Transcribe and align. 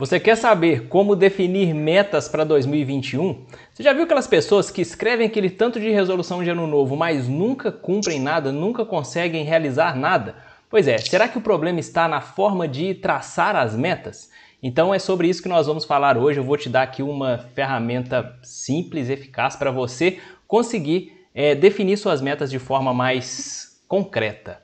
Você 0.00 0.18
quer 0.18 0.34
saber 0.34 0.88
como 0.88 1.14
definir 1.14 1.74
metas 1.74 2.26
para 2.26 2.42
2021? 2.42 3.44
Você 3.70 3.82
já 3.82 3.92
viu 3.92 4.04
aquelas 4.04 4.26
pessoas 4.26 4.70
que 4.70 4.80
escrevem 4.80 5.26
aquele 5.26 5.50
tanto 5.50 5.78
de 5.78 5.90
resolução 5.90 6.42
de 6.42 6.48
ano 6.48 6.66
novo, 6.66 6.96
mas 6.96 7.28
nunca 7.28 7.70
cumprem 7.70 8.18
nada, 8.18 8.50
nunca 8.50 8.82
conseguem 8.82 9.44
realizar 9.44 9.94
nada? 9.94 10.36
Pois 10.70 10.88
é, 10.88 10.96
será 10.96 11.28
que 11.28 11.36
o 11.36 11.42
problema 11.42 11.80
está 11.80 12.08
na 12.08 12.22
forma 12.22 12.66
de 12.66 12.94
traçar 12.94 13.54
as 13.54 13.76
metas? 13.76 14.30
Então 14.62 14.94
é 14.94 14.98
sobre 14.98 15.28
isso 15.28 15.42
que 15.42 15.50
nós 15.50 15.66
vamos 15.66 15.84
falar 15.84 16.16
hoje. 16.16 16.40
Eu 16.40 16.44
vou 16.44 16.56
te 16.56 16.70
dar 16.70 16.80
aqui 16.80 17.02
uma 17.02 17.36
ferramenta 17.54 18.38
simples, 18.42 19.10
eficaz 19.10 19.54
para 19.54 19.70
você 19.70 20.18
conseguir 20.48 21.26
é, 21.34 21.54
definir 21.54 21.98
suas 21.98 22.22
metas 22.22 22.50
de 22.50 22.58
forma 22.58 22.94
mais 22.94 23.82
concreta. 23.86 24.62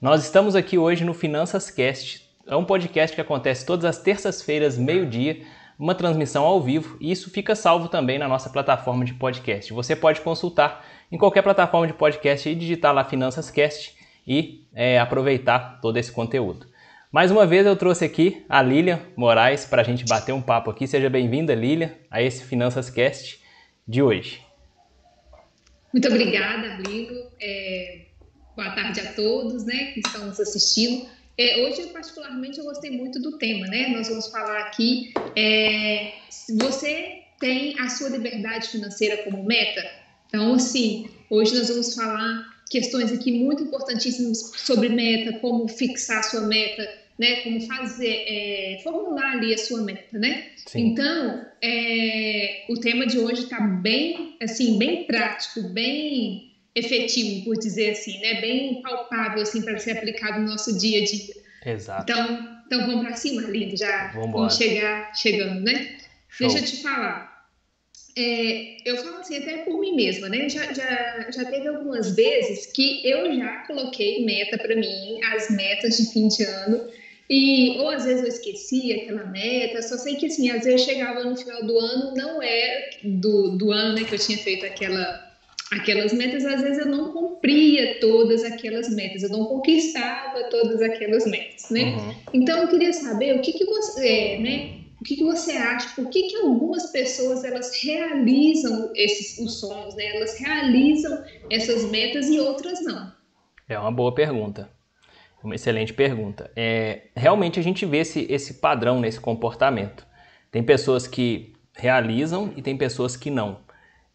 Nós 0.00 0.22
estamos 0.22 0.54
aqui 0.54 0.78
hoje 0.78 1.04
no 1.04 1.12
Finanças 1.12 1.72
Cast, 1.72 2.25
é 2.46 2.56
um 2.56 2.64
podcast 2.64 3.14
que 3.14 3.20
acontece 3.20 3.66
todas 3.66 3.84
as 3.84 3.98
terças-feiras, 3.98 4.78
meio-dia, 4.78 5.42
uma 5.78 5.94
transmissão 5.94 6.44
ao 6.44 6.60
vivo, 6.62 6.96
e 7.00 7.10
isso 7.10 7.28
fica 7.30 7.54
salvo 7.54 7.88
também 7.88 8.18
na 8.18 8.28
nossa 8.28 8.48
plataforma 8.48 9.04
de 9.04 9.14
podcast. 9.14 9.72
Você 9.72 9.96
pode 9.96 10.20
consultar 10.20 10.86
em 11.10 11.18
qualquer 11.18 11.42
plataforma 11.42 11.86
de 11.86 11.92
podcast 11.92 12.48
e 12.48 12.54
digitar 12.54 12.94
lá 12.94 13.04
Finanças 13.04 13.50
Cast 13.50 13.94
e 14.26 14.64
é, 14.74 14.98
aproveitar 14.98 15.80
todo 15.80 15.96
esse 15.96 16.12
conteúdo. 16.12 16.66
Mais 17.10 17.30
uma 17.30 17.46
vez 17.46 17.66
eu 17.66 17.76
trouxe 17.76 18.04
aqui 18.04 18.44
a 18.48 18.62
Lilian 18.62 19.00
Moraes 19.16 19.64
para 19.64 19.82
a 19.82 19.84
gente 19.84 20.04
bater 20.04 20.32
um 20.32 20.42
papo 20.42 20.70
aqui. 20.70 20.86
Seja 20.86 21.10
bem-vinda, 21.10 21.54
Lilian, 21.54 21.92
a 22.10 22.22
esse 22.22 22.44
Finanças 22.44 22.90
Cast 22.90 23.40
de 23.86 24.02
hoje. 24.02 24.40
Muito 25.92 26.08
obrigada, 26.08 26.78
Lilo. 26.86 27.30
É, 27.40 28.06
boa 28.54 28.70
tarde 28.70 29.00
a 29.00 29.12
todos 29.14 29.64
né, 29.64 29.92
que 29.92 30.00
estão 30.00 30.26
nos 30.26 30.38
assistindo. 30.40 31.15
É, 31.38 31.62
hoje, 31.62 31.82
particularmente, 31.88 32.58
eu 32.58 32.64
gostei 32.64 32.90
muito 32.90 33.20
do 33.20 33.36
tema, 33.36 33.66
né? 33.66 33.88
Nós 33.88 34.08
vamos 34.08 34.28
falar 34.28 34.60
aqui. 34.60 35.12
É, 35.36 36.12
você 36.58 37.22
tem 37.38 37.78
a 37.78 37.88
sua 37.90 38.08
liberdade 38.08 38.68
financeira 38.68 39.18
como 39.18 39.44
meta? 39.44 39.84
Então, 40.28 40.54
assim, 40.54 41.08
hoje 41.28 41.54
nós 41.54 41.68
vamos 41.68 41.94
falar 41.94 42.56
questões 42.70 43.12
aqui 43.12 43.32
muito 43.32 43.62
importantíssimas 43.64 44.52
sobre 44.56 44.88
meta, 44.88 45.38
como 45.38 45.68
fixar 45.68 46.20
a 46.20 46.22
sua 46.22 46.40
meta, 46.42 46.88
né? 47.18 47.42
Como 47.42 47.60
fazer, 47.60 48.24
é, 48.26 48.80
formular 48.82 49.32
ali 49.32 49.52
a 49.52 49.58
sua 49.58 49.82
meta, 49.82 50.18
né? 50.18 50.46
Sim. 50.66 50.88
Então, 50.88 51.44
é, 51.62 52.64
o 52.70 52.80
tema 52.80 53.06
de 53.06 53.18
hoje 53.18 53.42
está 53.42 53.60
bem, 53.60 54.36
assim, 54.40 54.78
bem 54.78 55.04
prático, 55.04 55.62
bem 55.68 56.55
efetivo, 56.76 57.46
por 57.46 57.58
dizer 57.58 57.92
assim, 57.92 58.20
né? 58.20 58.40
Bem 58.40 58.82
palpável 58.82 59.42
assim 59.42 59.62
para 59.62 59.78
ser 59.78 59.92
aplicado 59.92 60.40
no 60.40 60.46
nosso 60.46 60.78
dia 60.78 61.00
a 61.00 61.04
dia. 61.04 61.34
Exato. 61.64 62.12
Então, 62.12 62.56
então 62.66 62.86
vamos 62.86 63.06
para 63.06 63.16
cima, 63.16 63.42
lindo, 63.42 63.76
já 63.76 64.08
Vambora. 64.08 64.32
vamos 64.32 64.56
chegar 64.56 65.12
chegando, 65.16 65.62
né? 65.62 65.96
Show. 66.28 66.46
Deixa 66.46 66.58
eu 66.58 66.64
te 66.64 66.82
falar. 66.82 67.34
É, 68.18 68.76
eu 68.84 68.96
falo 68.98 69.16
assim 69.16 69.38
até 69.38 69.58
por 69.58 69.78
mim 69.80 69.94
mesma, 69.94 70.28
né? 70.28 70.48
Já, 70.48 70.72
já, 70.72 71.30
já 71.30 71.44
teve 71.46 71.66
algumas 71.68 72.14
vezes 72.14 72.66
que 72.66 73.06
eu 73.06 73.34
já 73.34 73.64
coloquei 73.66 74.24
meta 74.24 74.58
para 74.58 74.76
mim, 74.76 75.18
as 75.34 75.50
metas 75.50 75.96
de 75.96 76.12
fim 76.12 76.28
de 76.28 76.42
ano, 76.44 76.86
e 77.28 77.78
ou 77.78 77.90
às 77.90 78.04
vezes 78.04 78.22
eu 78.22 78.28
esquecia 78.28 78.96
aquela 78.96 79.24
meta, 79.26 79.82
só 79.82 79.98
sei 79.98 80.16
que 80.16 80.26
assim, 80.26 80.48
às 80.50 80.64
vezes 80.64 80.82
chegava 80.82 81.24
no 81.24 81.36
final 81.36 81.66
do 81.66 81.78
ano, 81.78 82.14
não 82.14 82.42
era 82.42 82.90
do, 83.02 83.56
do 83.56 83.72
ano 83.72 83.94
né, 83.94 84.04
que 84.04 84.14
eu 84.14 84.18
tinha 84.18 84.38
feito 84.38 84.64
aquela 84.64 85.25
aquelas 85.72 86.12
metas, 86.12 86.44
às 86.44 86.62
vezes 86.62 86.78
eu 86.78 86.90
não 86.90 87.12
cumpria 87.12 87.98
todas 88.00 88.44
aquelas 88.44 88.88
metas, 88.88 89.22
eu 89.22 89.30
não 89.30 89.44
conquistava 89.46 90.44
todas 90.44 90.80
aquelas 90.80 91.26
metas, 91.26 91.70
né? 91.70 91.96
Uhum. 91.96 92.14
Então 92.34 92.58
eu 92.58 92.68
queria 92.68 92.92
saber 92.92 93.36
o 93.36 93.42
que 93.42 93.52
que 93.52 93.64
você, 93.64 94.08
é, 94.08 94.38
né? 94.38 94.74
O 95.00 95.04
que 95.04 95.16
que 95.16 95.24
você 95.24 95.52
acha? 95.52 95.94
Por 95.94 96.08
que 96.08 96.22
que 96.24 96.36
algumas 96.36 96.90
pessoas 96.90 97.44
elas 97.44 97.82
realizam 97.82 98.90
esses 98.94 99.38
os 99.38 99.60
sonhos, 99.60 99.94
né? 99.94 100.16
Elas 100.16 100.38
realizam 100.38 101.22
essas 101.50 101.90
metas 101.90 102.28
e 102.28 102.38
outras 102.40 102.82
não? 102.82 103.12
É 103.68 103.78
uma 103.78 103.92
boa 103.92 104.14
pergunta. 104.14 104.70
Uma 105.42 105.54
excelente 105.54 105.92
pergunta. 105.92 106.50
É, 106.56 107.08
realmente 107.14 107.60
a 107.60 107.62
gente 107.62 107.84
vê 107.84 107.98
esse, 107.98 108.26
esse 108.30 108.54
padrão 108.54 109.00
nesse 109.00 109.20
comportamento. 109.20 110.06
Tem 110.50 110.62
pessoas 110.62 111.06
que 111.06 111.52
realizam 111.76 112.52
e 112.56 112.62
tem 112.62 112.76
pessoas 112.76 113.16
que 113.16 113.30
não. 113.30 113.65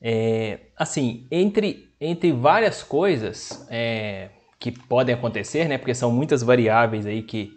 É, 0.01 0.61
assim, 0.75 1.27
entre, 1.29 1.93
entre 1.99 2.31
várias 2.31 2.81
coisas 2.81 3.67
é, 3.69 4.29
que 4.59 4.71
podem 4.71 5.13
acontecer, 5.13 5.67
né, 5.67 5.77
porque 5.77 5.93
são 5.93 6.11
muitas 6.11 6.41
variáveis 6.41 7.05
aí 7.05 7.21
que, 7.21 7.53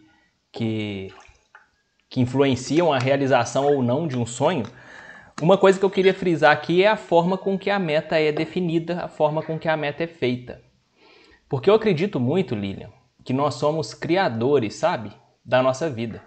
que, 0.53 1.12
que 2.10 2.21
influenciam 2.21 2.93
a 2.93 2.99
realização 2.99 3.66
ou 3.66 3.82
não 3.82 4.06
de 4.06 4.19
um 4.19 4.27
sonho, 4.27 4.65
uma 5.43 5.59
coisa 5.59 5.78
que 5.78 5.84
eu 5.84 5.91
queria 5.91 6.15
frisar 6.15 6.53
aqui 6.53 6.84
é 6.84 6.88
a 6.88 6.97
forma 6.97 7.37
com 7.37 7.59
que 7.59 7.69
a 7.69 7.78
meta 7.78 8.21
é 8.21 8.31
definida, 8.31 9.05
a 9.05 9.09
forma 9.09 9.43
com 9.43 9.59
que 9.59 9.69
a 9.69 9.76
meta 9.76 10.05
é 10.05 10.06
feita. 10.06 10.62
Porque 11.49 11.69
eu 11.69 11.75
acredito 11.75 12.21
muito, 12.21 12.55
Lilian, 12.55 12.91
que 13.25 13.32
nós 13.32 13.55
somos 13.55 13.93
criadores, 13.94 14.76
sabe, 14.76 15.11
da 15.44 15.61
nossa 15.61 15.91
vida. 15.91 16.22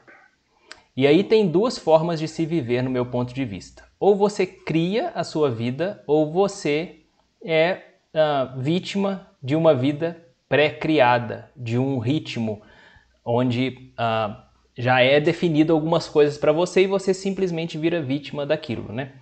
E 0.95 1.07
aí 1.07 1.23
tem 1.23 1.47
duas 1.47 1.77
formas 1.77 2.19
de 2.19 2.27
se 2.27 2.45
viver 2.45 2.81
no 2.81 2.89
meu 2.89 3.05
ponto 3.05 3.33
de 3.33 3.45
vista. 3.45 3.86
Ou 3.99 4.15
você 4.15 4.45
cria 4.45 5.09
a 5.09 5.23
sua 5.23 5.49
vida, 5.49 6.03
ou 6.05 6.31
você 6.31 7.01
é 7.43 7.81
uh, 8.13 8.59
vítima 8.59 9.27
de 9.41 9.55
uma 9.55 9.73
vida 9.73 10.25
pré-criada, 10.47 11.51
de 11.55 11.77
um 11.77 11.97
ritmo 11.99 12.61
onde 13.25 13.91
uh, 13.93 14.35
já 14.77 15.01
é 15.01 15.19
definido 15.19 15.73
algumas 15.73 16.07
coisas 16.07 16.37
para 16.37 16.51
você 16.51 16.83
e 16.83 16.87
você 16.87 17.13
simplesmente 17.13 17.77
vira 17.77 18.01
vítima 18.01 18.45
daquilo, 18.45 18.93
né? 18.93 19.13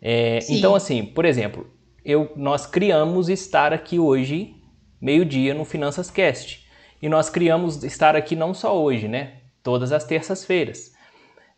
É, 0.00 0.40
então, 0.48 0.74
assim, 0.74 1.04
por 1.04 1.24
exemplo, 1.24 1.66
eu, 2.04 2.32
nós 2.36 2.66
criamos 2.66 3.28
estar 3.28 3.72
aqui 3.72 3.98
hoje, 3.98 4.56
meio-dia, 5.00 5.54
no 5.54 5.64
Finanças 5.64 6.10
Cast. 6.10 6.66
E 7.00 7.08
nós 7.08 7.30
criamos 7.30 7.82
estar 7.82 8.14
aqui 8.14 8.36
não 8.36 8.52
só 8.52 8.80
hoje, 8.80 9.08
né? 9.08 9.38
Todas 9.62 9.92
as 9.92 10.04
terças-feiras. 10.04 10.92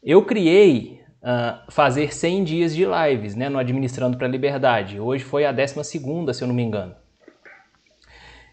Eu 0.02 0.24
criei 0.24 1.00
uh, 1.24 1.72
fazer 1.72 2.14
100 2.14 2.44
dias 2.44 2.74
de 2.74 2.84
lives 2.84 3.34
né, 3.34 3.48
no 3.48 3.58
Administrando 3.58 4.16
para 4.16 4.26
a 4.26 4.30
Liberdade. 4.30 5.00
Hoje 5.00 5.24
foi 5.24 5.46
a 5.46 5.52
12 5.52 5.82
se 6.34 6.44
eu 6.44 6.48
não 6.48 6.54
me 6.54 6.62
engano. 6.62 6.94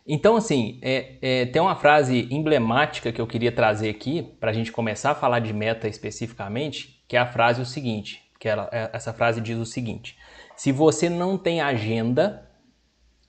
Então, 0.08 0.36
assim, 0.36 0.80
é, 0.82 1.18
é, 1.22 1.46
tem 1.46 1.62
uma 1.62 1.76
frase 1.76 2.28
emblemática 2.32 3.12
que 3.12 3.22
eu 3.22 3.28
queria 3.28 3.52
trazer 3.52 3.90
aqui 3.90 4.24
para 4.40 4.50
a 4.50 4.54
gente 4.54 4.72
começar 4.72 5.12
a 5.12 5.16
falar 5.16 5.40
de 5.40 5.54
meta 5.54 5.88
especificamente, 5.88 7.04
que 7.08 7.16
é 7.16 7.20
a 7.20 7.28
frase 7.28 7.62
o 7.62 7.66
seguinte, 7.66 8.24
que 8.40 8.50
ela, 8.50 8.68
é, 8.72 8.90
essa 8.94 9.14
frase 9.14 9.40
diz 9.40 9.58
o 9.58 9.66
seguinte, 9.66 10.18
se 10.56 10.72
você 10.72 11.08
não 11.08 11.38
tem 11.38 11.62
agenda, 11.62 12.50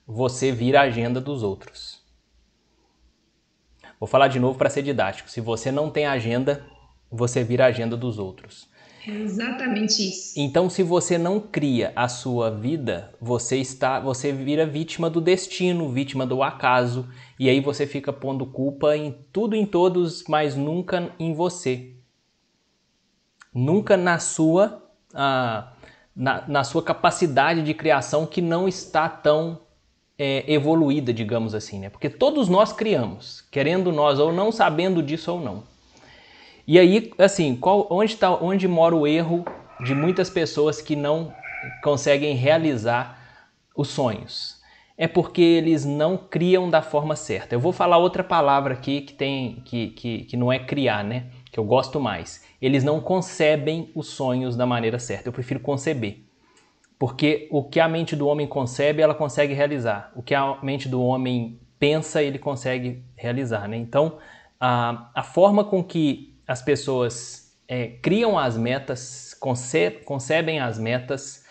você 0.05 0.51
vira 0.51 0.79
a 0.79 0.83
agenda 0.83 1.21
dos 1.21 1.43
outros. 1.43 2.01
Vou 3.99 4.07
falar 4.07 4.27
de 4.27 4.39
novo 4.39 4.57
para 4.57 4.69
ser 4.69 4.81
didático. 4.81 5.29
Se 5.29 5.39
você 5.39 5.71
não 5.71 5.89
tem 5.89 6.05
agenda, 6.05 6.65
você 7.09 7.43
vira 7.43 7.65
a 7.65 7.67
agenda 7.67 7.95
dos 7.95 8.19
outros. 8.19 8.67
É 9.05 9.11
exatamente 9.11 10.07
isso. 10.07 10.39
Então, 10.39 10.69
se 10.69 10.81
você 10.81 11.17
não 11.17 11.39
cria 11.39 11.91
a 11.95 12.07
sua 12.07 12.49
vida, 12.49 13.13
você 13.19 13.57
está, 13.57 13.99
você 13.99 14.31
vira 14.31 14.65
vítima 14.65 15.09
do 15.09 15.19
destino, 15.19 15.89
vítima 15.89 16.25
do 16.25 16.41
acaso, 16.41 17.07
e 17.37 17.49
aí 17.49 17.59
você 17.59 17.85
fica 17.85 18.13
pondo 18.13 18.45
culpa 18.45 18.95
em 18.95 19.11
tudo 19.31 19.55
em 19.55 19.65
todos, 19.65 20.23
mas 20.27 20.55
nunca 20.55 21.11
em 21.19 21.33
você. 21.33 21.95
Nunca 23.53 23.97
na 23.97 24.19
sua 24.19 24.81
ah, 25.13 25.73
na, 26.15 26.47
na, 26.47 26.63
sua 26.63 26.81
capacidade 26.81 27.61
de 27.61 27.73
criação 27.73 28.25
que 28.25 28.41
não 28.41 28.67
está 28.67 29.09
tão 29.09 29.59
é, 30.17 30.43
evoluída, 30.51 31.13
digamos 31.13 31.53
assim, 31.55 31.79
né? 31.79 31.89
Porque 31.89 32.09
todos 32.09 32.47
nós 32.47 32.71
criamos, 32.71 33.41
querendo 33.51 33.91
nós 33.91 34.19
ou 34.19 34.31
não, 34.31 34.51
sabendo 34.51 35.01
disso 35.01 35.31
ou 35.31 35.41
não. 35.41 35.63
E 36.65 36.79
aí, 36.79 37.11
assim, 37.17 37.55
qual, 37.55 37.87
onde, 37.89 38.15
tá, 38.15 38.31
onde 38.31 38.67
mora 38.67 38.95
o 38.95 39.05
erro 39.05 39.45
de 39.83 39.93
muitas 39.93 40.29
pessoas 40.29 40.81
que 40.81 40.95
não 40.95 41.33
conseguem 41.81 42.35
realizar 42.35 43.19
os 43.75 43.89
sonhos? 43.89 44.63
é 44.97 45.07
porque 45.07 45.41
eles 45.41 45.85
não 45.85 46.17
criam 46.17 46.69
da 46.69 46.81
forma 46.81 47.15
certa. 47.15 47.55
Eu 47.55 47.59
vou 47.59 47.71
falar 47.71 47.97
outra 47.97 48.23
palavra 48.23 48.73
aqui 48.73 49.01
que 49.01 49.13
tem 49.13 49.61
que, 49.65 49.87
que, 49.89 50.19
que 50.25 50.37
não 50.37 50.51
é 50.51 50.59
criar, 50.59 51.03
né? 51.03 51.25
Que 51.51 51.59
eu 51.59 51.63
gosto 51.63 51.99
mais. 51.99 52.43
Eles 52.61 52.83
não 52.83 52.99
concebem 52.99 53.91
os 53.95 54.07
sonhos 54.07 54.55
da 54.55 54.65
maneira 54.65 54.99
certa. 54.99 55.29
Eu 55.29 55.33
prefiro 55.33 55.59
conceber. 55.59 56.23
Porque 56.97 57.47
o 57.51 57.63
que 57.63 57.79
a 57.79 57.87
mente 57.87 58.15
do 58.15 58.27
homem 58.27 58.47
concebe, 58.47 59.01
ela 59.01 59.15
consegue 59.15 59.53
realizar. 59.53 60.11
O 60.15 60.21
que 60.21 60.33
a 60.35 60.57
mente 60.61 60.87
do 60.87 61.01
homem 61.01 61.59
pensa, 61.79 62.21
ele 62.21 62.39
consegue 62.39 63.03
realizar. 63.15 63.67
Né? 63.67 63.77
Então, 63.77 64.19
a, 64.59 65.09
a 65.13 65.23
forma 65.23 65.63
com 65.63 65.83
que 65.83 66.32
as 66.47 66.61
pessoas 66.61 67.55
é, 67.67 67.87
criam 68.01 68.37
as 68.37 68.57
metas, 68.57 69.33
conce, 69.39 69.91
concebem 70.05 70.59
as 70.59 70.77
metas 70.77 71.45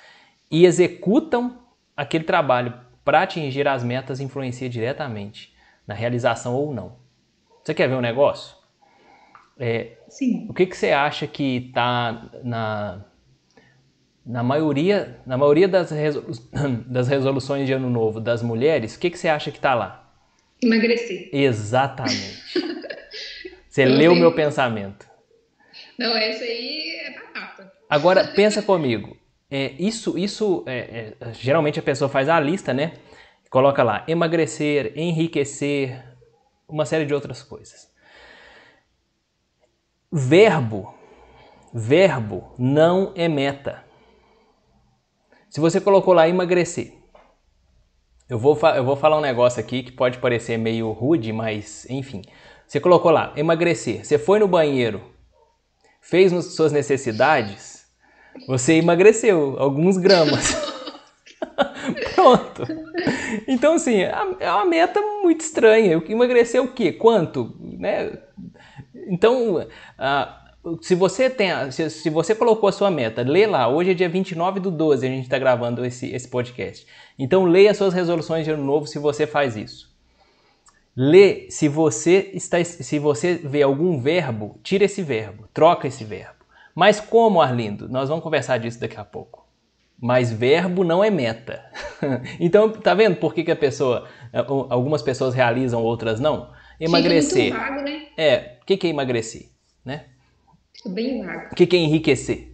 e 0.51 0.67
executam 0.67 1.59
aquele 1.97 2.25
trabalho 2.25 2.75
para 3.05 3.23
atingir 3.23 3.67
as 3.67 3.83
metas 3.83 4.21
influencia 4.21 4.69
diretamente 4.69 5.55
na 5.87 5.95
realização 5.95 6.55
ou 6.55 6.73
não. 6.73 6.97
Você 7.63 7.75
quer 7.75 7.89
ver 7.89 7.95
um 7.95 8.01
negócio? 8.01 8.57
É, 9.59 9.93
Sim. 10.09 10.47
O 10.49 10.55
que, 10.55 10.67
que 10.67 10.77
você 10.77 10.91
acha 10.91 11.27
que 11.27 11.69
está 11.69 12.31
na, 12.43 13.05
na 14.25 14.43
maioria, 14.43 15.21
na 15.27 15.37
maioria 15.37 15.69
das, 15.69 15.91
resolu 15.91 16.33
das 16.87 17.09
resoluções 17.09 17.67
de 17.67 17.73
ano 17.73 17.89
novo 17.89 18.21
das 18.21 18.43
mulheres, 18.43 18.95
o 18.95 18.99
que, 18.99 19.11
que 19.11 19.19
você 19.19 19.29
acha 19.29 19.51
que 19.51 19.59
está 19.59 19.75
lá? 19.75 20.13
Emagrecer. 20.63 21.29
Exatamente. 21.33 22.43
Você 23.73 23.87
leu 23.87 24.13
o 24.13 24.15
meu 24.15 24.35
pensamento. 24.35 25.09
Não, 25.99 26.15
essa 26.15 26.45
aí 26.45 26.91
é 27.07 27.15
batata. 27.15 27.73
Agora, 27.89 28.29
pensa 28.29 28.61
comigo. 28.61 29.17
É, 29.51 29.73
isso, 29.79 30.19
isso 30.19 30.63
é, 30.67 31.15
é, 31.19 31.33
geralmente 31.33 31.79
a 31.79 31.83
pessoa 31.83 32.07
faz 32.07 32.29
a 32.29 32.39
lista, 32.39 32.75
né? 32.75 32.99
Coloca 33.49 33.83
lá 33.83 34.05
emagrecer, 34.07 34.93
enriquecer, 34.95 36.05
uma 36.69 36.85
série 36.85 37.07
de 37.07 37.15
outras 37.15 37.43
coisas. 37.43 37.91
Verbo, 40.13 40.95
verbo 41.73 42.55
não 42.59 43.15
é 43.17 43.27
meta. 43.27 43.83
Se 45.49 45.61
você 45.61 45.81
colocou 45.81 46.13
lá 46.13 46.29
emagrecer, 46.29 46.93
eu 48.29 48.39
vou, 48.39 48.59
eu 48.77 48.85
vou 48.85 48.97
falar 48.97 49.17
um 49.17 49.23
negócio 49.23 49.61
aqui 49.61 49.83
que 49.83 49.93
pode 49.93 50.19
parecer 50.19 50.59
meio 50.59 50.93
rude, 50.93 51.33
mas 51.33 51.89
enfim. 51.89 52.21
Você 52.73 52.81
colocou 52.81 53.11
lá 53.11 53.35
emagrecer, 53.37 54.03
você 54.03 54.17
foi 54.17 54.39
no 54.39 54.49
banheiro, 54.49 55.03
fez 56.01 56.33
suas 56.55 56.73
necessidades, 56.73 57.85
você 58.49 58.77
emagreceu 58.77 59.57
alguns 59.59 59.99
gramas. 59.99 60.57
Pronto. 62.15 62.63
Então, 63.47 63.75
assim, 63.75 64.01
é 64.01 64.51
uma 64.51 64.65
meta 64.65 65.03
muito 65.23 65.43
estranha. 65.43 66.03
Emagrecer 66.09 66.63
o 66.63 66.69
quê? 66.69 66.91
Quanto? 66.93 67.55
Né? 67.61 68.19
Então, 69.07 69.59
uh, 69.59 70.79
se 70.81 70.95
você 70.95 71.29
tem, 71.29 71.71
se, 71.71 71.91
se, 71.91 72.09
você 72.09 72.35
colocou 72.35 72.71
a 72.71 72.73
sua 72.73 72.91
meta, 72.91 73.21
lê 73.21 73.47
lá. 73.47 73.69
Hoje 73.69 73.91
é 73.91 73.95
dia 73.95 74.09
29 74.09 74.61
do 74.61 74.71
12, 74.71 75.07
a 75.07 75.11
gente 75.11 75.25
está 75.25 75.39
gravando 75.39 75.85
esse, 75.85 76.11
esse 76.11 76.27
podcast. 76.27 76.87
Então 77.19 77.45
leia 77.45 77.75
suas 77.75 77.93
resoluções 77.93 78.47
de 78.47 78.51
ano 78.51 78.65
novo 78.65 78.87
se 78.87 78.99
você 78.99 79.27
faz 79.27 79.59
isso. 79.59 79.92
Lê 80.95 81.51
se 81.51 81.69
você 81.69 82.31
está 82.35 82.63
se 82.63 82.99
você 82.99 83.35
vê 83.35 83.63
algum 83.63 83.99
verbo, 83.99 84.61
tira 84.63 84.85
esse 84.85 85.03
verbo, 85.03 85.49
troca 85.53 85.89
esse 85.89 86.05
verbo. 86.05 86.45
Mas 86.75 87.01
como, 87.01 87.41
Arlindo? 87.41 87.89
Nós 87.89 88.09
vamos 88.09 88.23
conversar 88.23 88.59
disso 88.59 88.81
daqui 88.81 88.99
a 88.99 89.05
pouco. 89.05 89.47
Mas 90.01 90.33
verbo 90.33 90.85
não 90.85 91.03
é 91.03 91.11
meta. 91.11 91.65
então, 92.41 92.71
tá 92.71 92.93
vendo 92.93 93.17
por 93.17 93.33
que, 93.33 93.45
que 93.45 93.51
a 93.51 93.57
pessoa, 93.57 94.09
algumas 94.69 95.01
pessoas 95.01 95.35
realizam, 95.35 95.83
outras 95.83 96.19
não? 96.19 96.51
Emagrecer. 96.81 97.53
Vago, 97.53 97.83
né? 97.83 98.07
É, 98.17 98.57
o 98.61 98.67
que, 98.67 98.77
que 98.77 98.87
é 98.87 98.91
emagrecer, 98.91 99.49
né? 99.85 100.07
bem 100.87 101.25
vago. 101.25 101.53
O 101.53 101.55
que, 101.55 101.67
que 101.67 101.77
é 101.77 101.79
enriquecer? 101.79 102.53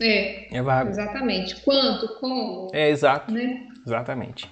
É. 0.00 0.56
É 0.56 0.62
vago. 0.62 0.90
Exatamente. 0.90 1.60
Quanto, 1.62 2.20
como. 2.20 2.70
É, 2.72 2.88
exato. 2.88 3.32
Né? 3.32 3.66
Exatamente. 3.84 4.48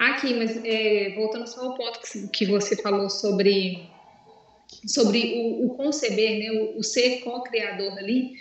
Aqui, 0.00 0.32
mas 0.32 0.58
é, 0.64 1.12
voltando 1.14 1.46
só 1.46 1.60
ao 1.60 1.74
ponto 1.74 2.00
que, 2.00 2.28
que 2.28 2.46
você 2.46 2.74
falou 2.74 3.10
sobre, 3.10 3.86
sobre 4.86 5.34
o, 5.36 5.66
o 5.66 5.74
conceber, 5.74 6.38
né, 6.38 6.50
o, 6.52 6.78
o 6.78 6.82
ser 6.82 7.20
co-criador 7.20 7.98
ali, 7.98 8.32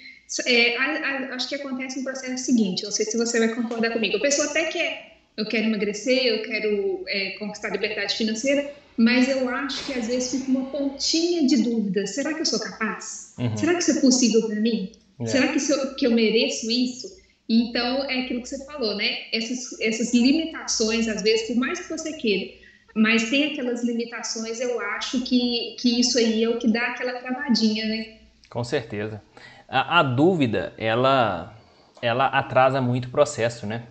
é, 0.45 0.77
a, 0.77 0.83
a, 0.85 1.35
acho 1.35 1.49
que 1.49 1.55
acontece 1.55 1.99
um 1.99 2.03
processo 2.03 2.45
seguinte, 2.45 2.85
não 2.85 2.91
sei 2.91 3.05
se 3.05 3.17
você 3.17 3.39
vai 3.39 3.49
concordar 3.49 3.91
comigo. 3.91 4.15
A 4.15 4.21
pessoa 4.21 4.47
até 4.47 4.63
quer, 4.63 5.17
eu 5.35 5.45
quero 5.45 5.65
emagrecer, 5.65 6.27
eu 6.27 6.41
quero 6.43 7.03
é, 7.09 7.31
conquistar 7.31 7.71
liberdade 7.71 8.15
financeira, 8.15 8.65
mas 8.95 9.27
eu 9.27 9.49
acho 9.49 9.85
que 9.85 9.91
às 9.91 10.07
vezes 10.07 10.31
fica 10.31 10.49
uma 10.49 10.63
pontinha 10.71 11.45
de 11.45 11.61
dúvida. 11.61 12.07
Será 12.07 12.33
que 12.33 12.41
eu 12.41 12.45
sou 12.45 12.59
capaz? 12.61 13.33
Uhum. 13.37 13.57
Será 13.57 13.73
que 13.73 13.81
isso 13.81 13.91
é 13.91 13.99
possível 13.99 14.47
para 14.47 14.61
mim? 14.61 14.89
É. 15.19 15.25
Será 15.25 15.49
que, 15.49 15.59
eu, 15.69 15.95
que 15.95 16.07
eu 16.07 16.11
mereço 16.11 16.71
isso? 16.71 17.18
Então, 17.49 18.03
é 18.09 18.21
aquilo 18.21 18.41
que 18.41 18.49
você 18.49 18.63
falou, 18.65 18.95
né? 18.95 19.17
Essas, 19.33 19.79
essas 19.81 20.13
limitações, 20.13 21.07
às 21.07 21.23
vezes, 21.23 21.47
por 21.47 21.55
mais 21.55 21.79
que 21.79 21.89
você 21.89 22.13
queira, 22.13 22.53
mas 22.95 23.29
tem 23.29 23.51
aquelas 23.51 23.83
limitações, 23.83 24.59
eu 24.59 24.79
acho 24.79 25.21
que, 25.21 25.75
que 25.79 25.99
isso 25.99 26.19
aí 26.19 26.43
é 26.43 26.49
o 26.49 26.59
que 26.59 26.71
dá 26.71 26.87
aquela 26.87 27.13
travadinha, 27.13 27.85
né? 27.85 28.17
Com 28.49 28.63
certeza. 28.63 29.21
A, 29.67 29.99
a 29.99 30.03
dúvida, 30.03 30.73
ela, 30.77 31.55
ela 32.01 32.27
atrasa 32.27 32.79
muito 32.79 33.05
o 33.05 33.11
processo, 33.11 33.65
né? 33.65 33.83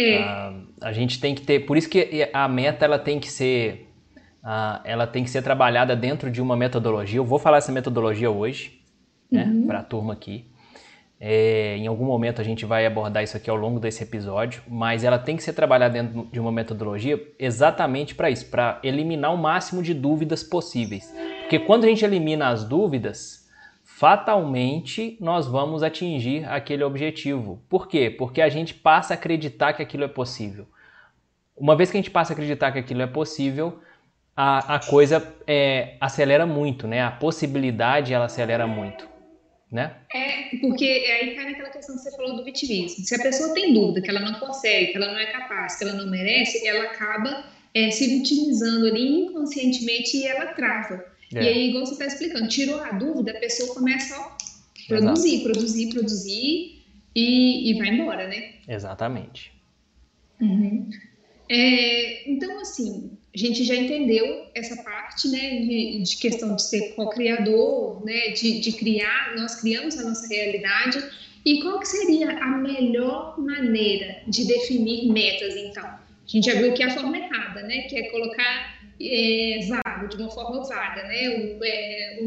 É. 0.00 0.18
A, 0.18 0.54
a 0.82 0.92
gente 0.92 1.20
tem 1.20 1.34
que 1.34 1.42
ter, 1.42 1.60
por 1.66 1.76
isso 1.76 1.88
que 1.88 2.28
a 2.32 2.48
meta 2.48 2.84
ela 2.84 2.98
tem 2.98 3.20
que 3.20 3.30
ser 3.30 3.88
ah, 4.42 4.80
ela 4.84 5.06
tem 5.06 5.24
que 5.24 5.30
ser 5.30 5.42
trabalhada 5.42 5.94
dentro 5.94 6.30
de 6.30 6.40
uma 6.40 6.56
metodologia. 6.56 7.18
Eu 7.18 7.24
vou 7.24 7.38
falar 7.38 7.58
essa 7.58 7.72
metodologia 7.72 8.30
hoje, 8.30 8.80
né, 9.30 9.44
uhum. 9.44 9.66
para 9.66 9.80
a 9.80 9.82
turma 9.82 10.12
aqui. 10.12 10.46
É, 11.20 11.76
em 11.76 11.86
algum 11.88 12.04
momento 12.04 12.40
a 12.40 12.44
gente 12.44 12.64
vai 12.64 12.86
abordar 12.86 13.24
isso 13.24 13.36
aqui 13.36 13.50
ao 13.50 13.56
longo 13.56 13.80
desse 13.80 14.04
episódio, 14.04 14.62
mas 14.68 15.02
ela 15.02 15.18
tem 15.18 15.36
que 15.36 15.42
ser 15.42 15.52
trabalhada 15.52 15.94
dentro 15.94 16.28
de 16.30 16.38
uma 16.38 16.52
metodologia 16.52 17.20
exatamente 17.38 18.14
para 18.14 18.30
isso, 18.30 18.46
para 18.46 18.78
eliminar 18.84 19.34
o 19.34 19.38
máximo 19.38 19.82
de 19.82 19.92
dúvidas 19.92 20.44
possíveis. 20.44 21.12
Porque 21.40 21.58
quando 21.58 21.84
a 21.84 21.88
gente 21.88 22.04
elimina 22.04 22.48
as 22.48 22.62
dúvidas, 22.62 23.48
fatalmente 23.82 25.16
nós 25.20 25.48
vamos 25.48 25.82
atingir 25.82 26.44
aquele 26.48 26.84
objetivo. 26.84 27.60
Por 27.68 27.88
quê? 27.88 28.14
Porque 28.16 28.40
a 28.40 28.48
gente 28.48 28.72
passa 28.72 29.14
a 29.14 29.16
acreditar 29.16 29.72
que 29.72 29.82
aquilo 29.82 30.04
é 30.04 30.08
possível. 30.08 30.68
Uma 31.56 31.74
vez 31.74 31.90
que 31.90 31.96
a 31.96 32.00
gente 32.00 32.12
passa 32.12 32.32
a 32.32 32.34
acreditar 32.34 32.70
que 32.70 32.78
aquilo 32.78 33.02
é 33.02 33.06
possível, 33.08 33.80
a, 34.36 34.76
a 34.76 34.78
coisa 34.78 35.34
é, 35.48 35.96
acelera 36.00 36.46
muito, 36.46 36.86
né? 36.86 37.02
A 37.02 37.10
possibilidade 37.10 38.14
ela 38.14 38.26
acelera 38.26 38.68
muito, 38.68 39.08
né? 39.70 39.96
É, 40.12 40.56
porque 40.60 40.84
aí 40.84 41.34
cai 41.34 41.50
naquela 41.50 41.70
questão 41.70 41.96
que 41.96 42.02
você 42.02 42.16
falou 42.16 42.36
do 42.36 42.44
vitimismo. 42.44 43.04
Se 43.04 43.14
a 43.14 43.22
pessoa 43.22 43.52
tem 43.54 43.74
dúvida 43.74 44.00
que 44.00 44.10
ela 44.10 44.20
não 44.20 44.34
consegue, 44.40 44.92
que 44.92 44.96
ela 44.96 45.12
não 45.12 45.18
é 45.18 45.26
capaz, 45.26 45.76
que 45.76 45.84
ela 45.84 45.94
não 45.94 46.10
merece, 46.10 46.66
ela 46.66 46.84
acaba 46.84 47.44
é, 47.74 47.90
se 47.90 48.06
vitimizando 48.06 48.86
ali 48.86 49.24
inconscientemente 49.24 50.16
e 50.16 50.26
ela 50.26 50.46
trava. 50.46 51.04
É. 51.34 51.42
E 51.42 51.48
aí, 51.48 51.68
igual 51.68 51.84
você 51.84 51.92
está 51.92 52.06
explicando, 52.06 52.48
tirou 52.48 52.80
a 52.80 52.92
dúvida, 52.92 53.32
a 53.32 53.40
pessoa 53.40 53.74
começa 53.74 54.16
a 54.16 54.36
produzir, 54.88 55.34
Exato. 55.34 55.52
produzir, 55.52 55.88
produzir 55.90 56.82
e, 57.14 57.70
e 57.70 57.78
vai 57.78 57.88
embora, 57.88 58.26
né? 58.26 58.54
Exatamente. 58.66 59.52
Uhum. 60.40 60.88
É, 61.50 62.30
então, 62.30 62.60
assim, 62.60 63.10
a 63.38 63.48
gente 63.48 63.62
já 63.64 63.74
entendeu 63.74 64.46
essa 64.54 64.82
parte, 64.82 65.28
né, 65.28 65.60
de, 65.60 66.02
de 66.02 66.16
questão 66.16 66.56
de 66.56 66.62
ser 66.62 66.94
co-criador, 66.94 68.04
né, 68.04 68.30
de, 68.30 68.60
de, 68.60 68.72
criar, 68.72 69.34
nós 69.36 69.60
criamos 69.60 69.96
a 69.96 70.02
nossa 70.02 70.26
realidade. 70.26 71.02
E 71.44 71.62
qual 71.62 71.78
que 71.78 71.86
seria 71.86 72.30
a 72.30 72.56
melhor 72.58 73.38
maneira 73.38 74.22
de 74.26 74.44
definir 74.44 75.12
metas, 75.12 75.54
então? 75.56 75.84
A 75.84 76.00
gente 76.26 76.44
já 76.44 76.60
viu 76.60 76.74
que 76.74 76.82
é 76.82 76.86
a 76.86 76.94
forma 76.94 77.16
errada, 77.16 77.62
né, 77.62 77.82
que 77.82 77.96
é 77.96 78.10
colocar 78.10 78.78
é, 79.00 79.60
vago, 79.68 80.08
de 80.08 80.16
uma 80.16 80.30
forma 80.30 80.64
vaga, 80.66 81.04
né, 81.04 81.28
o, 81.28 81.64
é, 81.64 82.18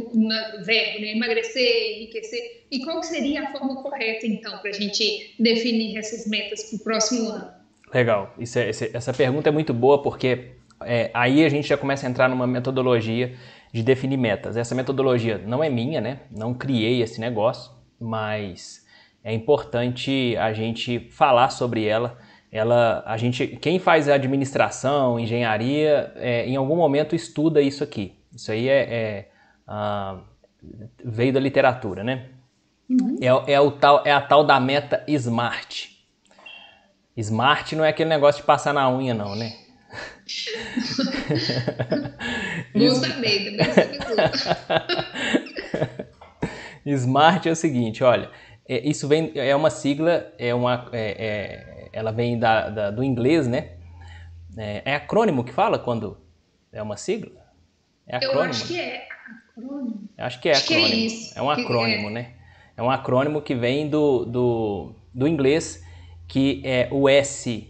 verbo, 0.64 1.02
né, 1.02 1.12
emagrecer, 1.12 1.98
enriquecer. 1.98 2.64
E 2.72 2.80
qual 2.86 3.04
seria 3.04 3.44
a 3.44 3.52
forma 3.52 3.84
correta, 3.84 4.26
então, 4.26 4.58
para 4.60 4.70
a 4.70 4.74
gente 4.74 5.36
definir 5.38 5.98
essas 5.98 6.26
metas 6.26 6.64
para 6.64 6.78
o 6.78 6.80
próximo 6.80 7.30
ano? 7.30 7.52
Legal. 7.94 8.34
É, 8.40 8.70
essa 8.70 9.14
pergunta 9.14 9.50
é 9.50 9.52
muito 9.52 9.74
boa 9.74 10.02
porque 10.02 10.61
é, 10.86 11.12
aí 11.14 11.44
a 11.44 11.50
gente 11.50 11.68
já 11.68 11.78
começa 11.78 12.06
a 12.06 12.10
entrar 12.10 12.30
numa 12.30 12.48
metodologia 12.48 13.36
de 13.74 13.84
definir 13.84 14.18
metas. 14.18 14.58
Essa 14.58 14.76
metodologia 14.76 15.38
não 15.38 15.64
é 15.64 15.70
minha, 15.70 16.02
né? 16.02 16.22
Não 16.30 16.54
criei 16.54 17.02
esse 17.02 17.20
negócio, 17.20 17.72
mas 18.00 18.86
é 19.24 19.34
importante 19.34 20.36
a 20.38 20.52
gente 20.54 21.08
falar 21.12 21.50
sobre 21.50 21.86
ela. 21.86 22.18
Ela, 22.52 23.02
a 23.06 23.16
gente, 23.16 23.48
quem 23.48 23.80
faz 23.80 24.10
administração, 24.10 25.20
engenharia, 25.20 26.12
é, 26.16 26.46
em 26.46 26.56
algum 26.58 26.76
momento 26.76 27.16
estuda 27.16 27.62
isso 27.62 27.84
aqui. 27.84 28.18
Isso 28.36 28.52
aí 28.52 28.68
é, 28.68 28.82
é 28.82 29.28
veio 31.04 31.34
da 31.34 31.40
literatura, 31.40 32.04
né? 32.04 32.30
Uhum. 32.90 33.18
É, 33.22 33.54
é, 33.54 33.62
o 33.62 33.72
tal, 33.72 34.02
é 34.06 34.12
a 34.12 34.20
tal 34.20 34.44
da 34.44 34.60
meta 34.60 35.04
SMART. 35.08 35.92
Smart 37.16 37.76
não 37.76 37.86
é 37.86 37.90
aquele 37.90 38.10
negócio 38.10 38.42
de 38.42 38.48
passar 38.48 38.74
na 38.74 38.90
unha, 38.90 39.14
não, 39.14 39.36
né? 39.36 39.54
Bom 42.74 42.96
saber, 42.96 43.58
Smart 46.96 47.48
é 47.48 47.52
o 47.52 47.56
seguinte, 47.56 48.04
olha, 48.04 48.30
é, 48.68 48.88
isso 48.88 49.08
vem, 49.08 49.32
é 49.36 49.56
uma 49.56 49.70
sigla, 49.70 50.34
é 50.38 50.54
uma, 50.54 50.90
é, 50.92 51.16
é, 51.18 51.90
ela 51.94 52.12
vem 52.12 52.40
da, 52.40 52.70
da, 52.70 52.92
do 52.92 53.04
inglês, 53.04 53.48
né? 53.48 53.72
É, 54.58 54.82
é, 54.86 54.96
acrônimo 54.96 55.44
que 55.44 55.52
fala 55.52 55.78
quando 55.78 56.18
é 56.72 56.82
uma 56.82 56.98
sigla? 56.98 57.32
É 58.08 58.18
acrônimo? 58.18 58.44
Eu 58.44 58.50
acho 58.50 58.68
que 58.68 58.80
é 58.80 59.08
acrônimo. 59.56 60.10
Acho 60.18 60.42
que 60.42 60.50
é 60.50 60.52
acho 60.52 60.64
acrônimo. 60.64 60.90
Que 60.90 61.34
é, 61.36 61.38
é, 61.38 61.42
um 61.42 61.50
acrônimo, 61.50 62.10
né? 62.10 62.34
É 62.76 62.82
um 62.82 62.90
acrônimo 62.90 63.42
que 63.42 63.56
vem 63.56 63.90
do, 63.90 64.26
do, 64.26 64.96
do 65.14 65.28
inglês, 65.28 65.84
que 66.28 66.62
é 66.66 66.88
o 66.92 67.08
S 67.08 67.70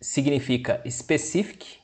significa 0.00 0.82
specific, 0.88 1.79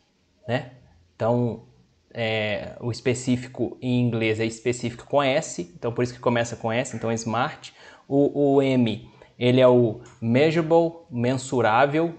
né? 0.47 0.73
Então, 1.15 1.65
é, 2.13 2.77
o 2.81 2.91
específico 2.91 3.77
em 3.81 4.01
inglês 4.01 4.41
é 4.41 4.47
específico 4.47 5.07
com 5.07 5.23
S, 5.23 5.71
então 5.77 5.93
por 5.93 6.03
isso 6.03 6.15
que 6.15 6.21
começa 6.21 6.57
com 6.57 6.73
S, 6.73 6.97
então 6.97 7.11
é 7.11 7.15
smart. 7.15 7.75
O, 8.09 8.55
o 8.55 8.63
M, 8.63 9.09
ele 9.39 9.61
é 9.61 9.69
o 9.69 10.01
measurable, 10.21 11.01
mensurável, 11.11 12.15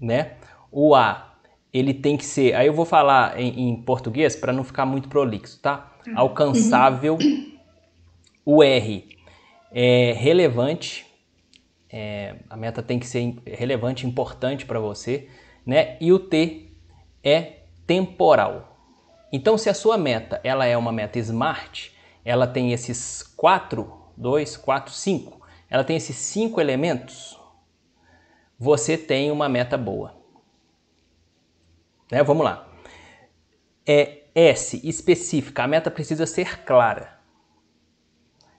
né? 0.00 0.34
O 0.70 0.94
A, 0.94 1.38
ele 1.72 1.92
tem 1.92 2.16
que 2.16 2.24
ser, 2.24 2.54
aí 2.54 2.68
eu 2.68 2.72
vou 2.72 2.84
falar 2.84 3.40
em, 3.40 3.68
em 3.68 3.82
português 3.82 4.36
para 4.36 4.52
não 4.52 4.62
ficar 4.62 4.86
muito 4.86 5.08
prolixo, 5.08 5.58
tá? 5.60 5.92
Uhum. 6.06 6.12
Alcançável. 6.16 7.18
O 8.44 8.62
R 8.62 9.08
é 9.72 10.12
relevante, 10.12 11.06
é, 11.90 12.36
a 12.48 12.56
meta 12.56 12.82
tem 12.82 12.98
que 12.98 13.06
ser 13.06 13.36
relevante, 13.46 14.06
importante 14.06 14.66
para 14.66 14.78
você, 14.78 15.28
né? 15.66 15.96
E 16.00 16.12
o 16.12 16.18
T 16.18 16.73
é 17.24 17.60
temporal. 17.86 18.76
Então, 19.32 19.56
se 19.58 19.68
a 19.68 19.74
sua 19.74 19.96
meta 19.96 20.40
ela 20.44 20.66
é 20.66 20.76
uma 20.76 20.92
meta 20.92 21.18
smart, 21.18 21.92
ela 22.24 22.46
tem 22.46 22.72
esses 22.72 23.22
quatro, 23.22 23.92
dois, 24.16 24.56
quatro, 24.56 24.92
cinco, 24.92 25.40
ela 25.68 25.82
tem 25.82 25.96
esses 25.96 26.16
cinco 26.16 26.60
elementos, 26.60 27.38
você 28.58 28.96
tem 28.96 29.30
uma 29.30 29.48
meta 29.48 29.76
boa. 29.76 30.14
Né? 32.10 32.22
Vamos 32.22 32.44
lá. 32.44 32.68
É 33.86 34.22
S, 34.34 34.80
específica. 34.86 35.64
A 35.64 35.66
meta 35.66 35.90
precisa 35.90 36.26
ser 36.26 36.64
clara. 36.64 37.18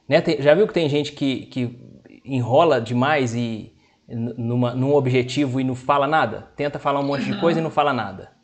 Né? 0.08 0.22
Tem, 0.22 0.42
já 0.42 0.54
viu 0.54 0.68
que 0.68 0.74
tem 0.74 0.90
gente 0.90 1.14
que, 1.14 1.46
que 1.48 1.80
enrola 2.24 2.82
demais 2.82 3.34
e 3.34 3.74
numa, 4.08 4.76
num 4.76 4.94
objetivo 4.94 5.60
e 5.60 5.64
não 5.64 5.76
fala 5.76 6.08
nada? 6.08 6.52
Tenta 6.56 6.78
falar 6.78 7.00
um 7.00 7.08
monte 7.08 7.26
de 7.26 7.40
coisa 7.40 7.60
e 7.60 7.64
não 7.64 7.72
fala 7.72 7.94
nada. 7.94 8.35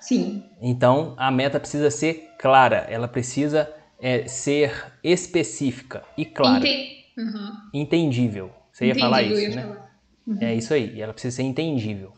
Sim. 0.00 0.44
Então 0.60 1.14
a 1.16 1.30
meta 1.30 1.58
precisa 1.58 1.90
ser 1.90 2.34
clara, 2.38 2.86
ela 2.88 3.08
precisa 3.08 3.72
é, 4.00 4.26
ser 4.28 4.92
específica 5.02 6.02
e 6.16 6.24
clara. 6.24 6.58
Enten... 6.58 6.98
Uhum. 7.18 7.52
Entendível. 7.74 8.50
Você 8.72 8.86
ia 8.86 8.94
falar 8.94 9.22
isso, 9.22 9.56
né? 9.56 9.62
Falar. 9.62 9.90
Uhum. 10.26 10.38
É 10.40 10.54
isso 10.54 10.72
aí, 10.72 11.00
ela 11.00 11.12
precisa 11.12 11.36
ser 11.36 11.42
entendível. 11.42 12.12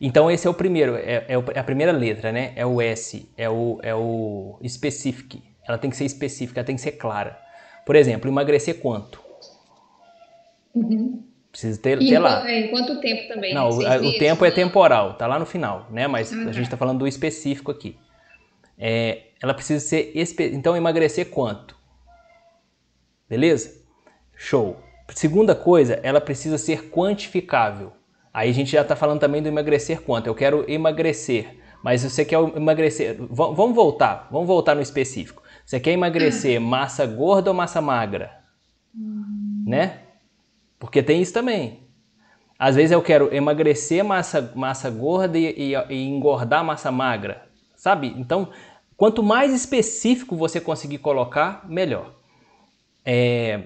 Então 0.00 0.30
esse 0.30 0.46
é 0.46 0.50
o 0.50 0.54
primeiro, 0.54 0.96
é, 0.96 1.26
é, 1.28 1.58
a 1.58 1.64
primeira 1.64 1.92
letra, 1.92 2.32
né? 2.32 2.52
É 2.56 2.64
o 2.64 2.80
S, 2.80 3.28
é 3.36 3.48
o, 3.48 3.78
é 3.82 3.94
o 3.94 4.58
specific. 4.66 5.42
Ela 5.66 5.78
tem 5.78 5.90
que 5.90 5.96
ser 5.96 6.04
específica, 6.04 6.60
ela 6.60 6.66
tem 6.66 6.76
que 6.76 6.82
ser 6.82 6.92
clara. 6.92 7.38
Por 7.84 7.96
exemplo, 7.96 8.30
emagrecer 8.30 8.80
quanto? 8.80 9.22
Uhum. 10.74 11.22
Precisa 11.54 11.80
ter, 11.80 12.00
ter 12.00 12.18
lá. 12.18 12.50
É, 12.50 12.62
em 12.62 12.68
quanto 12.68 13.00
tempo 13.00 13.28
também? 13.28 13.54
Não, 13.54 13.70
o, 13.70 13.78
o 13.78 14.18
tempo 14.18 14.44
é 14.44 14.50
temporal, 14.50 15.14
tá 15.14 15.24
lá 15.24 15.38
no 15.38 15.46
final, 15.46 15.86
né? 15.88 16.08
Mas 16.08 16.32
ah, 16.32 16.48
a 16.48 16.52
gente 16.52 16.64
está 16.64 16.76
falando 16.76 16.98
do 16.98 17.06
específico 17.06 17.70
aqui. 17.70 17.96
É, 18.76 19.26
ela 19.40 19.54
precisa 19.54 19.78
ser. 19.78 20.12
Então, 20.52 20.76
emagrecer 20.76 21.30
quanto? 21.30 21.76
Beleza? 23.30 23.72
Show. 24.36 24.80
Segunda 25.10 25.54
coisa, 25.54 26.00
ela 26.02 26.20
precisa 26.20 26.58
ser 26.58 26.90
quantificável. 26.90 27.92
Aí 28.32 28.50
a 28.50 28.52
gente 28.52 28.72
já 28.72 28.82
está 28.82 28.96
falando 28.96 29.20
também 29.20 29.40
do 29.40 29.46
emagrecer 29.46 30.00
quanto. 30.00 30.26
Eu 30.26 30.34
quero 30.34 30.68
emagrecer, 30.68 31.56
mas 31.84 32.02
você 32.02 32.24
quer 32.24 32.40
emagrecer. 32.56 33.14
V 33.16 33.26
vamos 33.28 33.76
voltar, 33.76 34.26
vamos 34.28 34.48
voltar 34.48 34.74
no 34.74 34.82
específico. 34.82 35.40
Você 35.64 35.78
quer 35.78 35.92
emagrecer 35.92 36.60
massa 36.60 37.06
gorda 37.06 37.48
ou 37.48 37.54
massa 37.54 37.80
magra? 37.80 38.40
Hum. 38.92 39.62
Né? 39.68 40.00
Porque 40.78 41.02
tem 41.02 41.22
isso 41.22 41.32
também. 41.32 41.84
Às 42.58 42.76
vezes 42.76 42.92
eu 42.92 43.02
quero 43.02 43.34
emagrecer 43.34 44.04
massa, 44.04 44.52
massa 44.54 44.90
gorda 44.90 45.38
e, 45.38 45.72
e, 45.72 45.74
e 45.90 46.08
engordar 46.08 46.64
massa 46.64 46.90
magra, 46.90 47.42
sabe? 47.74 48.14
Então, 48.16 48.48
quanto 48.96 49.22
mais 49.22 49.52
específico 49.52 50.36
você 50.36 50.60
conseguir 50.60 50.98
colocar, 50.98 51.68
melhor. 51.68 52.14
É, 53.04 53.64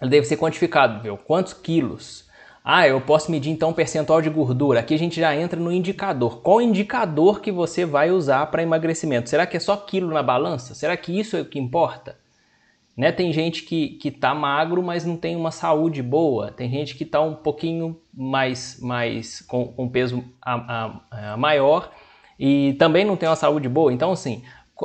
deve 0.00 0.26
ser 0.26 0.36
quantificado, 0.36 1.02
viu? 1.02 1.16
Quantos 1.16 1.54
quilos? 1.54 2.26
Ah, 2.68 2.88
eu 2.88 3.00
posso 3.00 3.30
medir 3.30 3.50
então 3.50 3.70
o 3.70 3.74
percentual 3.74 4.20
de 4.20 4.28
gordura. 4.28 4.80
Aqui 4.80 4.92
a 4.92 4.98
gente 4.98 5.20
já 5.20 5.34
entra 5.36 5.58
no 5.58 5.70
indicador. 5.70 6.42
Qual 6.42 6.60
indicador 6.60 7.40
que 7.40 7.52
você 7.52 7.84
vai 7.84 8.10
usar 8.10 8.44
para 8.46 8.62
emagrecimento? 8.62 9.30
Será 9.30 9.46
que 9.46 9.56
é 9.56 9.60
só 9.60 9.76
quilo 9.76 10.12
na 10.12 10.22
balança? 10.22 10.74
Será 10.74 10.96
que 10.96 11.16
isso 11.16 11.36
é 11.36 11.42
o 11.42 11.44
que 11.44 11.60
importa? 11.60 12.18
Né? 12.96 13.12
Tem 13.12 13.32
gente 13.32 13.62
que, 13.62 13.90
que 13.90 14.10
tá 14.10 14.34
magro, 14.34 14.82
mas 14.82 15.04
não 15.04 15.16
tem 15.16 15.36
uma 15.36 15.50
saúde 15.50 16.02
boa. 16.02 16.50
Tem 16.50 16.70
gente 16.70 16.94
que 16.94 17.04
está 17.04 17.20
um 17.20 17.34
pouquinho 17.34 18.00
mais, 18.14 18.80
mais 18.80 19.42
com, 19.42 19.66
com 19.66 19.88
peso 19.88 20.24
a, 20.40 20.54
a, 21.10 21.32
a 21.32 21.36
maior 21.36 21.92
e 22.38 22.74
também 22.78 23.04
não 23.04 23.16
tem 23.16 23.28
uma 23.28 23.36
saúde 23.36 23.68
boa. 23.68 23.92
Então, 23.92 24.12
assim, 24.12 24.42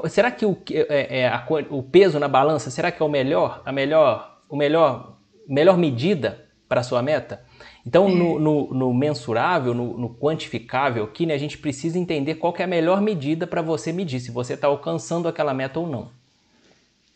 será 0.09 0.29
que 0.29 0.45
o, 0.45 0.57
é, 0.71 1.21
é, 1.21 1.27
a, 1.27 1.45
o 1.69 1.81
peso 1.81 2.19
na 2.19 2.27
balança, 2.27 2.69
será 2.69 2.91
que 2.91 3.01
é 3.01 3.05
o 3.05 3.09
melhor, 3.09 3.61
a 3.65 3.71
melhor, 3.71 4.41
o 4.49 4.57
melhor, 4.57 5.17
melhor 5.47 5.77
medida 5.77 6.45
para 6.67 6.81
a 6.81 6.83
sua 6.83 7.01
meta? 7.01 7.45
Então, 7.85 8.07
no, 8.09 8.37
no, 8.37 8.73
no 8.73 8.93
mensurável, 8.93 9.73
no, 9.73 9.97
no, 9.97 10.09
quantificável 10.15 11.03
aqui, 11.03 11.25
né, 11.25 11.33
a 11.33 11.37
gente 11.37 11.57
precisa 11.57 11.97
entender 11.97 12.35
qual 12.35 12.53
é 12.57 12.63
a 12.63 12.67
melhor 12.67 13.01
medida 13.01 13.47
para 13.47 13.61
você 13.61 13.91
medir 13.91 14.19
se 14.19 14.31
você 14.31 14.53
está 14.53 14.67
alcançando 14.67 15.27
aquela 15.27 15.53
meta 15.53 15.79
ou 15.79 15.87
não. 15.87 16.20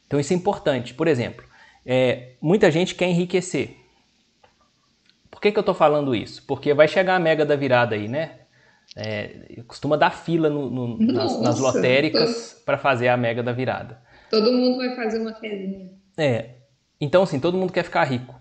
Então 0.08 0.20
isso 0.20 0.34
é 0.34 0.36
importante. 0.36 0.94
Por 0.94 1.08
exemplo, 1.08 1.46
é, 1.86 2.34
muita 2.42 2.72
gente 2.72 2.96
quer 2.96 3.08
enriquecer. 3.08 3.78
Por 5.30 5.42
que, 5.42 5.52
que 5.52 5.58
eu 5.58 5.62
estou 5.62 5.76
falando 5.76 6.16
isso? 6.16 6.44
Porque 6.48 6.74
vai 6.74 6.88
chegar 6.88 7.16
a 7.16 7.20
mega 7.20 7.46
da 7.46 7.56
virada 7.56 7.96
aí, 7.96 8.08
né? 8.08 8.40
É, 8.96 9.62
costuma 9.68 9.98
dar 9.98 10.12
fila 10.12 10.50
no, 10.50 10.70
no, 10.70 10.98
nas, 10.98 11.42
nas, 11.42 11.60
lotéricas 11.60 12.62
para 12.66 12.78
fazer 12.78 13.10
a 13.10 13.18
mega 13.18 13.44
da 13.44 13.52
virada. 13.52 14.00
Todo 14.30 14.54
mundo 14.54 14.78
vai 14.78 14.96
fazer 14.96 15.20
uma 15.20 15.34
fezinha. 15.34 15.90
É. 16.18 16.52
Então, 17.02 17.24
assim, 17.24 17.40
todo 17.40 17.58
mundo 17.58 17.74
quer 17.74 17.84
ficar 17.84 18.04
rico. 18.06 18.34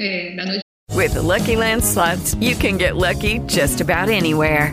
É, 0.00 0.34
da 0.34 0.46
noite. 0.46 0.60
With 0.92 1.12
the 1.12 1.20
Lucky 1.20 1.56
Land 1.56 1.84
slots, 1.84 2.34
you 2.40 2.56
can 2.56 2.78
get 2.78 2.96
lucky 2.96 3.40
just 3.46 3.80
about 3.80 4.10
anywhere. 4.10 4.72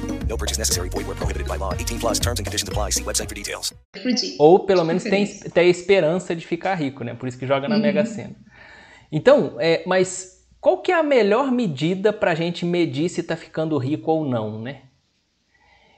No 0.31 0.37
purchase 0.37 0.57
necessary. 0.57 0.87
Void 0.87 1.05
where 1.07 1.15
prohibited 1.15 1.45
by 1.45 1.57
law. 1.57 1.73
18 1.73 1.99
plus 1.99 2.17
terms 2.17 2.39
and 2.39 2.45
conditions 2.45 2.69
apply. 2.69 2.91
See 2.91 3.03
website 3.03 3.27
for 3.27 3.35
details. 3.35 3.73
Ou 4.39 4.59
pelo 4.59 4.85
menos 4.85 5.03
tem, 5.03 5.25
tem 5.27 5.69
esperança 5.69 6.33
de 6.33 6.47
ficar 6.47 6.75
rico, 6.75 7.03
né? 7.03 7.13
Por 7.13 7.27
isso 7.27 7.37
que 7.37 7.45
joga 7.45 7.67
na 7.67 7.75
uhum. 7.75 7.81
Mega 7.81 8.05
Sena. 8.05 8.35
Então, 9.11 9.57
é, 9.59 9.83
mas 9.85 10.47
qual 10.61 10.81
que 10.81 10.89
é 10.89 10.95
a 10.95 11.03
melhor 11.03 11.51
medida 11.51 12.13
para 12.13 12.31
a 12.31 12.35
gente 12.35 12.65
medir 12.65 13.09
se 13.09 13.19
está 13.19 13.35
ficando 13.35 13.77
rico 13.77 14.09
ou 14.09 14.25
não, 14.25 14.57
né? 14.61 14.83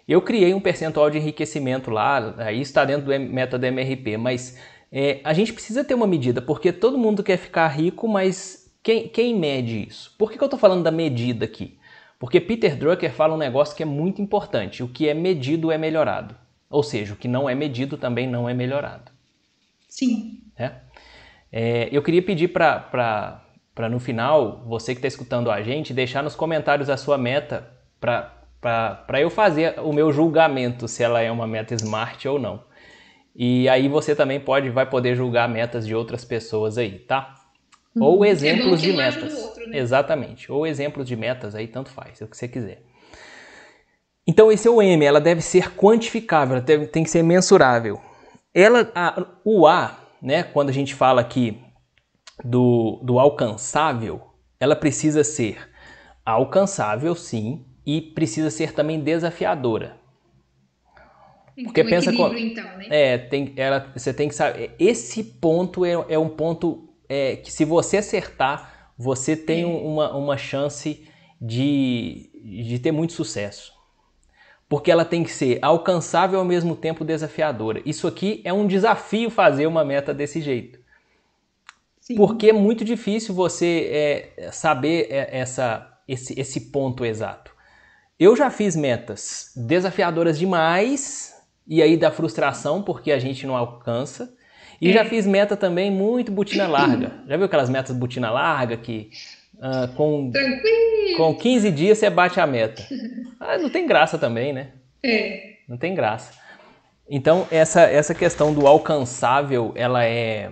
Eu 0.07 0.19
criei 0.19 0.51
um 0.53 0.59
percentual 0.59 1.11
de 1.11 1.19
enriquecimento 1.19 1.91
lá, 1.91 2.33
aí 2.39 2.59
está 2.59 2.83
dentro 2.83 3.05
do 3.05 3.19
método 3.19 3.67
MRP, 3.67 4.17
mas 4.17 4.57
é, 4.91 5.21
a 5.23 5.31
gente 5.31 5.53
precisa 5.53 5.83
ter 5.83 5.93
uma 5.93 6.07
medida, 6.07 6.41
porque 6.41 6.73
todo 6.73 6.97
mundo 6.97 7.23
quer 7.23 7.37
ficar 7.37 7.67
rico, 7.67 8.07
mas 8.07 8.73
quem, 8.81 9.07
quem 9.07 9.37
mede 9.37 9.87
isso? 9.87 10.13
Por 10.17 10.31
que, 10.31 10.37
que 10.37 10.43
eu 10.43 10.47
estou 10.47 10.59
falando 10.59 10.83
da 10.83 10.91
medida 10.91 11.45
aqui? 11.45 11.77
Porque 12.23 12.39
Peter 12.39 12.77
Drucker 12.77 13.11
fala 13.11 13.33
um 13.33 13.37
negócio 13.37 13.75
que 13.75 13.83
é 13.83 13.85
muito 13.85 14.21
importante: 14.21 14.81
o 14.81 14.87
que 14.87 15.09
é 15.09 15.13
medido 15.13 15.69
é 15.73 15.77
melhorado. 15.77 16.33
Ou 16.69 16.81
seja, 16.81 17.13
o 17.13 17.17
que 17.17 17.27
não 17.27 17.49
é 17.49 17.53
medido 17.53 17.97
também 17.97 18.25
não 18.25 18.47
é 18.47 18.53
melhorado. 18.53 19.11
Sim. 19.89 20.39
É? 20.57 20.71
É, 21.51 21.89
eu 21.91 22.01
queria 22.01 22.21
pedir 22.21 22.47
para 22.47 23.43
no 23.91 23.99
final, 23.99 24.63
você 24.65 24.93
que 24.93 24.99
está 24.99 25.07
escutando 25.09 25.51
a 25.51 25.61
gente, 25.61 25.93
deixar 25.93 26.23
nos 26.23 26.33
comentários 26.33 26.89
a 26.89 26.95
sua 26.95 27.17
meta 27.17 27.69
para 27.99 29.19
eu 29.19 29.29
fazer 29.29 29.77
o 29.81 29.91
meu 29.91 30.09
julgamento 30.13 30.87
se 30.87 31.03
ela 31.03 31.19
é 31.19 31.29
uma 31.29 31.45
meta 31.45 31.75
smart 31.75 32.25
ou 32.25 32.39
não. 32.39 32.63
E 33.35 33.67
aí 33.67 33.89
você 33.89 34.15
também 34.15 34.39
pode, 34.39 34.69
vai 34.69 34.89
poder 34.89 35.13
julgar 35.13 35.49
metas 35.49 35.85
de 35.85 35.93
outras 35.93 36.23
pessoas 36.23 36.77
aí, 36.77 36.99
tá? 36.99 37.35
Uhum. 37.93 38.03
Ou 38.03 38.25
exemplos 38.25 38.81
é 38.81 38.87
de 38.87 38.93
metas. 38.93 39.52
Outro, 39.63 39.71
né? 39.71 39.77
Exatamente. 39.77 40.51
Ou 40.51 40.67
exemplos 40.67 41.07
de 41.07 41.15
metas 41.15 41.55
aí, 41.55 41.67
tanto 41.67 41.89
faz, 41.89 42.21
é 42.21 42.25
o 42.25 42.27
que 42.27 42.37
você 42.37 42.47
quiser. 42.47 42.83
Então 44.25 44.51
esse 44.51 44.67
é 44.67 44.71
o 44.71 44.81
M, 44.81 45.03
ela 45.03 45.19
deve 45.19 45.41
ser 45.41 45.75
quantificável, 45.75 46.55
ela 46.55 46.65
deve, 46.65 46.87
tem 46.87 47.03
que 47.03 47.09
ser 47.09 47.23
mensurável. 47.23 47.99
Ela, 48.53 48.89
a, 48.95 49.25
o 49.43 49.67
A, 49.67 49.97
né, 50.21 50.43
quando 50.43 50.69
a 50.69 50.73
gente 50.73 50.95
fala 50.95 51.19
aqui 51.19 51.59
do, 52.43 53.01
do 53.03 53.19
alcançável, 53.19 54.21
ela 54.59 54.75
precisa 54.75 55.23
ser 55.23 55.69
alcançável, 56.25 57.15
sim, 57.15 57.65
e 57.85 57.99
precisa 57.99 58.49
ser 58.49 58.73
também 58.73 58.99
desafiadora. 58.99 59.97
Porque 61.65 61.81
um 61.81 61.85
pensa 61.85 62.11
com, 62.13 62.33
então, 62.35 62.63
né? 62.77 62.87
É, 62.89 63.17
tem, 63.17 63.53
ela, 63.57 63.91
você 63.93 64.13
tem 64.13 64.27
que 64.27 64.33
saber. 64.33 64.73
Esse 64.79 65.23
ponto 65.23 65.85
é, 65.85 65.91
é 66.09 66.17
um 66.17 66.29
ponto 66.29 66.89
é, 67.07 67.35
que 67.35 67.51
se 67.51 67.63
você 67.63 67.97
acertar, 67.97 68.72
você 68.97 69.35
tem 69.35 69.65
uma, 69.65 70.15
uma 70.15 70.37
chance 70.37 71.07
de, 71.39 72.29
de 72.43 72.79
ter 72.79 72.91
muito 72.91 73.13
sucesso. 73.13 73.73
Porque 74.69 74.89
ela 74.89 75.05
tem 75.05 75.23
que 75.23 75.31
ser 75.31 75.59
alcançável 75.61 76.39
ao 76.39 76.45
mesmo 76.45 76.75
tempo 76.75 77.03
desafiadora. 77.03 77.81
Isso 77.85 78.07
aqui 78.07 78.41
é 78.43 78.51
um 78.51 78.65
desafio 78.65 79.29
fazer 79.29 79.67
uma 79.67 79.83
meta 79.83 80.13
desse 80.13 80.41
jeito. 80.41 80.79
Sim. 81.99 82.15
Porque 82.15 82.49
é 82.49 82.53
muito 82.53 82.83
difícil 82.83 83.33
você 83.33 84.33
é, 84.37 84.51
saber 84.51 85.07
é, 85.09 85.39
essa, 85.39 85.99
esse, 86.07 86.37
esse 86.39 86.71
ponto 86.71 87.05
exato. 87.05 87.53
Eu 88.19 88.35
já 88.35 88.49
fiz 88.49 88.75
metas 88.75 89.51
desafiadoras 89.55 90.37
demais 90.37 91.33
e 91.67 91.81
aí 91.81 91.95
dá 91.95 92.11
frustração 92.11 92.81
porque 92.81 93.11
a 93.11 93.19
gente 93.19 93.47
não 93.47 93.55
alcança. 93.55 94.35
E 94.83 94.89
é. 94.89 94.93
já 94.93 95.05
fiz 95.05 95.25
meta 95.25 95.55
também 95.55 95.89
muito 95.89 96.31
botina 96.31 96.67
larga. 96.69 97.11
Já 97.27 97.37
viu 97.37 97.45
aquelas 97.45 97.69
metas 97.69 97.95
botina 97.95 98.29
larga 98.29 98.77
que 98.77 99.09
uh, 99.55 99.93
com, 99.95 100.31
com 101.17 101.35
15 101.35 101.71
dias 101.71 101.97
você 101.97 102.09
bate 102.09 102.39
a 102.39 102.47
meta? 102.47 102.83
Ah, 103.45 103.57
não 103.57 103.69
tem 103.69 103.85
graça 103.85 104.17
também, 104.17 104.53
né? 104.53 104.69
É. 105.03 105.55
Não 105.67 105.75
tem 105.75 105.93
graça. 105.93 106.31
Então, 107.09 107.45
essa, 107.51 107.81
essa 107.81 108.15
questão 108.15 108.53
do 108.53 108.65
alcançável, 108.65 109.73
ela 109.75 110.05
é, 110.05 110.51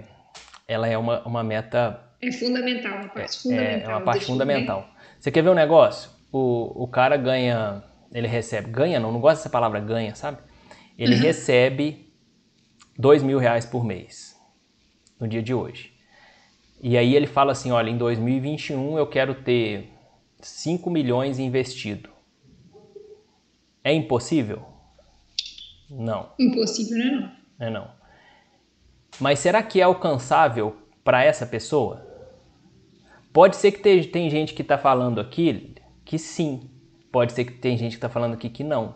ela 0.68 0.90
é 0.90 0.98
uma, 0.98 1.26
uma 1.26 1.42
meta... 1.42 2.02
É 2.22 2.30
fundamental, 2.34 2.92
uma 2.92 3.08
parte 3.08 3.38
fundamental. 3.44 3.80
É, 3.80 3.84
é 3.86 3.88
uma 3.88 4.02
parte 4.02 4.26
fundamental. 4.26 4.90
Você 5.18 5.32
quer 5.32 5.42
ver 5.42 5.52
um 5.52 5.54
negócio? 5.54 6.12
O, 6.34 6.84
o 6.84 6.86
cara 6.86 7.16
ganha, 7.16 7.82
ele 8.14 8.28
recebe, 8.28 8.70
ganha 8.70 9.00
não, 9.00 9.10
não 9.10 9.22
gosto 9.22 9.38
dessa 9.38 9.50
palavra 9.50 9.80
ganha, 9.80 10.14
sabe? 10.14 10.40
ele 11.02 11.16
uhum. 11.16 11.22
recebe 11.22 12.11
dois 12.98 13.24
mil 13.24 13.40
reais 13.40 13.66
por 13.66 13.84
mês 13.84 14.40
no 15.20 15.28
dia 15.28 15.42
de 15.42 15.54
hoje. 15.54 15.94
E 16.82 16.98
aí 16.98 17.16
ele 17.16 17.28
fala 17.28 17.52
assim, 17.52 17.72
olha, 17.72 17.90
em 17.90 17.98
2021 17.98 18.98
eu 18.98 19.06
quero 19.06 19.36
ter 19.36 19.90
5 20.40 20.90
milhões 20.90 21.38
investido. 21.38 22.10
É 23.84 23.94
impossível? 23.94 24.64
Não. 25.90 26.30
Impossível 26.40 26.98
não 26.98 27.06
é 27.06 27.12
não. 27.12 27.32
É 27.60 27.70
não. 27.70 27.92
Mas 29.20 29.40
será 29.40 29.62
que 29.62 29.80
é 29.80 29.84
alcançável 29.84 30.78
para 31.04 31.24
essa 31.24 31.46
pessoa? 31.46 32.08
Pode 33.32 33.56
ser 33.56 33.72
que 33.72 33.80
tem, 33.80 34.04
tem 34.04 34.30
gente 34.30 34.54
que 34.54 34.62
está 34.62 34.78
falando 34.78 35.22
aqui 35.22 35.76
que 36.04 36.18
sim. 36.18 36.70
Pode 37.12 37.34
ser 37.34 37.46
que 37.46 37.54
tem 37.54 37.78
gente 37.78 37.92
que 37.92 37.98
está 37.98 38.10
falando 38.10 38.34
aqui 38.34 38.50
que 38.50 38.64
não. 38.64 38.96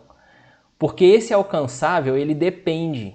Porque 0.78 1.04
esse 1.04 1.32
alcançável, 1.32 2.16
ele 2.16 2.34
depende. 2.34 3.14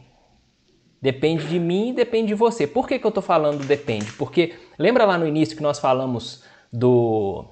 Depende 1.01 1.47
de 1.47 1.59
mim 1.59 1.89
e 1.89 1.93
depende 1.93 2.27
de 2.27 2.35
você. 2.35 2.67
Por 2.67 2.87
que, 2.87 2.99
que 2.99 3.05
eu 3.05 3.09
estou 3.09 3.23
falando 3.23 3.65
depende? 3.65 4.11
Porque 4.13 4.53
lembra 4.77 5.03
lá 5.03 5.17
no 5.17 5.27
início 5.27 5.57
que 5.57 5.63
nós 5.63 5.79
falamos 5.79 6.43
do, 6.71 7.45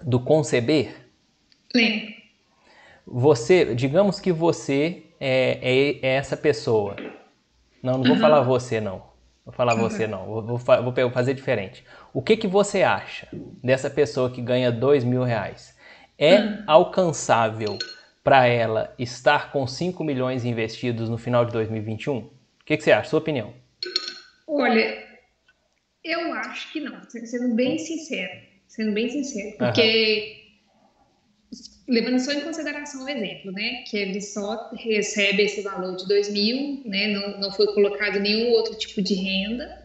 do 0.00 0.20
conceber? 0.20 0.94
Lembro. 1.74 2.14
Você, 3.04 3.74
digamos 3.74 4.20
que 4.20 4.30
você 4.30 5.06
é, 5.18 5.58
é, 5.60 6.06
é 6.06 6.14
essa 6.14 6.36
pessoa. 6.36 6.94
Não, 7.82 7.94
não 7.94 8.04
vou 8.04 8.12
uhum. 8.12 8.20
falar 8.20 8.42
você 8.42 8.80
não. 8.80 9.02
Vou 9.44 9.52
falar 9.52 9.74
uhum. 9.74 9.80
você 9.80 10.06
não. 10.06 10.24
Vou, 10.26 10.42
vou, 10.42 10.58
vou, 10.58 11.10
fazer 11.10 11.34
diferente. 11.34 11.84
O 12.14 12.22
que, 12.22 12.36
que 12.36 12.46
você 12.46 12.84
acha 12.84 13.26
dessa 13.62 13.90
pessoa 13.90 14.30
que 14.30 14.40
ganha 14.40 14.70
dois 14.70 15.02
mil 15.02 15.24
reais? 15.24 15.76
É 16.16 16.36
uhum. 16.36 16.62
alcançável 16.68 17.76
para 18.22 18.46
ela 18.46 18.94
estar 18.98 19.50
com 19.50 19.66
5 19.66 20.04
milhões 20.04 20.44
investidos 20.44 21.08
no 21.08 21.18
final 21.18 21.44
de 21.44 21.52
2021? 21.52 22.30
O 22.62 22.64
que, 22.64 22.76
que 22.76 22.84
você 22.84 22.92
acha? 22.92 23.10
Sua 23.10 23.18
opinião? 23.18 23.52
Olha, 24.46 25.04
eu 26.04 26.32
acho 26.34 26.72
que 26.72 26.80
não, 26.80 27.00
sendo 27.10 27.54
bem 27.54 27.76
sincero. 27.76 28.30
Sendo 28.68 28.92
bem 28.92 29.08
sincero. 29.08 29.56
Porque, 29.58 30.36
uhum. 31.52 31.58
levando 31.88 32.20
só 32.20 32.32
em 32.32 32.40
consideração 32.42 33.04
o 33.04 33.08
exemplo, 33.08 33.50
né? 33.50 33.82
Que 33.88 33.96
ele 33.96 34.20
só 34.20 34.70
recebe 34.74 35.42
esse 35.42 35.62
valor 35.62 35.96
de 35.96 36.06
2 36.06 36.30
mil, 36.30 36.82
né? 36.84 37.08
Não, 37.08 37.40
não 37.40 37.52
foi 37.52 37.66
colocado 37.74 38.20
nenhum 38.20 38.50
outro 38.52 38.76
tipo 38.76 39.02
de 39.02 39.14
renda, 39.14 39.82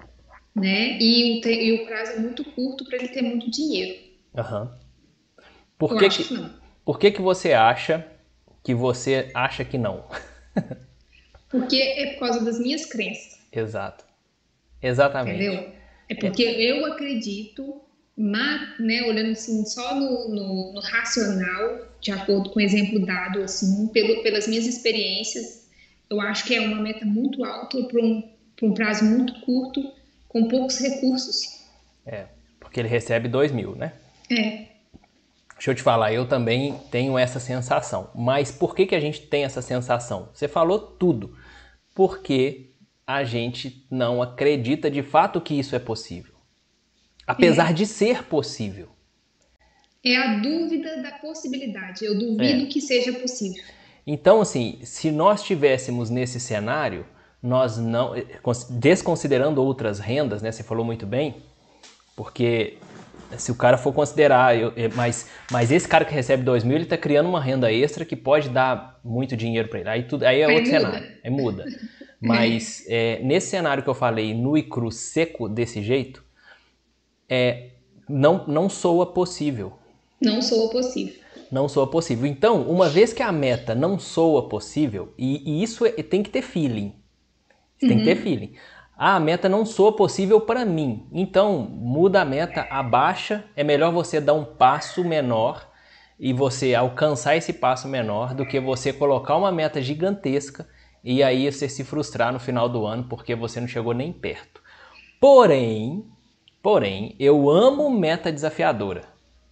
né? 0.56 1.00
E 1.00 1.42
o, 1.44 1.48
e 1.50 1.82
o 1.82 1.86
prazo 1.88 2.12
é 2.12 2.20
muito 2.20 2.46
curto 2.46 2.86
para 2.86 2.98
ele 2.98 3.08
ter 3.08 3.24
muito 3.24 3.50
dinheiro. 3.50 4.00
Aham. 4.36 4.62
Uhum. 4.62 4.88
Por, 5.80 5.98
que, 5.98 6.10
que, 6.10 6.24
que 6.24 6.50
por 6.86 7.00
que, 7.00 7.12
que 7.12 7.22
você 7.22 7.54
acha 7.54 8.08
que 8.64 8.74
você 8.74 9.32
acha 9.34 9.66
que 9.66 9.80
não? 9.80 10.08
porque 11.50 11.78
é 11.78 12.14
por 12.14 12.20
causa 12.20 12.44
das 12.44 12.60
minhas 12.60 12.86
crenças. 12.86 13.38
Exato. 13.52 14.06
Exatamente. 14.82 15.44
Entendeu? 15.44 15.72
É 16.10 16.16
porque 16.16 16.44
é. 16.44 16.72
eu 16.72 16.86
acredito, 16.86 17.82
né, 18.18 19.04
olhando 19.08 19.32
assim, 19.32 19.66
só 19.66 19.96
no, 19.96 20.30
no, 20.30 20.74
no, 20.74 20.80
racional, 20.82 21.88
de 22.00 22.12
acordo 22.12 22.50
com 22.50 22.60
o 22.60 22.62
exemplo 22.62 23.06
dado, 23.06 23.42
assim, 23.42 23.88
pelo, 23.88 24.22
pelas 24.24 24.48
minhas 24.48 24.66
experiências, 24.66 25.68
eu 26.10 26.22
acho 26.22 26.46
que 26.46 26.56
é 26.56 26.62
uma 26.62 26.82
meta 26.82 27.06
muito 27.06 27.44
alta 27.44 27.84
para 27.84 28.02
um, 28.02 28.24
um 28.64 28.74
prazo 28.74 29.04
muito 29.04 29.34
curto, 29.42 29.92
com 30.28 30.48
poucos 30.48 30.80
recursos. 30.80 31.66
É, 32.06 32.26
porque 32.60 32.80
ele 32.80 32.88
recebe 32.88 33.28
2 33.28 33.52
mil, 33.52 33.76
né? 33.76 33.94
É. 34.30 34.77
Deixa 35.58 35.72
eu 35.72 35.76
te 35.76 35.82
falar, 35.82 36.14
eu 36.14 36.28
também 36.28 36.80
tenho 36.92 37.18
essa 37.18 37.40
sensação. 37.40 38.12
Mas 38.14 38.52
por 38.52 38.76
que, 38.76 38.86
que 38.86 38.96
a 38.96 39.00
gente 39.00 39.22
tem 39.22 39.44
essa 39.44 39.62
sensação? 39.62 40.30
Você 40.34 40.48
falou 40.48 40.80
tudo. 40.80 41.36
Porque 41.96 42.76
a 43.06 43.24
gente 43.24 43.86
não 43.90 44.22
acredita 44.22 44.90
de 44.92 45.02
fato 45.02 45.42
que 45.42 45.58
isso 45.58 45.76
é 45.76 45.80
possível. 45.80 46.36
Apesar 47.26 47.72
é. 47.72 47.74
de 47.74 47.86
ser 47.86 48.24
possível. 48.24 48.90
É 50.06 50.16
a 50.16 50.38
dúvida 50.38 51.02
da 51.02 51.12
possibilidade. 51.14 52.06
Eu 52.06 52.18
duvido 52.18 52.64
é. 52.64 52.66
que 52.68 52.80
seja 52.80 53.12
possível. 53.14 53.64
Então, 54.06 54.40
assim, 54.40 54.80
se 54.84 55.12
nós 55.12 55.42
estivéssemos 55.42 56.10
nesse 56.10 56.40
cenário, 56.40 57.06
nós 57.42 57.78
não. 57.78 58.14
Desconsiderando 58.70 59.62
outras 59.62 60.00
rendas, 60.00 60.42
né? 60.42 60.52
Você 60.52 60.64
falou 60.64 60.86
muito 60.86 61.06
bem, 61.06 61.44
porque 62.16 62.78
se 63.38 63.52
o 63.52 63.56
cara 63.56 63.78
for 63.78 63.94
considerar, 63.94 64.58
eu, 64.58 64.74
mas, 64.96 65.28
mas 65.52 65.72
esse 65.72 65.88
cara 65.88 66.06
que 66.06 66.14
recebe 66.14 66.44
2 66.44 66.64
mil, 66.64 66.76
ele 66.76 66.84
está 66.84 66.98
criando 66.98 67.28
uma 67.28 67.42
renda 67.42 67.72
extra 67.72 68.06
que 68.06 68.16
pode 68.16 68.50
dar 68.50 69.00
muito 69.04 69.36
dinheiro 69.36 69.68
para 69.68 69.80
ele. 69.80 69.90
Aí, 69.90 70.04
tudo, 70.04 70.24
aí 70.24 70.42
é 70.42 70.46
aí 70.46 70.56
outro 70.56 70.72
muda. 70.72 70.80
cenário, 70.80 71.08
aí 71.24 71.32
muda. 71.32 71.66
Mas 72.20 72.84
é, 72.88 73.20
nesse 73.24 73.48
cenário 73.48 73.84
que 73.84 73.90
eu 73.90 73.94
falei, 73.94 74.34
nu 74.34 74.58
e 74.58 74.64
cru, 74.64 74.92
seco 74.92 75.48
desse 75.48 75.84
jeito, 75.84 76.24
é, 77.30 77.72
não, 78.10 78.46
não 78.48 78.70
soa 78.70 79.06
possível. 79.06 79.74
Não 80.20 80.42
soa 80.42 80.70
possível. 80.72 81.14
Não 81.52 81.70
soa 81.70 81.88
possível. 81.88 82.26
Então, 82.26 82.64
uma 82.64 82.90
vez 82.90 83.14
que 83.14 83.22
a 83.22 83.32
meta 83.32 83.76
não 83.76 84.00
soa 84.00 84.50
possível, 84.50 85.14
e, 85.18 85.60
e 85.60 85.64
isso 85.64 85.86
é, 85.86 85.92
tem 85.92 86.24
que 86.24 86.30
ter 86.30 86.42
feeling. 86.42 86.94
Tem 87.80 87.92
uhum. 87.92 87.98
que 87.98 88.04
ter 88.04 88.18
uhum. 88.18 88.24
feeling. 88.24 88.54
Ah, 88.98 89.16
a 89.16 89.20
meta 89.20 89.48
não 89.48 89.66
soa 89.66 89.96
possível 89.96 90.42
para 90.42 90.66
mim. 90.66 91.08
Então, 91.12 91.60
muda 91.60 92.22
a 92.22 92.26
meta, 92.26 92.66
abaixa. 92.70 93.44
É 93.56 93.64
melhor 93.64 93.92
você 93.92 94.20
dar 94.20 94.34
um 94.34 94.44
passo 94.44 95.04
menor 95.04 95.70
e 96.20 96.34
você 96.34 96.74
alcançar 96.74 97.36
esse 97.36 97.54
passo 97.54 97.88
menor 97.88 98.34
do 98.34 98.46
que 98.46 98.60
você 98.60 98.92
colocar 98.92 99.36
uma 99.36 99.52
meta 99.52 99.82
gigantesca 99.82 100.68
e 101.04 101.22
aí 101.22 101.52
você 101.52 101.70
se 101.70 101.84
frustrar 101.84 102.34
no 102.34 102.40
final 102.40 102.68
do 102.68 102.86
ano 102.86 103.04
porque 103.04 103.36
você 103.36 103.62
não 103.62 103.68
chegou 103.68 103.94
nem 103.94 104.12
perto. 104.12 104.62
Porém, 105.22 106.06
porém, 106.62 107.16
eu 107.20 107.50
amo 107.50 107.90
meta 107.90 108.32
desafiadora, 108.32 109.04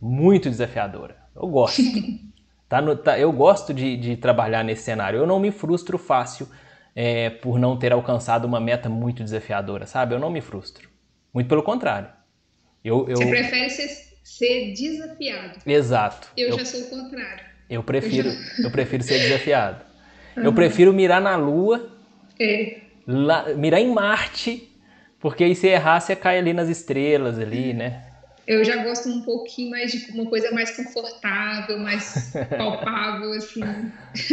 muito 0.02 0.50
desafiadora. 0.50 1.18
Eu 1.36 1.48
gosto. 1.48 1.82
tá 2.68 2.82
no, 2.82 2.96
tá, 2.96 3.20
eu 3.20 3.32
gosto 3.32 3.74
de, 3.74 3.96
de, 3.96 4.18
trabalhar 4.18 4.64
nesse 4.64 4.84
cenário. 4.84 5.20
Eu 5.20 5.28
não 5.28 5.40
me 5.40 5.52
frustro 5.52 5.98
fácil 5.98 6.48
é, 6.96 7.30
por 7.30 7.60
não 7.60 7.78
ter 7.78 7.92
alcançado 7.92 8.46
uma 8.46 8.60
meta 8.60 8.88
muito 8.88 9.24
desafiadora, 9.24 9.86
sabe? 9.86 10.16
Eu 10.16 10.20
não 10.20 10.30
me 10.30 10.40
frustro. 10.40 10.90
Muito 11.34 11.48
pelo 11.48 11.62
contrário. 11.62 12.08
Eu, 12.84 13.10
eu... 13.10 13.18
Você 13.18 13.26
prefere 13.26 13.70
ser, 13.70 13.90
ser 14.24 14.74
desafiado. 14.74 15.60
Exato. 15.66 16.30
Eu, 16.38 16.50
eu, 16.50 16.60
já 16.60 16.66
sou 16.66 16.82
o 16.82 16.90
contrário. 16.90 17.44
Eu 17.70 17.84
prefiro, 17.84 18.30
eu, 18.30 18.34
já... 18.34 18.64
eu 18.64 18.72
prefiro 18.72 19.04
ser 19.04 19.20
desafiado. 19.20 19.84
Uhum. 19.84 19.86
Eu 20.44 20.54
prefiro 20.54 20.92
mirar 20.92 21.22
na 21.22 21.38
Lua, 21.38 21.98
é. 22.38 22.82
lá, 23.08 23.54
mirar 23.54 23.80
em 23.80 23.90
Marte, 23.94 24.70
porque 25.18 25.46
aí 25.46 25.56
se 25.56 25.68
errar, 25.68 26.02
você 26.02 26.14
cai 26.14 26.38
ali 26.38 26.52
nas 26.52 26.68
estrelas 26.68 27.40
ali, 27.40 27.74
né? 27.74 28.04
Eu 28.48 28.64
já 28.64 28.84
gosto 28.84 29.10
um 29.10 29.22
pouquinho 29.22 29.72
mais 29.72 29.92
de 29.92 30.12
uma 30.12 30.28
coisa 30.28 30.52
mais 30.52 30.76
confortável, 30.76 31.80
mais 31.80 32.34
palpável, 32.56 33.34
assim. 33.34 33.62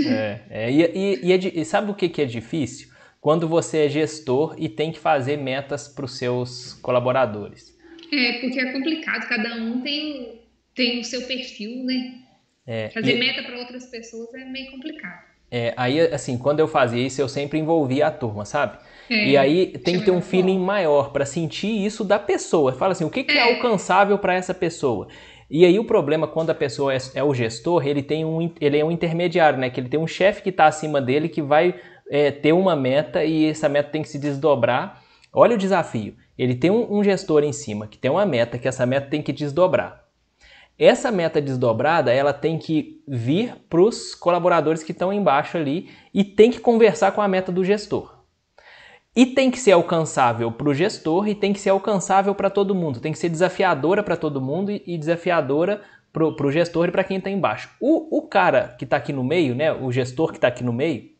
É, 0.06 0.40
é 0.50 0.70
e, 0.70 0.82
e, 0.82 1.32
e, 1.32 1.60
é, 1.60 1.64
sabe 1.64 1.90
o 1.90 1.94
que, 1.94 2.08
que 2.08 2.20
é 2.20 2.26
difícil? 2.26 2.90
Quando 3.20 3.48
você 3.48 3.86
é 3.86 3.88
gestor 3.88 4.54
e 4.58 4.68
tem 4.68 4.92
que 4.92 4.98
fazer 4.98 5.36
metas 5.36 5.88
para 5.88 6.04
os 6.04 6.18
seus 6.18 6.74
colaboradores. 6.74 7.72
É, 8.12 8.40
porque 8.40 8.60
é 8.60 8.72
complicado, 8.72 9.28
cada 9.28 9.54
um 9.54 9.80
tem, 9.80 10.42
tem 10.74 11.00
o 11.00 11.04
seu 11.04 11.22
perfil, 11.26 11.84
né? 11.84 12.18
É, 12.66 12.90
Fazer 12.90 13.16
e... 13.16 13.18
meta 13.18 13.42
para 13.42 13.58
outras 13.58 13.86
pessoas 13.86 14.32
é 14.34 14.44
meio 14.44 14.70
complicado. 14.72 15.31
É, 15.54 15.74
aí, 15.76 16.00
assim, 16.00 16.38
quando 16.38 16.60
eu 16.60 16.66
fazia 16.66 17.06
isso, 17.06 17.20
eu 17.20 17.28
sempre 17.28 17.58
envolvia 17.58 18.06
a 18.06 18.10
turma, 18.10 18.46
sabe? 18.46 18.78
É, 19.10 19.26
e 19.26 19.36
aí 19.36 19.66
tem 19.66 19.98
que 19.98 20.06
ter 20.06 20.10
um 20.10 20.22
feeling 20.22 20.58
maior 20.58 21.12
para 21.12 21.26
sentir 21.26 21.84
isso 21.84 22.02
da 22.02 22.18
pessoa. 22.18 22.72
Fala 22.72 22.92
assim, 22.92 23.04
o 23.04 23.10
que, 23.10 23.22
que 23.22 23.36
é. 23.36 23.50
é 23.50 23.54
alcançável 23.54 24.16
para 24.16 24.32
essa 24.32 24.54
pessoa? 24.54 25.08
E 25.50 25.66
aí 25.66 25.78
o 25.78 25.84
problema 25.84 26.26
quando 26.26 26.48
a 26.48 26.54
pessoa 26.54 26.94
é, 26.94 26.98
é, 27.16 27.22
o 27.22 27.34
gestor, 27.34 27.86
ele 27.86 28.02
tem 28.02 28.24
um, 28.24 28.50
ele 28.58 28.78
é 28.78 28.84
um 28.84 28.90
intermediário, 28.90 29.58
né? 29.58 29.68
Que 29.68 29.78
ele 29.78 29.90
tem 29.90 30.00
um 30.00 30.06
chefe 30.06 30.40
que 30.40 30.48
está 30.48 30.64
acima 30.64 31.02
dele 31.02 31.28
que 31.28 31.42
vai 31.42 31.74
é, 32.10 32.30
ter 32.30 32.54
uma 32.54 32.74
meta 32.74 33.22
e 33.22 33.50
essa 33.50 33.68
meta 33.68 33.90
tem 33.90 34.00
que 34.00 34.08
se 34.08 34.18
desdobrar. 34.18 35.02
Olha 35.30 35.54
o 35.54 35.58
desafio. 35.58 36.14
Ele 36.38 36.54
tem 36.54 36.70
um, 36.70 36.94
um 36.94 37.04
gestor 37.04 37.44
em 37.44 37.52
cima 37.52 37.86
que 37.86 37.98
tem 37.98 38.10
uma 38.10 38.24
meta, 38.24 38.56
que 38.56 38.66
essa 38.66 38.86
meta 38.86 39.08
tem 39.10 39.20
que 39.20 39.34
desdobrar. 39.34 40.01
Essa 40.84 41.12
meta 41.12 41.40
desdobrada, 41.40 42.12
ela 42.12 42.32
tem 42.32 42.58
que 42.58 43.04
vir 43.06 43.54
para 43.70 43.80
os 43.80 44.16
colaboradores 44.16 44.82
que 44.82 44.90
estão 44.90 45.12
embaixo 45.12 45.56
ali 45.56 45.88
e 46.12 46.24
tem 46.24 46.50
que 46.50 46.58
conversar 46.58 47.12
com 47.12 47.22
a 47.22 47.28
meta 47.28 47.52
do 47.52 47.64
gestor. 47.64 48.12
E 49.14 49.24
tem 49.24 49.48
que 49.48 49.60
ser 49.60 49.70
alcançável 49.70 50.50
para 50.50 50.68
o 50.68 50.74
gestor 50.74 51.28
e 51.28 51.36
tem 51.36 51.52
que 51.52 51.60
ser 51.60 51.70
alcançável 51.70 52.34
para 52.34 52.50
todo 52.50 52.74
mundo. 52.74 52.98
Tem 52.98 53.12
que 53.12 53.18
ser 53.20 53.28
desafiadora 53.28 54.02
para 54.02 54.16
todo 54.16 54.40
mundo 54.40 54.72
e 54.72 54.98
desafiadora 54.98 55.82
para 56.12 56.26
o 56.26 56.50
gestor 56.50 56.88
e 56.88 56.90
para 56.90 57.04
quem 57.04 57.18
está 57.18 57.30
embaixo. 57.30 57.70
O, 57.80 58.18
o 58.18 58.22
cara 58.22 58.74
que 58.76 58.82
está 58.82 58.96
aqui 58.96 59.12
no 59.12 59.22
meio, 59.22 59.54
né, 59.54 59.72
o 59.72 59.92
gestor 59.92 60.32
que 60.32 60.38
está 60.38 60.48
aqui 60.48 60.64
no 60.64 60.72
meio, 60.72 61.12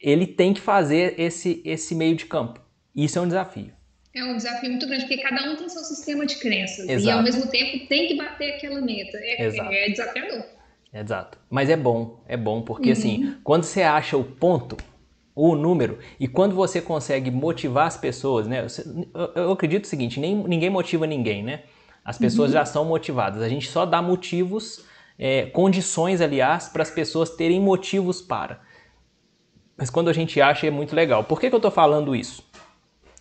ele 0.00 0.26
tem 0.26 0.54
que 0.54 0.62
fazer 0.62 1.20
esse, 1.20 1.60
esse 1.62 1.94
meio 1.94 2.16
de 2.16 2.24
campo. 2.24 2.58
Isso 2.96 3.18
é 3.18 3.20
um 3.20 3.26
desafio. 3.28 3.81
É 4.14 4.24
um 4.24 4.36
desafio 4.36 4.68
muito 4.68 4.86
grande, 4.86 5.06
porque 5.06 5.22
cada 5.22 5.50
um 5.50 5.56
tem 5.56 5.68
seu 5.68 5.82
sistema 5.82 6.26
de 6.26 6.36
crenças 6.36 6.86
Exato. 6.88 7.06
e 7.06 7.10
ao 7.10 7.22
mesmo 7.22 7.46
tempo 7.46 7.86
tem 7.86 8.08
que 8.08 8.14
bater 8.14 8.56
aquela 8.56 8.80
meta. 8.80 9.16
É, 9.16 9.46
é, 9.46 9.86
é 9.86 9.90
desafiador. 9.90 10.44
Exato. 10.92 11.38
Mas 11.48 11.70
é 11.70 11.76
bom, 11.76 12.22
é 12.28 12.36
bom, 12.36 12.60
porque 12.60 12.88
uhum. 12.88 12.92
assim, 12.92 13.36
quando 13.42 13.64
você 13.64 13.82
acha 13.82 14.16
o 14.16 14.22
ponto, 14.22 14.76
o 15.34 15.54
número, 15.54 15.98
e 16.20 16.28
quando 16.28 16.54
você 16.54 16.82
consegue 16.82 17.30
motivar 17.30 17.86
as 17.86 17.96
pessoas, 17.96 18.46
né? 18.46 18.66
Eu, 19.14 19.44
eu 19.44 19.52
acredito 19.52 19.84
o 19.84 19.88
seguinte, 19.88 20.20
nem, 20.20 20.36
ninguém 20.36 20.68
motiva 20.68 21.06
ninguém, 21.06 21.42
né? 21.42 21.62
As 22.04 22.18
pessoas 22.18 22.50
uhum. 22.50 22.58
já 22.58 22.64
são 22.66 22.84
motivadas. 22.84 23.40
A 23.40 23.48
gente 23.48 23.70
só 23.70 23.86
dá 23.86 24.02
motivos, 24.02 24.84
é, 25.18 25.46
condições, 25.46 26.20
aliás, 26.20 26.68
para 26.68 26.82
as 26.82 26.90
pessoas 26.90 27.30
terem 27.30 27.60
motivos 27.60 28.20
para. 28.20 28.60
Mas 29.76 29.88
quando 29.88 30.10
a 30.10 30.12
gente 30.12 30.40
acha 30.40 30.66
é 30.66 30.70
muito 30.70 30.94
legal. 30.94 31.24
Por 31.24 31.40
que, 31.40 31.48
que 31.48 31.54
eu 31.54 31.58
estou 31.58 31.70
falando 31.70 32.14
isso? 32.14 32.44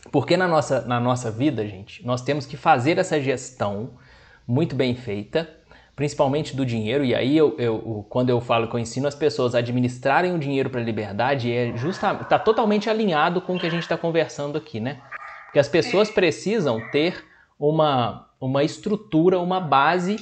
Porque 0.09 0.35
na 0.35 0.47
nossa, 0.47 0.81
na 0.81 0.99
nossa 0.99 1.29
vida, 1.29 1.67
gente, 1.67 2.05
nós 2.05 2.21
temos 2.21 2.45
que 2.45 2.57
fazer 2.57 2.97
essa 2.97 3.21
gestão 3.21 3.91
muito 4.47 4.75
bem 4.75 4.95
feita, 4.95 5.49
principalmente 5.95 6.55
do 6.55 6.65
dinheiro. 6.65 7.05
E 7.05 7.13
aí, 7.13 7.37
eu, 7.37 7.55
eu, 7.59 8.05
quando 8.09 8.29
eu 8.29 8.41
falo 8.41 8.67
que 8.67 8.75
eu 8.75 8.79
ensino 8.79 9.07
as 9.07 9.13
pessoas 9.13 9.53
a 9.53 9.59
administrarem 9.59 10.33
o 10.33 10.39
dinheiro 10.39 10.69
para 10.69 10.81
a 10.81 10.83
liberdade, 10.83 11.51
é 11.51 11.75
justamente 11.75 12.23
está 12.23 12.39
totalmente 12.39 12.89
alinhado 12.89 13.41
com 13.41 13.55
o 13.55 13.59
que 13.59 13.67
a 13.67 13.69
gente 13.69 13.83
está 13.83 13.97
conversando 13.97 14.57
aqui, 14.57 14.79
né? 14.79 15.01
Porque 15.45 15.59
as 15.59 15.67
pessoas 15.67 16.09
precisam 16.09 16.79
ter 16.91 17.23
uma, 17.59 18.27
uma 18.39 18.63
estrutura, 18.63 19.39
uma 19.39 19.59
base 19.59 20.15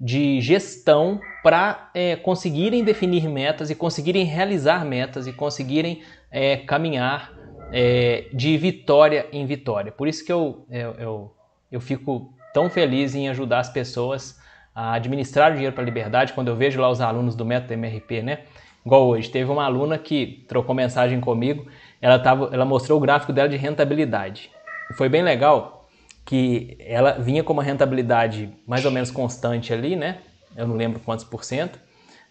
de 0.00 0.40
gestão 0.40 1.20
para 1.42 1.90
é, 1.94 2.16
conseguirem 2.16 2.84
definir 2.84 3.28
metas 3.28 3.70
e 3.70 3.74
conseguirem 3.74 4.24
realizar 4.24 4.84
metas 4.84 5.26
e 5.26 5.32
conseguirem 5.32 6.02
é, 6.30 6.56
caminhar 6.58 7.32
é, 7.72 8.26
de 8.32 8.56
vitória 8.56 9.26
em 9.32 9.44
vitória. 9.46 9.92
Por 9.92 10.08
isso 10.08 10.24
que 10.24 10.32
eu, 10.32 10.64
eu, 10.70 10.94
eu, 10.94 11.34
eu 11.72 11.80
fico 11.80 12.32
tão 12.52 12.70
feliz 12.70 13.14
em 13.14 13.28
ajudar 13.28 13.60
as 13.60 13.68
pessoas 13.68 14.40
a 14.74 14.94
administrar 14.94 15.50
o 15.50 15.54
dinheiro 15.54 15.74
para 15.74 15.82
a 15.82 15.84
liberdade 15.84 16.32
quando 16.32 16.48
eu 16.48 16.56
vejo 16.56 16.80
lá 16.80 16.88
os 16.90 17.00
alunos 17.00 17.34
do 17.34 17.44
método 17.44 17.72
MRP, 17.72 18.22
né? 18.22 18.40
Igual 18.84 19.06
hoje, 19.06 19.28
teve 19.30 19.50
uma 19.50 19.64
aluna 19.64 19.98
que 19.98 20.44
trocou 20.46 20.74
mensagem 20.74 21.20
comigo, 21.20 21.66
ela, 22.00 22.18
tava, 22.18 22.50
ela 22.52 22.64
mostrou 22.64 22.98
o 22.98 23.00
gráfico 23.00 23.32
dela 23.32 23.48
de 23.48 23.56
rentabilidade. 23.56 24.50
Foi 24.94 25.08
bem 25.08 25.22
legal 25.22 25.88
que 26.24 26.76
ela 26.80 27.12
vinha 27.12 27.42
com 27.42 27.52
uma 27.52 27.62
rentabilidade 27.62 28.52
mais 28.66 28.84
ou 28.84 28.90
menos 28.92 29.10
constante 29.10 29.72
ali, 29.72 29.96
né? 29.96 30.18
Eu 30.56 30.68
não 30.68 30.76
lembro 30.76 31.00
quantos 31.00 31.24
por 31.24 31.42
cento. 31.42 31.80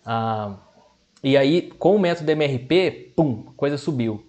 Ah, 0.05 0.55
e 1.23 1.35
aí, 1.35 1.63
com 1.63 1.95
o 1.95 1.99
método 1.99 2.31
MRP, 2.31 3.13
pum, 3.15 3.43
coisa 3.57 3.77
subiu 3.77 4.23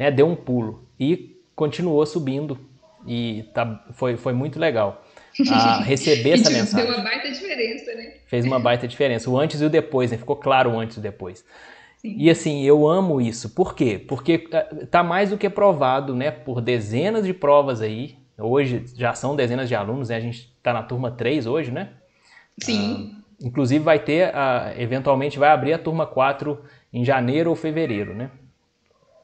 né, 0.00 0.10
deu 0.10 0.26
um 0.26 0.34
pulo 0.34 0.88
e 0.98 1.36
continuou 1.54 2.06
subindo 2.06 2.58
e 3.06 3.44
tá, 3.52 3.84
foi, 3.92 4.16
foi 4.16 4.32
muito 4.32 4.58
legal 4.58 5.04
receber 5.84 6.30
essa 6.30 6.48
mensagem. 6.48 6.86
Fez 6.86 6.96
uma 6.96 7.04
baita 7.04 7.30
diferença, 7.30 7.94
né? 7.94 8.14
Fez 8.26 8.44
uma 8.46 8.58
baita 8.58 8.88
diferença. 8.88 9.30
O 9.30 9.38
antes 9.38 9.60
e 9.60 9.64
o 9.66 9.68
depois, 9.68 10.10
né? 10.10 10.16
Ficou 10.16 10.36
claro 10.36 10.70
o 10.70 10.80
antes 10.80 10.96
e 10.96 11.00
o 11.00 11.02
depois. 11.02 11.44
Sim. 11.98 12.16
E 12.16 12.30
assim, 12.30 12.64
eu 12.64 12.88
amo 12.88 13.20
isso. 13.20 13.50
Por 13.50 13.74
quê? 13.74 13.98
Porque 13.98 14.48
eh, 14.50 14.86
tá 14.90 15.02
mais 15.02 15.30
do 15.30 15.36
que 15.36 15.50
provado, 15.50 16.16
né? 16.16 16.30
Por 16.30 16.62
dezenas 16.62 17.26
de 17.26 17.34
provas 17.34 17.82
aí. 17.82 18.16
Hoje 18.38 18.84
já 18.96 19.12
são 19.12 19.36
dezenas 19.36 19.68
de 19.68 19.74
alunos, 19.74 20.08
né? 20.08 20.16
A 20.16 20.20
gente 20.20 20.50
está 20.56 20.72
na 20.72 20.82
turma 20.82 21.10
3 21.10 21.46
hoje, 21.46 21.70
né? 21.70 21.90
Sim. 22.58 23.12
Ah, 23.12 23.46
inclusive 23.46 23.84
vai 23.84 23.98
ter, 23.98 24.34
ah, 24.34 24.72
eventualmente 24.78 25.38
vai 25.38 25.50
abrir 25.50 25.74
a 25.74 25.78
turma 25.78 26.06
4 26.06 26.58
em 26.90 27.04
janeiro 27.04 27.50
ou 27.50 27.56
fevereiro, 27.56 28.14
né? 28.14 28.30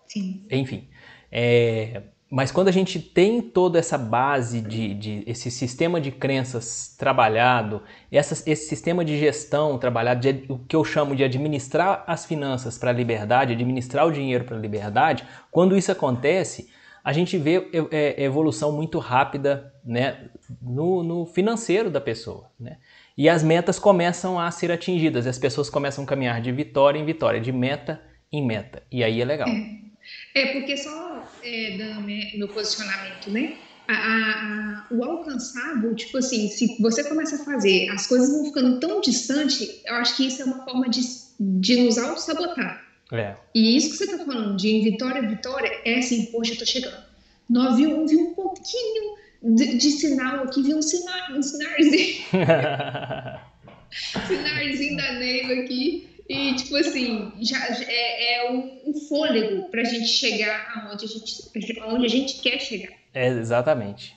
Sim. 0.06 0.44
Enfim. 0.50 0.88
É, 1.30 2.02
mas 2.30 2.50
quando 2.50 2.68
a 2.68 2.72
gente 2.72 2.98
tem 2.98 3.40
toda 3.40 3.78
essa 3.78 3.96
base 3.96 4.60
de, 4.60 4.94
de 4.94 5.22
esse 5.26 5.48
sistema 5.48 6.00
de 6.00 6.10
crenças 6.10 6.94
trabalhado, 6.98 7.82
esse 8.10 8.56
sistema 8.56 9.04
de 9.04 9.16
gestão 9.16 9.78
trabalhado, 9.78 10.20
de, 10.20 10.44
o 10.48 10.58
que 10.58 10.74
eu 10.74 10.84
chamo 10.84 11.14
de 11.14 11.22
administrar 11.22 12.02
as 12.06 12.24
finanças 12.24 12.76
para 12.76 12.90
a 12.90 12.92
liberdade, 12.92 13.52
administrar 13.52 14.06
o 14.06 14.12
dinheiro 14.12 14.44
para 14.44 14.56
a 14.56 14.60
liberdade, 14.60 15.24
quando 15.52 15.76
isso 15.76 15.92
acontece, 15.92 16.68
a 17.04 17.12
gente 17.12 17.38
vê 17.38 17.70
é, 17.72 18.22
é, 18.22 18.24
evolução 18.24 18.72
muito 18.72 18.98
rápida 18.98 19.72
né, 19.84 20.28
no, 20.60 21.04
no 21.04 21.26
financeiro 21.26 21.88
da 21.88 22.00
pessoa. 22.00 22.50
Né? 22.58 22.78
E 23.16 23.28
as 23.28 23.44
metas 23.44 23.78
começam 23.78 24.40
a 24.40 24.50
ser 24.50 24.72
atingidas, 24.72 25.28
as 25.28 25.38
pessoas 25.38 25.70
começam 25.70 26.02
a 26.02 26.06
caminhar 26.06 26.40
de 26.40 26.50
vitória 26.50 26.98
em 26.98 27.04
vitória, 27.04 27.40
de 27.40 27.52
meta 27.52 28.02
em 28.32 28.44
meta. 28.44 28.82
E 28.90 29.04
aí 29.04 29.22
é 29.22 29.24
legal. 29.24 29.48
É. 29.48 29.85
É, 30.34 30.52
porque 30.52 30.76
só 30.76 31.28
é, 31.42 31.76
dando 31.76 32.02
meu 32.02 32.48
posicionamento, 32.48 33.30
né? 33.30 33.56
A, 33.88 33.94
a, 33.94 34.86
o 34.90 35.04
alcançável, 35.04 35.94
tipo 35.94 36.18
assim, 36.18 36.48
se 36.48 36.76
você 36.80 37.04
começa 37.04 37.36
a 37.36 37.44
fazer, 37.44 37.88
as 37.90 38.06
coisas 38.06 38.30
vão 38.30 38.44
ficando 38.46 38.80
tão 38.80 39.00
distantes, 39.00 39.80
eu 39.84 39.94
acho 39.94 40.16
que 40.16 40.26
isso 40.26 40.42
é 40.42 40.44
uma 40.44 40.64
forma 40.64 40.88
de, 40.88 41.00
de 41.38 41.76
nos 41.82 41.96
auto-sabotar. 41.96 42.84
É. 43.12 43.36
E 43.54 43.76
isso 43.76 43.90
que 43.90 43.96
você 43.98 44.04
está 44.04 44.24
falando 44.24 44.56
de 44.56 44.80
vitória, 44.80 45.22
vitória, 45.22 45.70
é 45.84 45.98
assim, 45.98 46.26
poxa, 46.26 46.54
eu 46.54 46.58
tô 46.58 46.66
chegando. 46.66 47.04
Nós 47.48 47.76
viu, 47.76 48.04
vi 48.06 48.16
um 48.16 48.34
pouquinho 48.34 49.14
de, 49.54 49.78
de, 49.78 49.90
sinal 49.92 50.42
aqui, 50.42 50.62
vi 50.62 50.74
um 50.74 50.82
sinal, 50.82 51.32
um 51.32 51.42
sinarzinho. 51.42 52.24
sinarzinho 54.26 54.96
da 54.96 55.12
Neiva 55.12 55.52
aqui. 55.62 56.08
E, 56.28 56.54
tipo 56.54 56.76
assim, 56.76 57.32
já 57.40 57.58
é, 57.86 58.36
é 58.46 58.50
um, 58.50 58.94
fôlego 59.08 59.70
para 59.70 59.82
a 59.82 59.84
gente 59.84 60.08
chegar 60.08 60.72
aonde 60.74 61.04
a 61.04 61.08
gente, 61.08 61.80
aonde 61.80 62.06
a 62.06 62.08
gente 62.08 62.40
quer 62.40 62.58
chegar. 62.58 62.92
É, 63.14 63.28
exatamente. 63.28 64.16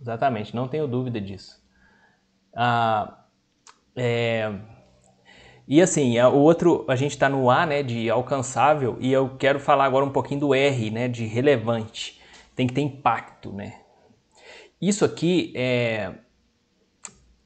Exatamente, 0.00 0.54
não 0.54 0.68
tenho 0.68 0.86
dúvida 0.86 1.20
disso. 1.20 1.58
Ah, 2.54 3.24
é, 3.96 4.52
E 5.66 5.80
assim, 5.80 6.18
o 6.20 6.36
outro, 6.36 6.84
a 6.88 6.94
gente 6.94 7.12
está 7.12 7.28
no 7.28 7.50
A, 7.50 7.66
né, 7.66 7.82
de 7.82 8.10
alcançável, 8.10 8.98
e 9.00 9.10
eu 9.10 9.36
quero 9.36 9.58
falar 9.58 9.86
agora 9.86 10.04
um 10.04 10.12
pouquinho 10.12 10.40
do 10.40 10.54
R, 10.54 10.90
né, 10.90 11.08
de 11.08 11.24
relevante. 11.24 12.20
Tem 12.54 12.66
que 12.66 12.74
ter 12.74 12.82
impacto, 12.82 13.52
né? 13.52 13.80
Isso 14.80 15.04
aqui 15.04 15.52
é, 15.56 16.12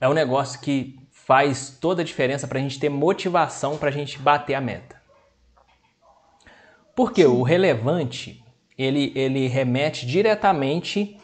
é 0.00 0.08
um 0.08 0.12
negócio 0.12 0.60
que 0.60 0.99
faz 1.30 1.70
toda 1.80 2.02
a 2.02 2.04
diferença 2.04 2.48
para 2.48 2.58
a 2.58 2.60
gente 2.60 2.80
ter 2.80 2.88
motivação 2.88 3.78
para 3.78 3.88
a 3.88 3.92
gente 3.92 4.18
bater 4.18 4.54
a 4.54 4.60
meta. 4.60 5.00
Porque 6.92 7.24
o 7.24 7.44
relevante, 7.44 8.44
ele, 8.76 9.12
ele 9.14 9.46
remete 9.46 10.06
diretamente 10.06 11.16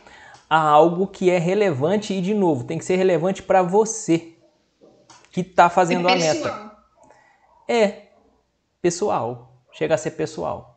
a 0.49 0.61
algo 0.61 1.09
que 1.09 1.29
é 1.29 1.39
relevante 1.39 2.15
e, 2.15 2.21
de 2.21 2.35
novo, 2.35 2.63
tem 2.63 2.79
que 2.79 2.85
ser 2.85 2.95
relevante 2.95 3.43
para 3.43 3.65
você 3.65 4.35
que 5.33 5.41
está 5.41 5.69
fazendo 5.69 6.09
é 6.09 6.13
a 6.13 6.17
meta. 6.17 6.77
É 7.69 8.03
pessoal, 8.81 9.61
chega 9.73 9.97
a 9.97 9.99
ser 9.99 10.13
pessoal. 10.13 10.76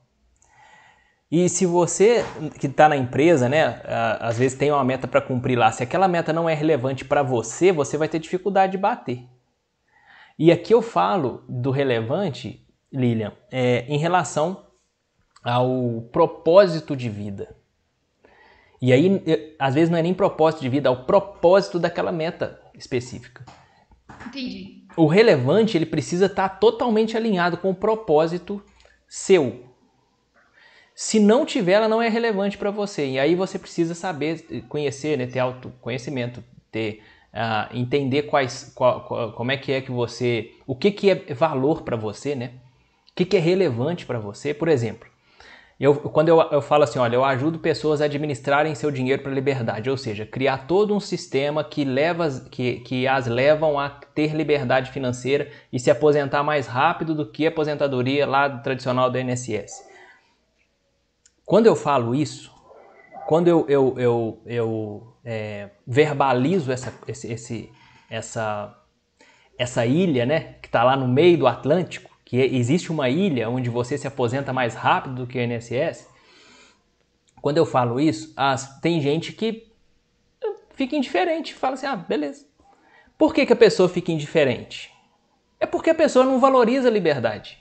E 1.31 1.47
se 1.47 1.65
você 1.65 2.25
que 2.59 2.65
está 2.65 2.89
na 2.89 2.97
empresa, 2.97 3.47
né, 3.47 3.81
às 4.19 4.37
vezes 4.37 4.57
tem 4.57 4.71
uma 4.71 4.83
meta 4.83 5.07
para 5.07 5.21
cumprir 5.21 5.57
lá, 5.57 5.71
se 5.71 5.83
aquela 5.83 6.07
meta 6.07 6.33
não 6.33 6.49
é 6.49 6.55
relevante 6.55 7.05
para 7.05 7.21
você, 7.21 7.71
você 7.71 7.97
vai 7.97 8.07
ter 8.07 8.19
dificuldade 8.19 8.71
de 8.71 8.77
bater. 8.77 9.27
E 10.37 10.51
aqui 10.51 10.73
eu 10.73 10.81
falo 10.81 11.43
do 11.47 11.69
relevante, 11.69 12.65
Lilian, 12.91 13.33
é, 13.51 13.85
em 13.87 13.97
relação 13.97 14.65
ao 15.43 16.01
propósito 16.11 16.95
de 16.95 17.09
vida. 17.09 17.55
E 18.81 18.93
aí, 18.93 19.55
às 19.59 19.75
vezes 19.75 19.89
não 19.89 19.97
é 19.97 20.01
nem 20.01 20.13
propósito 20.13 20.61
de 20.61 20.69
vida, 20.69 20.87
é 20.87 20.91
o 20.91 21.03
propósito 21.03 21.77
daquela 21.77 22.11
meta 22.11 22.59
específica. 22.73 23.43
Entendi. 24.25 24.85
O 24.95 25.05
relevante, 25.05 25.77
ele 25.77 25.85
precisa 25.85 26.25
estar 26.25 26.49
totalmente 26.49 27.15
alinhado 27.15 27.57
com 27.57 27.69
o 27.69 27.75
propósito 27.75 28.63
seu, 29.07 29.68
se 31.01 31.17
não 31.17 31.45
tiver, 31.45 31.71
ela 31.71 31.87
não 31.87 32.01
é 32.01 32.09
relevante 32.09 32.57
para 32.57 32.71
você. 32.71 33.11
E 33.11 33.17
aí 33.17 33.33
você 33.33 33.57
precisa 33.57 33.95
saber, 33.95 34.65
conhecer, 34.67 35.17
né, 35.17 35.27
ter 35.27 35.39
autoconhecimento, 35.39 36.43
ter 36.69 37.01
uh, 37.33 37.73
entender 37.73 38.23
quais, 38.23 38.73
qual, 38.75 39.05
qual, 39.05 39.31
como 39.31 39.49
é 39.49 39.55
que 39.55 39.71
é 39.71 39.79
que 39.79 39.91
você, 39.91 40.51
o 40.67 40.75
que 40.75 40.91
que 40.91 41.09
é 41.09 41.15
valor 41.33 41.83
para 41.83 41.95
você, 41.95 42.35
né? 42.35 42.51
O 43.11 43.15
que 43.15 43.23
que 43.23 43.37
é 43.37 43.39
relevante 43.39 44.05
para 44.05 44.19
você? 44.19 44.53
Por 44.53 44.67
exemplo, 44.67 45.07
eu, 45.79 45.95
quando 45.95 46.27
eu, 46.27 46.41
eu 46.51 46.61
falo 46.61 46.83
assim, 46.83 46.99
olha, 46.99 47.15
eu 47.15 47.23
ajudo 47.23 47.59
pessoas 47.59 48.01
a 48.01 48.05
administrarem 48.05 48.75
seu 48.75 48.91
dinheiro 48.91 49.23
para 49.23 49.31
liberdade, 49.31 49.89
ou 49.89 49.95
seja, 49.95 50.25
criar 50.25 50.67
todo 50.67 50.93
um 50.93 50.99
sistema 50.99 51.63
que, 51.63 51.85
leva, 51.85 52.29
que, 52.51 52.81
que 52.81 53.07
as 53.07 53.25
levam 53.25 53.79
a 53.79 53.89
ter 53.89 54.35
liberdade 54.35 54.91
financeira 54.91 55.49
e 55.71 55.79
se 55.79 55.89
aposentar 55.89 56.43
mais 56.43 56.67
rápido 56.67 57.15
do 57.15 57.25
que 57.25 57.45
a 57.45 57.49
aposentadoria 57.49 58.27
lá 58.27 58.49
tradicional 58.49 59.09
do 59.09 59.17
INSS. 59.17 59.87
Quando 61.49 61.65
eu 61.65 61.75
falo 61.75 62.13
isso, 62.13 62.53
quando 63.25 63.47
eu, 63.47 63.65
eu, 63.67 63.95
eu, 63.97 64.41
eu 64.45 65.13
é, 65.25 65.71
verbalizo 65.87 66.71
essa, 66.71 66.93
esse, 67.07 67.33
esse, 67.33 67.71
essa, 68.07 68.77
essa 69.57 69.83
ilha, 69.83 70.27
né, 70.27 70.53
que 70.61 70.67
está 70.67 70.83
lá 70.83 70.95
no 70.95 71.07
meio 71.07 71.39
do 71.39 71.47
Atlântico, 71.47 72.15
que 72.23 72.37
existe 72.37 72.91
uma 72.91 73.09
ilha 73.09 73.49
onde 73.49 73.67
você 73.67 73.97
se 73.97 74.05
aposenta 74.05 74.53
mais 74.53 74.75
rápido 74.75 75.15
do 75.15 75.25
que 75.25 75.39
o 75.39 75.41
INSS, 75.41 76.07
quando 77.41 77.57
eu 77.57 77.65
falo 77.65 77.99
isso, 77.99 78.31
as, 78.37 78.79
tem 78.79 79.01
gente 79.01 79.33
que 79.33 79.71
fica 80.75 80.95
indiferente, 80.95 81.55
fala 81.55 81.73
assim, 81.73 81.87
ah, 81.87 81.95
beleza. 81.95 82.45
Por 83.17 83.33
que, 83.33 83.47
que 83.47 83.53
a 83.53 83.55
pessoa 83.55 83.89
fica 83.89 84.11
indiferente? 84.11 84.91
É 85.59 85.65
porque 85.65 85.89
a 85.89 85.95
pessoa 85.95 86.23
não 86.23 86.39
valoriza 86.39 86.89
a 86.89 86.91
liberdade. 86.91 87.57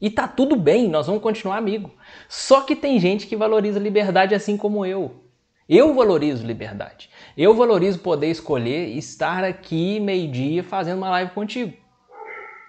E 0.00 0.10
tá 0.10 0.28
tudo 0.28 0.56
bem, 0.56 0.88
nós 0.88 1.06
vamos 1.06 1.22
continuar 1.22 1.56
amigo. 1.56 1.90
Só 2.28 2.60
que 2.60 2.76
tem 2.76 2.98
gente 2.98 3.26
que 3.26 3.36
valoriza 3.36 3.78
liberdade 3.78 4.34
assim 4.34 4.56
como 4.56 4.84
eu. 4.84 5.24
Eu 5.68 5.94
valorizo 5.94 6.46
liberdade. 6.46 7.08
Eu 7.36 7.54
valorizo 7.54 8.00
poder 8.00 8.30
escolher 8.30 8.88
estar 8.96 9.44
aqui 9.44 9.98
meio-dia 9.98 10.62
fazendo 10.62 10.98
uma 10.98 11.10
live 11.10 11.30
contigo. 11.32 11.72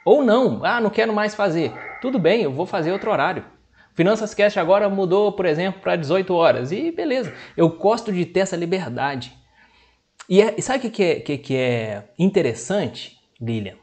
Ou 0.06 0.24
não, 0.24 0.64
ah, 0.64 0.80
não 0.80 0.90
quero 0.90 1.14
mais 1.14 1.36
fazer. 1.36 1.74
Tudo 2.00 2.18
bem, 2.18 2.44
eu 2.44 2.52
vou 2.52 2.66
fazer 2.66 2.92
outro 2.92 3.12
horário. 3.12 3.44
Finanças 3.96 4.34
Cast 4.34 4.60
agora 4.60 4.90
mudou, 4.90 5.32
por 5.32 5.46
exemplo, 5.46 5.82
para 5.82 5.96
18 5.96 6.34
horas. 6.34 6.72
E 6.72 6.92
beleza, 6.92 7.34
eu 7.58 7.70
gosto 7.70 8.14
de 8.14 8.26
ter 8.26 8.42
essa 8.42 8.56
liberdade. 8.56 9.34
E, 10.30 10.42
é, 10.42 10.56
e 10.58 10.62
sabe 10.62 10.88
o 10.88 10.92
que, 10.92 11.04
é, 11.04 11.20
que, 11.20 11.38
que 11.38 11.56
é 11.56 12.04
interessante, 12.18 13.18
Lilian? 13.42 13.76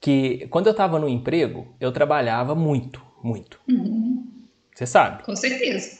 Que 0.00 0.46
quando 0.48 0.66
eu 0.66 0.72
estava 0.72 0.98
no 0.98 1.08
emprego, 1.08 1.74
eu 1.80 1.92
trabalhava 1.92 2.54
muito, 2.54 3.02
muito. 3.22 3.60
Uhum. 3.68 4.26
Você 4.74 4.86
sabe? 4.86 5.24
Com 5.24 5.34
certeza. 5.34 5.98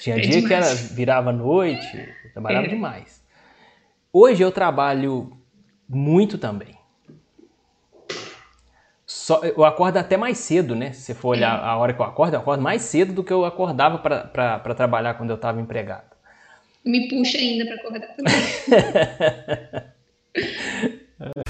Tinha 0.00 0.16
é 0.16 0.20
dia 0.20 0.40
demais. 0.40 0.48
que 0.48 0.54
era, 0.54 0.74
virava 0.94 1.32
noite, 1.32 1.96
eu 2.24 2.32
trabalhava 2.32 2.66
é. 2.66 2.70
demais. 2.70 3.22
Hoje 4.12 4.42
eu 4.42 4.50
trabalho 4.50 5.36
muito 5.88 6.36
também. 6.38 6.78
Só, 9.06 9.40
eu 9.44 9.64
acordo 9.64 9.96
até 9.96 10.16
mais 10.16 10.38
cedo, 10.38 10.74
né? 10.74 10.92
Se 10.92 11.02
você 11.02 11.14
for 11.14 11.28
olhar 11.30 11.56
é. 11.56 11.64
a 11.64 11.76
hora 11.76 11.92
que 11.92 12.00
eu 12.00 12.04
acordo, 12.04 12.34
eu 12.34 12.40
acordo 12.40 12.62
mais 12.62 12.82
cedo 12.82 13.12
do 13.12 13.22
que 13.22 13.32
eu 13.32 13.44
acordava 13.44 13.98
para 13.98 14.74
trabalhar 14.74 15.14
quando 15.14 15.30
eu 15.30 15.36
estava 15.36 15.60
empregado. 15.60 16.10
Me 16.84 17.08
puxa 17.08 17.38
ainda 17.38 17.66
para 17.66 17.74
acordar 17.76 18.08
também. 18.16 18.32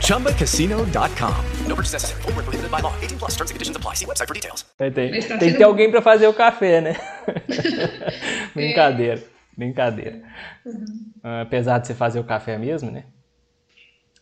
ChumbaCasino.com. 0.00 1.68
No 1.68 1.76
purchase 1.76 1.92
necessary. 1.94 2.22
Forward, 2.22 2.44
prohibited 2.44 2.70
by 2.70 2.80
law. 2.80 2.92
18 3.00 3.18
plus 3.18 3.36
terms 3.36 3.50
and 3.50 3.54
conditions 3.54 3.76
apply. 3.76 3.94
See 3.94 4.06
website 4.06 4.28
for 4.28 4.34
details. 4.34 4.64
Tem, 4.78 4.90
tem, 4.90 5.20
tem 5.20 5.52
que 5.52 5.58
ter 5.58 5.64
alguém 5.64 5.90
para 5.90 6.02
fazer 6.02 6.26
o 6.26 6.34
café, 6.34 6.80
né? 6.80 6.96
brincadeira, 8.54 9.22
brincadeira. 9.56 10.22
Uhum. 10.66 11.12
Apesar 11.42 11.78
de 11.78 11.86
você 11.86 11.94
fazer 11.94 12.20
o 12.20 12.24
café 12.24 12.58
mesmo, 12.58 12.90
né? 12.90 13.04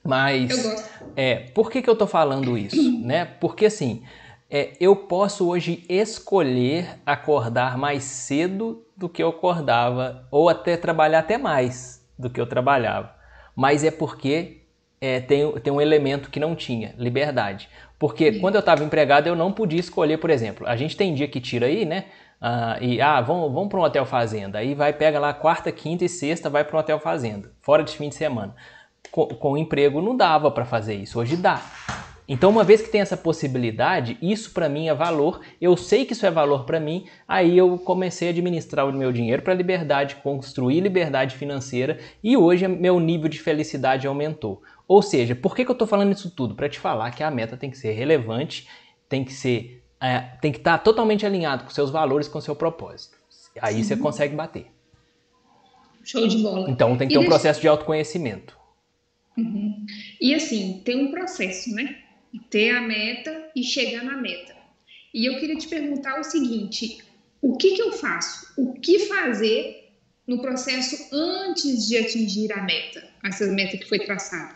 Mas, 0.03 0.50
é, 1.14 1.37
por 1.55 1.70
que, 1.70 1.83
que 1.83 1.90
eu 1.90 1.96
tô 1.96 2.07
falando 2.07 2.57
isso, 2.57 2.83
né? 3.05 3.24
Porque 3.24 3.66
assim, 3.66 4.03
é, 4.50 4.72
eu 4.81 4.96
posso 4.96 5.48
hoje 5.48 5.85
escolher 5.88 6.98
acordar 7.05 7.76
mais 7.76 8.05
cedo 8.05 8.85
do 8.96 9.09
que 9.09 9.22
eu 9.22 9.29
acordava, 9.29 10.26
ou 10.31 10.48
até 10.48 10.76
trabalhar 10.76 11.20
até 11.20 11.38
mais 11.38 12.05
do 12.18 12.29
que 12.29 12.40
eu 12.40 12.46
trabalhava. 12.46 13.14
Mas 13.55 13.85
é 13.85 13.90
porque 13.90 14.60
é, 15.01 15.21
tem, 15.21 15.51
tem 15.61 15.73
um 15.73 15.81
elemento 15.81 16.31
que 16.31 16.39
não 16.39 16.55
tinha, 16.55 16.95
liberdade. 16.99 17.69
Porque 17.99 18.39
quando 18.39 18.55
eu 18.57 18.61
estava 18.61 18.85
empregado, 18.85 19.27
eu 19.27 19.37
não 19.37 19.53
podia 19.53 19.81
escolher, 19.81 20.19
por 20.19 20.31
exemplo, 20.31 20.67
a 20.67 20.77
gente 20.77 20.97
tem 20.97 21.15
dia 21.15 21.29
que 21.29 21.41
tira 21.41 21.67
aí, 21.67 21.85
né? 21.85 22.07
Ah, 22.41 22.79
e 22.81 23.01
ah, 23.01 23.21
vamos, 23.21 23.53
vamos 23.53 23.69
para 23.69 23.79
um 23.79 23.83
hotel 23.83 24.07
fazenda. 24.07 24.59
Aí 24.59 24.75
vai, 24.75 24.93
pega 24.93 25.19
lá 25.19 25.33
quarta, 25.35 25.71
quinta 25.71 26.05
e 26.05 26.09
sexta, 26.09 26.49
vai 26.49 26.65
para 26.65 26.77
um 26.77 26.81
hotel 26.81 26.99
fazenda, 26.99 27.51
fora 27.61 27.83
de 27.83 27.97
fim 27.97 28.09
de 28.09 28.15
semana. 28.15 28.55
Com, 29.11 29.27
com 29.27 29.53
o 29.53 29.59
emprego 29.59 30.01
não 30.01 30.17
dava 30.17 30.51
para 30.51 30.65
fazer 30.65 30.95
isso, 30.95 31.19
hoje 31.19 31.37
dá. 31.37 31.61
Então, 32.33 32.49
uma 32.49 32.62
vez 32.62 32.81
que 32.81 32.88
tem 32.88 33.01
essa 33.01 33.16
possibilidade, 33.16 34.16
isso 34.23 34.53
para 34.53 34.69
mim 34.69 34.87
é 34.87 34.95
valor, 34.95 35.40
eu 35.61 35.77
sei 35.77 36.05
que 36.05 36.12
isso 36.12 36.25
é 36.25 36.31
valor 36.31 36.64
para 36.64 36.79
mim, 36.79 37.05
aí 37.27 37.59
eu 37.59 37.77
comecei 37.77 38.29
a 38.29 38.31
administrar 38.31 38.88
o 38.88 38.93
meu 38.93 39.11
dinheiro 39.11 39.43
para 39.43 39.53
liberdade, 39.53 40.14
construir 40.14 40.79
liberdade 40.79 41.35
financeira 41.35 41.99
e 42.23 42.37
hoje 42.37 42.69
meu 42.69 43.01
nível 43.01 43.29
de 43.29 43.40
felicidade 43.40 44.07
aumentou. 44.07 44.62
Ou 44.87 45.03
seja, 45.03 45.35
por 45.35 45.57
que, 45.57 45.64
que 45.64 45.73
eu 45.73 45.73
estou 45.73 45.88
falando 45.88 46.12
isso 46.12 46.31
tudo? 46.31 46.55
Para 46.55 46.69
te 46.69 46.79
falar 46.79 47.11
que 47.11 47.25
a 47.25 47.33
meta 47.33 47.57
tem 47.57 47.69
que 47.69 47.77
ser 47.77 47.95
relevante, 47.95 48.69
tem 49.09 49.25
que 49.25 49.33
ser, 49.33 49.83
é, 50.01 50.21
tem 50.40 50.53
que 50.53 50.59
estar 50.59 50.79
tá 50.79 50.85
totalmente 50.85 51.27
alinhado 51.27 51.64
com 51.64 51.71
seus 51.71 51.90
valores, 51.90 52.29
com 52.29 52.40
seu 52.40 52.55
propósito. 52.55 53.16
Aí 53.61 53.75
Sim. 53.75 53.83
você 53.83 53.97
consegue 53.97 54.37
bater. 54.37 54.66
Show 56.05 56.29
de 56.29 56.38
bola. 56.38 56.71
Então 56.71 56.97
tem 56.97 57.09
que 57.09 57.14
e 57.14 57.19
ter 57.19 57.25
um 57.25 57.29
processo 57.29 57.61
de 57.61 57.66
autoconhecimento. 57.66 58.57
Uhum. 59.37 59.85
E 60.21 60.33
assim, 60.33 60.81
tem 60.85 61.09
um 61.09 61.11
processo, 61.11 61.75
né? 61.75 61.97
Ter 62.38 62.71
a 62.71 62.81
meta 62.81 63.51
e 63.55 63.62
chegar 63.62 64.05
na 64.05 64.16
meta. 64.16 64.55
E 65.12 65.27
eu 65.27 65.38
queria 65.38 65.57
te 65.57 65.69
perguntar 65.69 66.21
o 66.21 66.25
seguinte: 66.25 66.99
o 67.40 67.57
que, 67.57 67.75
que 67.75 67.83
eu 67.83 67.93
faço? 67.93 68.53
O 68.57 68.75
que 68.75 69.01
fazer 69.01 69.93
no 70.27 70.40
processo 70.40 71.09
antes 71.12 71.88
de 71.88 71.99
atingir 71.99 72.53
a 72.53 72.62
meta, 72.62 73.03
essa 73.25 73.47
meta 73.47 73.77
que 73.77 73.88
foi 73.88 73.99
traçada? 73.99 74.55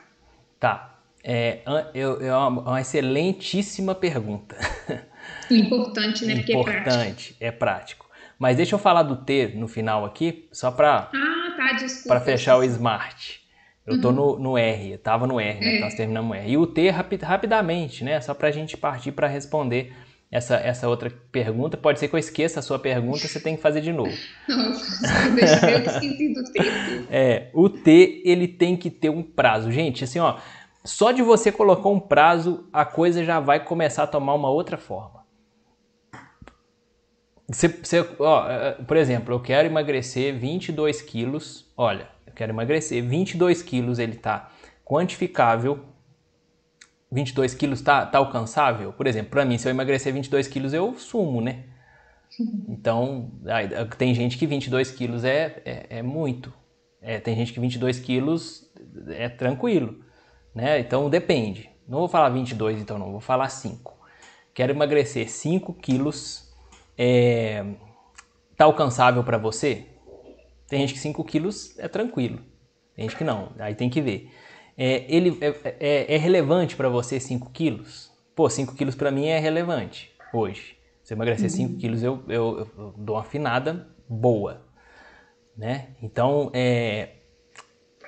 Tá. 0.60 0.90
É, 1.26 1.62
é 1.64 2.36
uma 2.36 2.80
excelentíssima 2.80 3.94
pergunta. 3.94 4.56
Importante, 5.50 6.26
né? 6.26 6.36
Porque 6.36 6.52
Importante, 6.52 6.84
é 6.84 6.90
prático. 6.92 7.36
é 7.40 7.50
prático. 7.50 8.10
Mas 8.38 8.56
deixa 8.56 8.74
eu 8.74 8.78
falar 8.78 9.04
do 9.04 9.16
T 9.16 9.52
no 9.54 9.66
final 9.66 10.04
aqui, 10.04 10.48
só 10.52 10.70
para 10.70 11.10
ah, 11.14 11.54
tá, 11.56 11.86
para 12.06 12.20
fechar 12.20 12.58
o 12.58 12.64
Smart. 12.64 13.40
Eu 13.86 14.00
tô 14.00 14.08
uhum. 14.08 14.14
no, 14.14 14.38
no 14.38 14.58
R, 14.58 14.92
eu 14.92 14.98
tava 14.98 15.26
no 15.26 15.38
R, 15.38 15.60
né? 15.60 15.76
É. 15.76 15.80
Nós 15.80 15.94
terminamos 15.94 16.30
o 16.30 16.34
R. 16.34 16.50
E 16.50 16.56
o 16.56 16.66
T 16.66 16.88
rapi 16.88 17.16
rapidamente, 17.16 18.02
né? 18.02 18.20
Só 18.20 18.32
para 18.32 18.48
a 18.48 18.50
gente 18.50 18.76
partir 18.76 19.12
para 19.12 19.26
responder 19.26 19.92
essa, 20.30 20.56
essa 20.56 20.88
outra 20.88 21.12
pergunta. 21.30 21.76
Pode 21.76 22.00
ser 22.00 22.08
que 22.08 22.14
eu 22.14 22.18
esqueça 22.18 22.60
a 22.60 22.62
sua 22.62 22.78
pergunta, 22.78 23.28
você 23.28 23.38
tem 23.38 23.56
que 23.56 23.62
fazer 23.62 23.82
de 23.82 23.92
novo. 23.92 24.12
Não, 24.48 25.34
deixa 25.34 25.70
eu 25.70 25.78
esqueci 25.80 26.34
do 26.34 26.44
T. 26.44 27.04
É, 27.10 27.50
o 27.52 27.68
T, 27.68 28.22
ele 28.24 28.48
tem 28.48 28.76
que 28.76 28.90
ter 28.90 29.10
um 29.10 29.22
prazo. 29.22 29.70
Gente, 29.70 30.02
assim, 30.02 30.18
ó, 30.18 30.38
só 30.82 31.12
de 31.12 31.22
você 31.22 31.52
colocar 31.52 31.88
um 31.88 32.00
prazo, 32.00 32.66
a 32.72 32.84
coisa 32.84 33.22
já 33.22 33.38
vai 33.38 33.62
começar 33.62 34.04
a 34.04 34.06
tomar 34.06 34.34
uma 34.34 34.50
outra 34.50 34.78
forma. 34.78 35.24
Você, 37.46 37.68
você, 37.68 38.08
ó, 38.18 38.50
é, 38.50 38.72
por 38.72 38.96
exemplo, 38.96 39.34
eu 39.34 39.40
quero 39.40 39.68
emagrecer 39.68 40.34
22 40.36 41.02
quilos. 41.02 41.70
Olha, 41.76 42.08
quero 42.34 42.52
emagrecer 42.52 43.02
22 43.02 43.62
quilos, 43.62 43.98
ele 43.98 44.16
tá 44.16 44.50
quantificável. 44.84 45.84
22 47.10 47.54
quilos 47.54 47.80
tá, 47.80 48.04
tá 48.04 48.18
alcançável? 48.18 48.92
Por 48.92 49.06
exemplo, 49.06 49.30
para 49.30 49.44
mim, 49.44 49.56
se 49.56 49.68
eu 49.68 49.70
emagrecer 49.70 50.12
22 50.12 50.48
quilos, 50.48 50.74
eu 50.74 50.94
sumo, 50.96 51.40
né? 51.40 51.64
Então, 52.68 53.30
tem 53.96 54.12
gente 54.12 54.36
que 54.36 54.46
22 54.46 54.90
quilos 54.90 55.24
é, 55.24 55.62
é, 55.64 55.86
é 55.98 56.02
muito. 56.02 56.52
É, 57.00 57.20
tem 57.20 57.36
gente 57.36 57.52
que 57.52 57.60
22 57.60 58.00
quilos 58.00 58.68
é 59.08 59.28
tranquilo, 59.28 60.00
né? 60.54 60.80
Então, 60.80 61.08
depende. 61.08 61.70
Não 61.86 61.98
vou 61.98 62.08
falar 62.08 62.30
22, 62.30 62.80
então 62.80 62.98
não. 62.98 63.12
Vou 63.12 63.20
falar 63.20 63.48
5. 63.48 63.94
Quero 64.52 64.72
emagrecer 64.72 65.30
5 65.30 65.74
quilos 65.74 66.52
é, 66.96 67.64
tá 68.56 68.64
alcançável 68.64 69.22
para 69.22 69.38
você? 69.38 69.86
Tem 70.68 70.80
gente 70.80 70.94
que 70.94 70.98
5 70.98 71.22
quilos 71.24 71.78
é 71.78 71.88
tranquilo, 71.88 72.40
tem 72.94 73.08
gente 73.08 73.16
que 73.16 73.24
não, 73.24 73.52
aí 73.58 73.74
tem 73.74 73.90
que 73.90 74.00
ver. 74.00 74.30
É, 74.76 75.04
ele 75.08 75.38
é, 75.40 75.76
é, 75.78 76.14
é 76.14 76.16
relevante 76.16 76.74
para 76.74 76.88
você 76.88 77.20
5 77.20 77.50
quilos? 77.50 78.10
Pô, 78.34 78.48
5 78.50 78.74
quilos 78.74 78.94
para 78.94 79.10
mim 79.10 79.26
é 79.26 79.38
relevante 79.38 80.12
hoje. 80.32 80.76
Se 81.02 81.12
eu 81.12 81.16
emagrecer 81.16 81.50
5 81.50 81.72
uhum. 81.72 81.78
quilos, 81.78 82.02
eu, 82.02 82.22
eu, 82.28 82.70
eu, 82.76 82.94
dou 82.96 83.16
uma 83.16 83.22
afinada 83.22 83.86
boa. 84.08 84.62
Né? 85.56 85.88
Então, 86.02 86.50
é, 86.54 87.10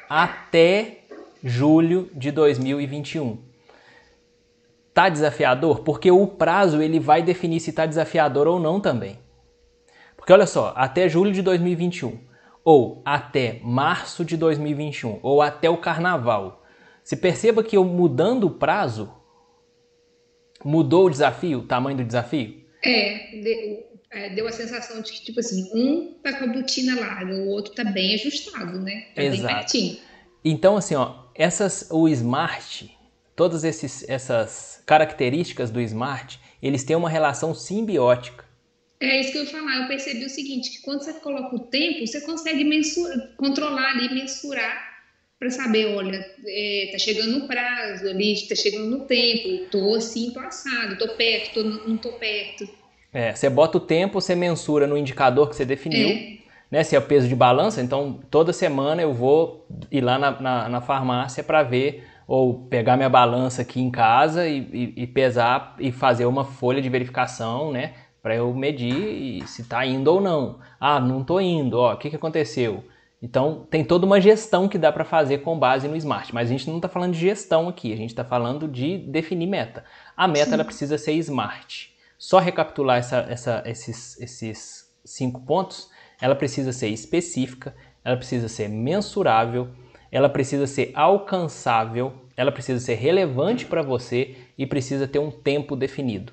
até 0.08 1.04
julho 1.44 2.10
de 2.14 2.30
2021. 2.30 3.44
Tá 4.92 5.10
desafiador? 5.10 5.80
Porque 5.80 6.10
o 6.10 6.26
prazo 6.26 6.80
ele 6.80 6.98
vai 6.98 7.22
definir 7.22 7.60
se 7.60 7.72
tá 7.72 7.84
desafiador 7.84 8.48
ou 8.48 8.58
não 8.58 8.80
também. 8.80 9.18
Porque 10.16 10.32
olha 10.32 10.46
só, 10.46 10.72
até 10.74 11.08
julho 11.08 11.32
de 11.32 11.42
2021, 11.42 12.18
ou 12.66 13.00
até 13.04 13.60
março 13.62 14.24
de 14.24 14.36
2021, 14.36 15.20
ou 15.22 15.40
até 15.40 15.70
o 15.70 15.76
carnaval. 15.76 16.66
Se 17.04 17.16
perceba 17.16 17.62
que 17.62 17.76
eu 17.76 17.84
mudando 17.84 18.48
o 18.48 18.50
prazo, 18.50 19.08
mudou 20.64 21.06
o 21.06 21.10
desafio, 21.10 21.60
o 21.60 21.62
tamanho 21.62 21.98
do 21.98 22.04
desafio? 22.04 22.66
É, 22.84 23.40
deu, 23.40 24.00
é, 24.10 24.30
deu 24.30 24.48
a 24.48 24.50
sensação 24.50 25.00
de 25.00 25.12
que, 25.12 25.24
tipo 25.26 25.38
assim, 25.38 25.70
um 25.72 26.14
tá 26.20 26.36
com 26.36 26.42
a 26.42 26.48
botina 26.48 26.98
larga, 26.98 27.34
o 27.36 27.50
outro 27.50 27.72
tá 27.72 27.84
bem 27.84 28.14
ajustado, 28.14 28.80
né? 28.80 29.10
Tá 29.14 29.22
Exato. 29.22 29.46
bem 29.46 29.54
pertinho. 29.54 29.98
Então, 30.44 30.76
assim, 30.76 30.96
ó, 30.96 31.26
essas, 31.36 31.86
o 31.88 32.08
Smart, 32.08 32.90
todas 33.36 33.62
esses, 33.62 34.04
essas 34.08 34.82
características 34.84 35.70
do 35.70 35.80
Smart, 35.82 36.40
eles 36.60 36.82
têm 36.82 36.96
uma 36.96 37.08
relação 37.08 37.54
simbiótica. 37.54 38.44
É 39.00 39.20
isso 39.20 39.32
que 39.32 39.38
eu 39.38 39.44
ia 39.44 39.50
falar. 39.50 39.82
Eu 39.82 39.88
percebi 39.88 40.24
o 40.24 40.30
seguinte, 40.30 40.70
que 40.70 40.82
quando 40.82 41.02
você 41.02 41.12
coloca 41.14 41.54
o 41.54 41.60
tempo, 41.60 42.06
você 42.06 42.20
consegue 42.20 42.64
controlar 43.36 43.90
ali, 43.90 44.14
mensurar 44.14 44.96
para 45.38 45.50
saber, 45.50 45.94
olha, 45.94 46.24
é, 46.46 46.88
tá 46.92 46.98
chegando 46.98 47.40
no 47.40 47.46
prazo 47.46 48.08
ali, 48.08 48.34
tá 48.48 48.54
chegando 48.54 48.86
no 48.86 49.04
tempo, 49.04 49.66
tô 49.70 49.94
assim, 49.94 50.30
tô 50.30 50.40
assado, 50.40 50.96
tô 50.96 51.08
perto, 51.08 51.52
tô, 51.52 51.62
não 51.62 51.96
tô 51.96 52.12
perto. 52.12 52.66
É, 53.12 53.34
você 53.34 53.50
bota 53.50 53.76
o 53.78 53.80
tempo, 53.80 54.20
você 54.20 54.34
mensura 54.34 54.86
no 54.86 54.96
indicador 54.96 55.48
que 55.50 55.56
você 55.56 55.64
definiu, 55.64 56.08
é. 56.08 56.38
né? 56.70 56.82
Se 56.82 56.96
é 56.96 56.98
o 56.98 57.02
peso 57.02 57.28
de 57.28 57.34
balança, 57.34 57.82
então 57.82 58.20
toda 58.30 58.52
semana 58.52 59.02
eu 59.02 59.12
vou 59.12 59.66
ir 59.90 60.00
lá 60.00 60.18
na, 60.18 60.40
na, 60.40 60.68
na 60.68 60.80
farmácia 60.80 61.44
para 61.44 61.62
ver 61.62 62.04
ou 62.26 62.66
pegar 62.68 62.96
minha 62.96 63.08
balança 63.08 63.62
aqui 63.62 63.80
em 63.80 63.90
casa 63.90 64.48
e, 64.48 64.58
e, 64.72 65.02
e 65.02 65.06
pesar 65.06 65.76
e 65.78 65.92
fazer 65.92 66.24
uma 66.24 66.44
folha 66.44 66.82
de 66.82 66.88
verificação, 66.88 67.70
né? 67.70 67.94
Para 68.26 68.34
eu 68.34 68.52
medir 68.52 69.46
se 69.46 69.62
está 69.62 69.86
indo 69.86 70.08
ou 70.08 70.20
não. 70.20 70.58
Ah, 70.80 70.98
não 70.98 71.20
estou 71.20 71.40
indo, 71.40 71.78
ó, 71.78 71.94
o 71.94 71.96
que, 71.96 72.10
que 72.10 72.16
aconteceu? 72.16 72.82
Então, 73.22 73.64
tem 73.70 73.84
toda 73.84 74.04
uma 74.04 74.20
gestão 74.20 74.68
que 74.68 74.76
dá 74.76 74.90
para 74.90 75.04
fazer 75.04 75.42
com 75.42 75.56
base 75.56 75.86
no 75.86 75.94
Smart, 75.94 76.34
mas 76.34 76.48
a 76.48 76.50
gente 76.50 76.68
não 76.68 76.78
está 76.78 76.88
falando 76.88 77.12
de 77.12 77.20
gestão 77.20 77.68
aqui, 77.68 77.92
a 77.92 77.96
gente 77.96 78.10
está 78.10 78.24
falando 78.24 78.66
de 78.66 78.98
definir 78.98 79.46
meta. 79.46 79.84
A 80.16 80.26
meta 80.26 80.54
ela 80.54 80.64
precisa 80.64 80.98
ser 80.98 81.12
Smart. 81.12 81.94
Só 82.18 82.40
recapitular 82.40 82.98
essa, 82.98 83.18
essa, 83.30 83.62
esses, 83.64 84.20
esses 84.20 84.92
cinco 85.04 85.42
pontos, 85.42 85.88
ela 86.20 86.34
precisa 86.34 86.72
ser 86.72 86.88
específica, 86.88 87.76
ela 88.04 88.16
precisa 88.16 88.48
ser 88.48 88.68
mensurável, 88.68 89.68
ela 90.10 90.28
precisa 90.28 90.66
ser 90.66 90.90
alcançável, 90.96 92.12
ela 92.36 92.50
precisa 92.50 92.84
ser 92.84 92.94
relevante 92.94 93.66
para 93.66 93.82
você 93.82 94.34
e 94.58 94.66
precisa 94.66 95.06
ter 95.06 95.20
um 95.20 95.30
tempo 95.30 95.76
definido. 95.76 96.32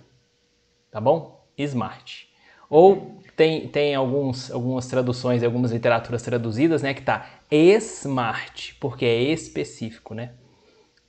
Tá 0.89 0.99
bom? 0.99 1.33
Smart. 1.58 2.28
Ou 2.70 3.22
tem, 3.36 3.68
tem 3.68 3.96
alguns, 3.96 4.52
algumas 4.52 4.88
traduções, 4.88 5.44
algumas 5.44 5.72
literaturas 5.72 6.22
traduzidas, 6.22 6.82
né, 6.82 6.94
que 6.94 7.02
tá 7.02 7.30
smart, 7.52 8.76
porque 8.80 9.06
é 9.06 9.22
específico, 9.22 10.13
né? 10.13 10.32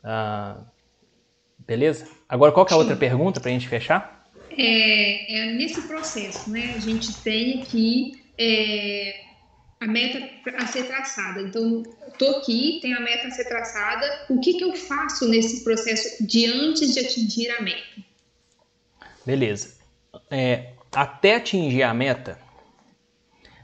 Ah, 0.02 0.58
beleza? 1.58 2.06
Agora, 2.28 2.52
qual 2.52 2.66
é 2.68 2.74
a 2.74 2.76
outra 2.76 2.96
pergunta 2.96 3.40
para 3.40 3.50
a 3.50 3.52
gente 3.52 3.68
fechar? 3.68 4.26
É, 4.50 5.38
é, 5.38 5.52
nesse 5.52 5.82
processo, 5.82 6.50
né, 6.50 6.74
a 6.76 6.80
gente 6.80 7.14
tem 7.22 7.62
que 7.62 8.12
é, 8.38 9.24
a 9.80 9.86
meta 9.86 10.18
a 10.56 10.66
ser 10.66 10.84
traçada. 10.84 11.40
Então, 11.42 11.82
estou 12.08 12.38
aqui, 12.38 12.78
tenho 12.80 12.96
a 12.96 13.00
meta 13.00 13.28
a 13.28 13.30
ser 13.30 13.44
traçada. 13.44 14.26
O 14.28 14.40
que, 14.40 14.54
que 14.54 14.64
eu 14.64 14.74
faço 14.74 15.28
nesse 15.28 15.64
processo 15.64 16.26
de 16.26 16.46
antes 16.46 16.94
de 16.94 17.00
atingir 17.00 17.50
a 17.50 17.62
meta? 17.62 18.02
Beleza. 19.26 19.73
É, 20.30 20.72
até 20.94 21.36
atingir 21.36 21.82
a 21.82 21.92
meta, 21.92 22.38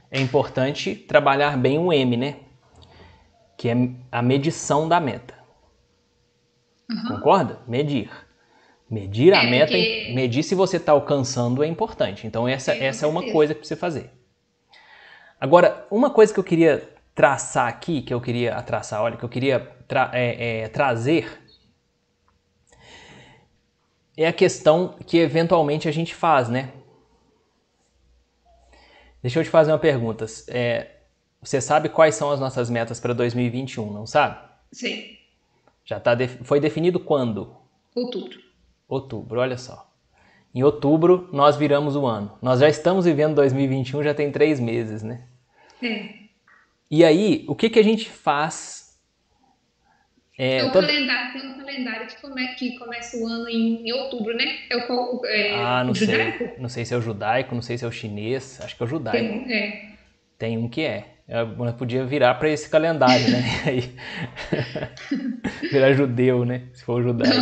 é 0.09 0.19
importante 0.19 0.95
trabalhar 0.95 1.57
bem 1.57 1.79
o 1.79 1.91
M, 1.91 2.17
né? 2.17 2.35
Que 3.57 3.69
é 3.69 3.75
a 4.11 4.21
medição 4.21 4.87
da 4.87 4.99
meta. 4.99 5.33
Uhum. 6.89 7.15
Concorda? 7.15 7.59
Medir. 7.67 8.09
Medir 8.89 9.33
a 9.33 9.43
é, 9.43 9.49
meta, 9.49 9.71
porque... 9.71 10.11
medir 10.13 10.43
se 10.43 10.53
você 10.53 10.75
está 10.75 10.91
alcançando 10.91 11.63
é 11.63 11.67
importante. 11.67 12.27
Então, 12.27 12.45
essa, 12.47 12.73
é, 12.73 12.85
essa 12.85 13.05
é 13.05 13.09
uma 13.09 13.31
coisa 13.31 13.53
que 13.53 13.59
precisa 13.59 13.79
fazer. 13.79 14.11
Agora, 15.39 15.87
uma 15.89 16.09
coisa 16.09 16.33
que 16.33 16.39
eu 16.39 16.43
queria 16.43 16.89
traçar 17.15 17.67
aqui, 17.67 18.01
que 18.01 18.13
eu 18.13 18.19
queria 18.19 18.61
traçar, 18.61 19.01
olha, 19.01 19.15
que 19.15 19.23
eu 19.23 19.29
queria 19.29 19.59
tra 19.87 20.11
é, 20.13 20.63
é, 20.63 20.67
trazer 20.67 21.40
é 24.17 24.27
a 24.27 24.33
questão 24.33 24.95
que 25.05 25.17
eventualmente 25.17 25.87
a 25.87 25.91
gente 25.91 26.13
faz, 26.13 26.49
né? 26.49 26.71
Deixa 29.21 29.39
eu 29.39 29.43
te 29.43 29.49
fazer 29.49 29.71
uma 29.71 29.79
pergunta. 29.79 30.25
É, 30.47 30.95
você 31.41 31.61
sabe 31.61 31.89
quais 31.89 32.15
são 32.15 32.31
as 32.31 32.39
nossas 32.39 32.69
metas 32.69 32.99
para 32.99 33.13
2021, 33.13 33.91
não 33.91 34.05
sabe? 34.05 34.37
Sim. 34.71 35.17
Já 35.85 35.99
tá 35.99 36.15
foi 36.43 36.59
definido 36.59 36.99
quando? 36.99 37.55
Outubro. 37.95 38.39
Outubro, 38.87 39.39
olha 39.39 39.57
só. 39.57 39.89
Em 40.53 40.63
outubro 40.63 41.29
nós 41.31 41.55
viramos 41.55 41.95
o 41.95 42.05
ano. 42.05 42.37
Nós 42.41 42.59
já 42.59 42.69
estamos 42.69 43.05
vivendo 43.05 43.35
2021 43.35 44.03
já 44.03 44.13
tem 44.13 44.31
três 44.31 44.59
meses, 44.59 45.01
né? 45.03 45.27
É. 45.81 46.21
E 46.89 47.05
aí, 47.05 47.45
o 47.47 47.55
que, 47.55 47.69
que 47.69 47.79
a 47.79 47.83
gente 47.83 48.09
faz? 48.09 48.80
É, 50.41 50.57
é 50.57 50.69
todo... 50.71 50.87
calendário, 50.87 51.33
tem 51.33 51.51
um 51.51 51.57
calendário 51.59 52.07
que, 52.07 52.19
come, 52.19 52.47
que 52.55 52.75
começa 52.79 53.15
o 53.15 53.27
ano 53.27 53.47
em, 53.47 53.87
em 53.87 53.93
outubro, 53.93 54.35
né? 54.35 54.55
É 54.71 54.75
o, 54.75 55.21
é, 55.25 55.53
ah, 55.53 55.83
não 55.83 55.91
o 55.91 55.95
judaico? 55.95 56.37
sei. 56.39 56.53
Não 56.57 56.67
sei 56.67 56.83
se 56.83 56.95
é 56.95 56.97
o 56.97 57.01
judaico, 57.01 57.53
não 57.53 57.61
sei 57.61 57.77
se 57.77 57.85
é 57.85 57.87
o 57.87 57.91
chinês. 57.91 58.59
Acho 58.59 58.75
que 58.75 58.81
é 58.81 58.85
o 58.87 58.89
judaico. 58.89 59.19
Tem, 59.19 59.53
é. 59.53 59.89
tem 60.39 60.57
um 60.57 60.67
que 60.67 60.81
é. 60.81 61.05
Eu 61.27 61.73
podia 61.73 62.03
virar 62.07 62.33
para 62.33 62.49
esse 62.49 62.67
calendário, 62.67 63.29
né? 63.29 63.43
Aí, 63.67 63.95
virar 65.71 65.93
judeu, 65.93 66.43
né? 66.43 66.63
Se 66.73 66.83
for 66.83 67.03
judaico. 67.03 67.37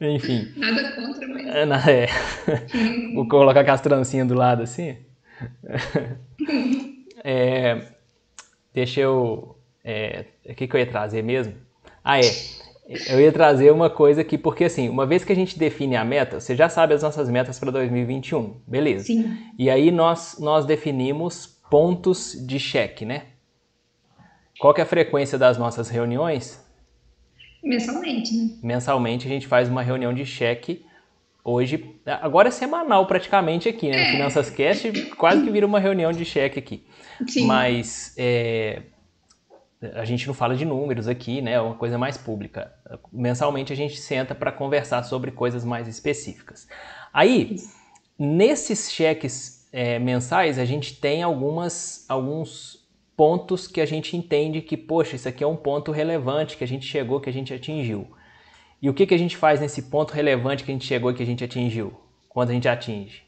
Enfim. 0.00 0.52
Nada 0.56 0.92
contra, 0.92 1.26
mas. 1.26 1.88
É, 1.88 2.04
é. 2.04 2.06
Vou 3.12 3.26
colocar 3.26 3.64
com 3.64 3.72
as 3.72 3.80
trancinhas 3.80 4.28
do 4.28 4.34
lado 4.34 4.62
assim. 4.62 4.98
É, 7.24 7.80
deixa 8.74 9.00
eu. 9.00 9.56
É, 9.84 10.24
o 10.44 10.54
que, 10.56 10.66
que 10.66 10.74
eu 10.74 10.80
ia 10.80 10.86
trazer 10.86 11.22
mesmo? 11.22 11.54
Ah, 12.04 12.20
é. 12.20 12.22
Eu 13.08 13.20
ia 13.20 13.32
trazer 13.32 13.70
uma 13.72 13.88
coisa 13.88 14.20
aqui, 14.20 14.36
porque 14.36 14.64
assim, 14.64 14.88
uma 14.88 15.06
vez 15.06 15.24
que 15.24 15.32
a 15.32 15.36
gente 15.36 15.58
define 15.58 15.96
a 15.96 16.04
meta, 16.04 16.40
você 16.40 16.54
já 16.54 16.68
sabe 16.68 16.94
as 16.94 17.02
nossas 17.02 17.28
metas 17.30 17.58
para 17.58 17.70
2021, 17.70 18.60
beleza. 18.66 19.06
Sim. 19.06 19.36
E 19.58 19.70
aí 19.70 19.90
nós, 19.90 20.36
nós 20.38 20.66
definimos 20.66 21.46
pontos 21.70 22.36
de 22.46 22.58
cheque, 22.58 23.04
né? 23.04 23.26
Qual 24.58 24.74
que 24.74 24.80
é 24.80 24.84
a 24.84 24.86
frequência 24.86 25.38
das 25.38 25.56
nossas 25.56 25.88
reuniões? 25.88 26.60
Mensalmente, 27.64 28.36
né? 28.36 28.50
Mensalmente 28.62 29.26
a 29.26 29.30
gente 29.30 29.46
faz 29.46 29.68
uma 29.68 29.82
reunião 29.82 30.12
de 30.12 30.26
cheque. 30.26 30.84
Hoje, 31.44 31.96
agora 32.06 32.48
é 32.48 32.50
semanal 32.50 33.06
praticamente 33.06 33.68
aqui, 33.68 33.88
né? 33.88 34.08
É. 34.08 34.10
Finanças 34.12 34.50
Cast 34.50 34.92
quase 35.16 35.42
que 35.42 35.50
vira 35.50 35.66
uma 35.66 35.80
reunião 35.80 36.12
de 36.12 36.24
cheque 36.24 36.58
aqui. 36.58 36.84
Sim. 37.26 37.46
Mas 37.46 38.14
é, 38.16 38.82
a 39.94 40.04
gente 40.04 40.26
não 40.26 40.34
fala 40.34 40.54
de 40.54 40.64
números 40.64 41.08
aqui, 41.08 41.40
né? 41.42 41.52
É 41.52 41.60
uma 41.60 41.74
coisa 41.74 41.98
mais 41.98 42.16
pública. 42.16 42.72
Mensalmente 43.12 43.72
a 43.72 43.76
gente 43.76 43.96
senta 43.98 44.34
para 44.34 44.52
conversar 44.52 45.02
sobre 45.02 45.30
coisas 45.30 45.64
mais 45.64 45.88
específicas. 45.88 46.68
Aí, 47.12 47.56
nesses 48.18 48.92
cheques 48.92 49.68
é, 49.72 49.98
mensais, 49.98 50.58
a 50.58 50.64
gente 50.64 51.00
tem 51.00 51.22
algumas, 51.22 52.04
alguns 52.08 52.86
pontos 53.16 53.66
que 53.66 53.80
a 53.80 53.86
gente 53.86 54.16
entende 54.16 54.60
que, 54.60 54.76
poxa, 54.76 55.16
isso 55.16 55.28
aqui 55.28 55.42
é 55.42 55.46
um 55.46 55.56
ponto 55.56 55.90
relevante 55.90 56.56
que 56.56 56.64
a 56.64 56.68
gente 56.68 56.86
chegou, 56.86 57.20
que 57.20 57.30
a 57.30 57.32
gente 57.32 57.52
atingiu. 57.52 58.06
E 58.80 58.88
o 58.88 58.94
que, 58.94 59.06
que 59.06 59.14
a 59.14 59.18
gente 59.18 59.36
faz 59.36 59.60
nesse 59.60 59.82
ponto 59.82 60.12
relevante 60.12 60.64
que 60.64 60.70
a 60.70 60.74
gente 60.74 60.86
chegou 60.86 61.10
e 61.10 61.14
que 61.14 61.22
a 61.22 61.26
gente 61.26 61.44
atingiu? 61.44 61.92
Quando 62.28 62.50
a 62.50 62.52
gente 62.52 62.68
atinge? 62.68 63.22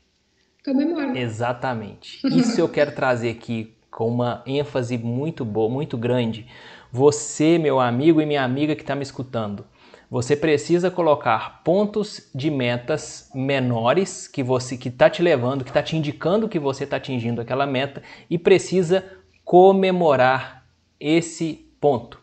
Comemora. 0.64 1.18
Exatamente. 1.18 2.26
Isso 2.26 2.60
eu 2.60 2.68
quero 2.68 2.92
trazer 2.92 3.30
aqui 3.30 3.76
com 3.94 4.08
uma 4.08 4.42
ênfase 4.44 4.98
muito 4.98 5.44
boa, 5.44 5.70
muito 5.70 5.96
grande. 5.96 6.46
Você, 6.90 7.58
meu 7.58 7.78
amigo 7.78 8.20
e 8.20 8.26
minha 8.26 8.42
amiga 8.42 8.74
que 8.74 8.82
está 8.82 8.96
me 8.96 9.04
escutando, 9.04 9.64
você 10.10 10.34
precisa 10.36 10.90
colocar 10.90 11.62
pontos 11.62 12.28
de 12.34 12.50
metas 12.50 13.30
menores 13.32 14.26
que 14.26 14.42
você 14.42 14.76
que 14.76 14.88
está 14.88 15.08
te 15.08 15.22
levando, 15.22 15.62
que 15.62 15.70
está 15.70 15.80
te 15.80 15.96
indicando 15.96 16.48
que 16.48 16.58
você 16.58 16.82
está 16.82 16.96
atingindo 16.96 17.40
aquela 17.40 17.66
meta 17.66 18.02
e 18.28 18.36
precisa 18.36 19.04
comemorar 19.44 20.66
esse 20.98 21.72
ponto. 21.80 22.20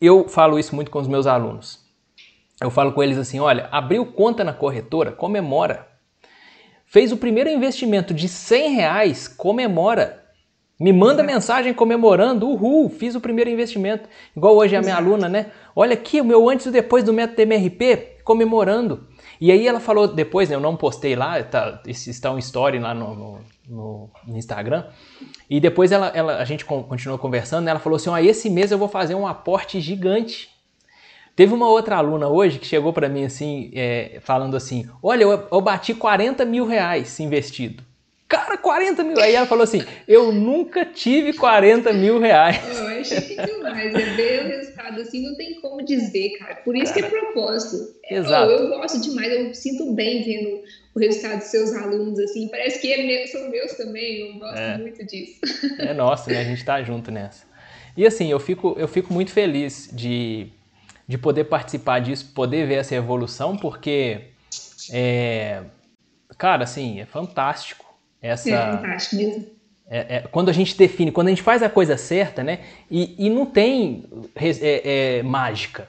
Eu 0.00 0.28
falo 0.28 0.58
isso 0.58 0.74
muito 0.74 0.90
com 0.90 0.98
os 0.98 1.06
meus 1.06 1.26
alunos. 1.26 1.84
Eu 2.60 2.70
falo 2.70 2.92
com 2.92 3.02
eles 3.02 3.16
assim: 3.16 3.38
olha, 3.38 3.68
abriu 3.70 4.04
conta 4.06 4.42
na 4.42 4.52
corretora, 4.52 5.12
comemora. 5.12 5.93
Fez 6.94 7.10
o 7.10 7.16
primeiro 7.16 7.50
investimento 7.50 8.14
de 8.14 8.28
100 8.28 8.76
reais, 8.76 9.26
comemora. 9.26 10.22
Me 10.78 10.92
manda 10.92 11.24
Exato. 11.24 11.26
mensagem 11.26 11.74
comemorando, 11.74 12.48
uhul, 12.48 12.88
fiz 12.88 13.16
o 13.16 13.20
primeiro 13.20 13.50
investimento. 13.50 14.08
Igual 14.36 14.54
hoje 14.54 14.76
a 14.76 14.80
minha 14.80 14.94
aluna, 14.94 15.28
né? 15.28 15.46
Olha 15.74 15.94
aqui 15.94 16.20
o 16.20 16.24
meu 16.24 16.48
antes 16.48 16.66
e 16.66 16.70
depois 16.70 17.02
do 17.02 17.12
método 17.12 17.42
MRP, 17.42 18.18
comemorando. 18.22 19.08
E 19.40 19.50
aí 19.50 19.66
ela 19.66 19.80
falou 19.80 20.06
depois, 20.06 20.48
né, 20.48 20.54
eu 20.54 20.60
não 20.60 20.76
postei 20.76 21.16
lá, 21.16 21.42
tá, 21.42 21.82
está 21.84 22.30
um 22.30 22.38
story 22.38 22.78
lá 22.78 22.94
no, 22.94 23.12
no, 23.12 23.38
no, 23.68 24.10
no 24.24 24.38
Instagram. 24.38 24.84
E 25.50 25.58
depois 25.58 25.90
ela, 25.90 26.12
ela, 26.14 26.36
a 26.36 26.44
gente 26.44 26.64
continuou 26.64 27.18
conversando, 27.18 27.64
né, 27.64 27.72
ela 27.72 27.80
falou 27.80 27.96
assim, 27.96 28.08
ó, 28.08 28.16
esse 28.18 28.48
mês 28.48 28.70
eu 28.70 28.78
vou 28.78 28.86
fazer 28.86 29.16
um 29.16 29.26
aporte 29.26 29.80
gigante. 29.80 30.53
Teve 31.36 31.52
uma 31.52 31.68
outra 31.68 31.96
aluna 31.96 32.28
hoje 32.28 32.58
que 32.58 32.66
chegou 32.66 32.92
para 32.92 33.08
mim 33.08 33.24
assim, 33.24 33.70
é, 33.74 34.18
falando 34.20 34.56
assim, 34.56 34.88
olha, 35.02 35.24
eu, 35.24 35.46
eu 35.50 35.60
bati 35.60 35.92
40 35.92 36.44
mil 36.44 36.66
reais 36.66 37.18
investido. 37.18 37.82
Cara, 38.26 38.56
40 38.56 39.04
mil. 39.04 39.20
Aí 39.20 39.34
ela 39.34 39.46
falou 39.46 39.62
assim: 39.62 39.84
Eu 40.08 40.32
nunca 40.32 40.84
tive 40.84 41.34
40 41.34 41.92
mil 41.92 42.18
reais. 42.18 42.58
Eu 42.66 42.86
achei 42.88 43.36
demais. 43.36 43.94
É 43.94 43.98
ver 44.16 44.44
o 44.44 44.48
resultado 44.48 45.00
assim, 45.00 45.22
não 45.22 45.36
tem 45.36 45.60
como 45.60 45.84
dizer, 45.84 46.30
cara. 46.38 46.56
Por 46.56 46.74
isso 46.74 46.92
cara, 46.92 47.06
que 47.06 47.14
é 47.14 47.20
propósito. 47.20 47.94
Exato. 48.10 48.50
Eu, 48.50 48.58
eu, 48.58 48.68
gosto 48.70 49.00
demais, 49.00 49.32
eu 49.32 49.54
sinto 49.54 49.92
bem 49.92 50.22
vendo 50.22 50.62
o 50.94 50.98
resultado 50.98 51.38
dos 51.38 51.48
seus 51.48 51.74
alunos, 51.74 52.18
assim. 52.18 52.48
Parece 52.48 52.80
que 52.80 52.92
é 52.92 53.26
são 53.26 53.48
meus 53.50 53.72
também. 53.74 54.32
Eu 54.32 54.38
gosto 54.38 54.58
é. 54.58 54.78
muito 54.78 55.04
disso. 55.04 55.40
É 55.78 55.92
nosso, 55.92 56.30
né? 56.30 56.40
A 56.40 56.44
gente 56.44 56.64
tá 56.64 56.82
junto 56.82 57.10
nessa. 57.10 57.44
E 57.96 58.06
assim, 58.06 58.30
eu 58.30 58.40
fico, 58.40 58.74
eu 58.78 58.88
fico 58.88 59.12
muito 59.12 59.30
feliz 59.30 59.88
de, 59.92 60.48
de 61.06 61.18
poder 61.18 61.44
participar 61.44 62.00
disso, 62.00 62.32
poder 62.34 62.66
ver 62.66 62.76
essa 62.76 62.94
evolução, 62.94 63.56
porque. 63.56 64.30
É, 64.90 65.62
cara, 66.36 66.64
assim, 66.64 67.00
é 67.00 67.06
fantástico 67.06 67.84
essa. 68.20 68.50
É 68.50 68.72
fantástico 68.72 69.16
mesmo. 69.16 69.54
É, 69.86 70.16
é, 70.16 70.20
quando 70.20 70.48
a 70.48 70.52
gente 70.52 70.76
define, 70.76 71.12
quando 71.12 71.26
a 71.26 71.30
gente 71.30 71.42
faz 71.42 71.62
a 71.62 71.68
coisa 71.68 71.96
certa, 71.96 72.42
né? 72.42 72.60
E, 72.90 73.26
e 73.26 73.30
não 73.30 73.44
tem 73.44 74.04
é, 74.34 75.18
é, 75.18 75.22
mágica. 75.22 75.88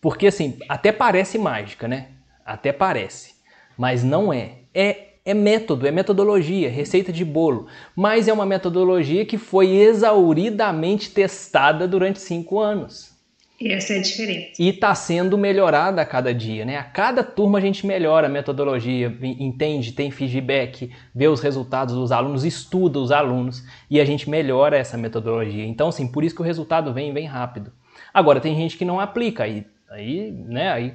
Porque 0.00 0.26
assim, 0.26 0.58
até 0.68 0.90
parece 0.90 1.38
mágica, 1.38 1.86
né? 1.86 2.08
Até 2.44 2.72
parece. 2.72 3.34
Mas 3.76 4.02
não 4.02 4.32
é. 4.32 4.52
É, 4.72 5.06
é 5.24 5.34
método, 5.34 5.86
é 5.86 5.90
metodologia, 5.90 6.70
receita 6.70 7.12
de 7.12 7.24
bolo. 7.24 7.66
Mas 7.94 8.26
é 8.26 8.32
uma 8.32 8.46
metodologia 8.46 9.26
que 9.26 9.36
foi 9.36 9.70
exauridamente 9.70 11.10
testada 11.10 11.86
durante 11.86 12.20
cinco 12.20 12.58
anos. 12.58 13.15
Essa 13.60 13.94
é 13.94 13.98
a 13.98 14.02
diferença. 14.02 14.50
E 14.60 14.68
está 14.68 14.94
sendo 14.94 15.38
melhorada 15.38 16.02
a 16.02 16.04
cada 16.04 16.34
dia, 16.34 16.64
né? 16.64 16.76
A 16.76 16.84
cada 16.84 17.24
turma 17.24 17.58
a 17.58 17.60
gente 17.60 17.86
melhora 17.86 18.26
a 18.26 18.30
metodologia, 18.30 19.16
entende, 19.22 19.92
tem 19.92 20.10
feedback, 20.10 20.90
vê 21.14 21.26
os 21.26 21.40
resultados 21.40 21.94
dos 21.94 22.12
alunos, 22.12 22.44
estuda 22.44 22.98
os 22.98 23.10
alunos 23.10 23.64
e 23.90 23.98
a 23.98 24.04
gente 24.04 24.28
melhora 24.28 24.76
essa 24.76 24.98
metodologia. 24.98 25.64
Então, 25.64 25.88
assim, 25.88 26.06
por 26.06 26.22
isso 26.22 26.34
que 26.34 26.42
o 26.42 26.44
resultado 26.44 26.92
vem 26.92 27.14
vem 27.14 27.24
rápido. 27.24 27.72
Agora, 28.12 28.40
tem 28.40 28.54
gente 28.54 28.76
que 28.76 28.84
não 28.84 29.00
aplica, 29.00 29.44
aí, 29.44 29.66
aí, 29.90 30.30
né, 30.30 30.70
aí 30.70 30.94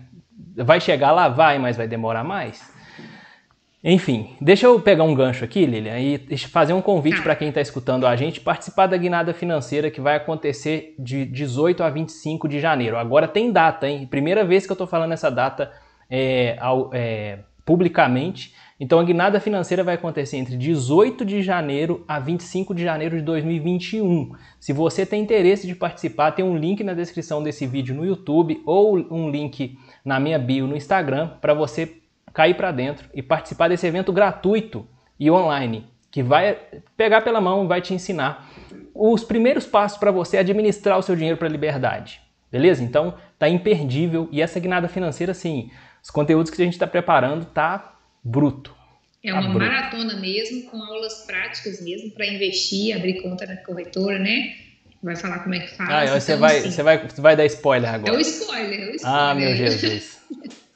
vai 0.55 0.79
chegar 0.79 1.11
lá, 1.11 1.27
vai, 1.29 1.57
mas 1.57 1.77
vai 1.77 1.87
demorar 1.87 2.23
mais. 2.23 2.71
Enfim, 3.83 4.35
deixa 4.39 4.67
eu 4.67 4.79
pegar 4.79 5.03
um 5.03 5.15
gancho 5.15 5.43
aqui, 5.43 5.65
Lilian, 5.65 5.97
e 5.99 6.37
fazer 6.37 6.71
um 6.71 6.81
convite 6.81 7.17
tá. 7.17 7.23
para 7.23 7.35
quem 7.35 7.49
está 7.49 7.59
escutando 7.61 8.05
a 8.05 8.15
gente 8.15 8.39
participar 8.39 8.85
da 8.85 8.95
guinada 8.95 9.33
financeira 9.33 9.89
que 9.89 9.99
vai 9.99 10.15
acontecer 10.15 10.93
de 10.99 11.25
18 11.25 11.81
a 11.83 11.89
25 11.89 12.47
de 12.47 12.59
janeiro. 12.59 12.95
Agora 12.95 13.27
tem 13.27 13.51
data, 13.51 13.89
hein? 13.89 14.05
Primeira 14.05 14.45
vez 14.45 14.67
que 14.67 14.71
eu 14.71 14.75
estou 14.75 14.85
falando 14.85 15.13
essa 15.13 15.31
data 15.31 15.71
é, 16.07 16.57
ao, 16.59 16.91
é, 16.93 17.39
publicamente. 17.65 18.53
Então 18.79 18.99
a 18.99 19.03
guinada 19.03 19.39
financeira 19.39 19.83
vai 19.83 19.95
acontecer 19.95 20.37
entre 20.37 20.55
18 20.55 21.25
de 21.25 21.41
janeiro 21.41 22.03
a 22.07 22.19
25 22.19 22.75
de 22.75 22.83
janeiro 22.83 23.17
de 23.17 23.23
2021. 23.23 24.33
Se 24.59 24.73
você 24.73 25.07
tem 25.07 25.23
interesse 25.23 25.65
de 25.65 25.73
participar, 25.73 26.31
tem 26.31 26.45
um 26.45 26.55
link 26.55 26.83
na 26.83 26.93
descrição 26.93 27.41
desse 27.41 27.65
vídeo 27.65 27.95
no 27.95 28.05
YouTube 28.05 28.61
ou 28.63 28.97
um 29.11 29.29
link 29.29 29.77
na 30.05 30.19
minha 30.19 30.37
bio 30.37 30.67
no 30.67 30.75
Instagram 30.75 31.29
para 31.39 31.53
você 31.53 32.00
cair 32.33 32.55
para 32.55 32.71
dentro 32.71 33.09
e 33.13 33.21
participar 33.21 33.67
desse 33.67 33.85
evento 33.85 34.11
gratuito 34.11 34.87
e 35.19 35.29
online, 35.29 35.85
que 36.09 36.23
vai 36.23 36.57
pegar 36.97 37.21
pela 37.21 37.39
mão 37.39 37.63
e 37.63 37.67
vai 37.67 37.81
te 37.81 37.93
ensinar 37.93 38.49
os 38.93 39.23
primeiros 39.23 39.65
passos 39.65 39.97
para 39.97 40.11
você 40.11 40.37
administrar 40.37 40.97
o 40.97 41.01
seu 41.01 41.15
dinheiro 41.15 41.37
para 41.37 41.47
a 41.47 41.51
liberdade. 41.51 42.21
Beleza? 42.51 42.83
Então, 42.83 43.15
tá 43.39 43.47
imperdível 43.47 44.27
e 44.31 44.41
essa 44.41 44.59
guinada 44.59 44.87
financeira, 44.89 45.31
assim, 45.31 45.71
os 46.03 46.09
conteúdos 46.09 46.51
que 46.51 46.61
a 46.61 46.65
gente 46.65 46.73
está 46.73 46.85
preparando 46.85 47.45
tá 47.45 47.95
bruto. 48.23 48.75
É 49.23 49.31
uma 49.31 49.43
tá 49.43 49.49
bruto. 49.49 49.65
maratona 49.65 50.15
mesmo, 50.15 50.63
com 50.69 50.81
aulas 50.81 51.25
práticas 51.25 51.81
mesmo 51.81 52.11
para 52.11 52.25
investir, 52.25 52.95
abrir 52.95 53.21
conta 53.21 53.45
na 53.45 53.55
corretora, 53.57 54.19
né? 54.19 54.55
Vai 55.01 55.15
falar 55.15 55.39
como 55.39 55.55
é 55.55 55.59
que 55.59 55.75
faz. 55.75 55.89
Ah, 55.89 56.19
você, 56.19 56.33
então, 56.33 56.41
vai, 56.41 56.57
assim, 56.57 56.71
você, 56.71 56.83
vai, 56.83 57.07
você 57.07 57.21
vai 57.21 57.35
dar 57.35 57.45
spoiler 57.45 57.93
agora. 57.93 58.13
É 58.13 58.17
o 58.17 58.19
spoiler, 58.19 58.79
é 58.81 58.91
o 58.91 58.95
spoiler. 58.95 59.19
Ah, 59.19 59.33
meu 59.33 59.55
Jesus. 59.55 60.21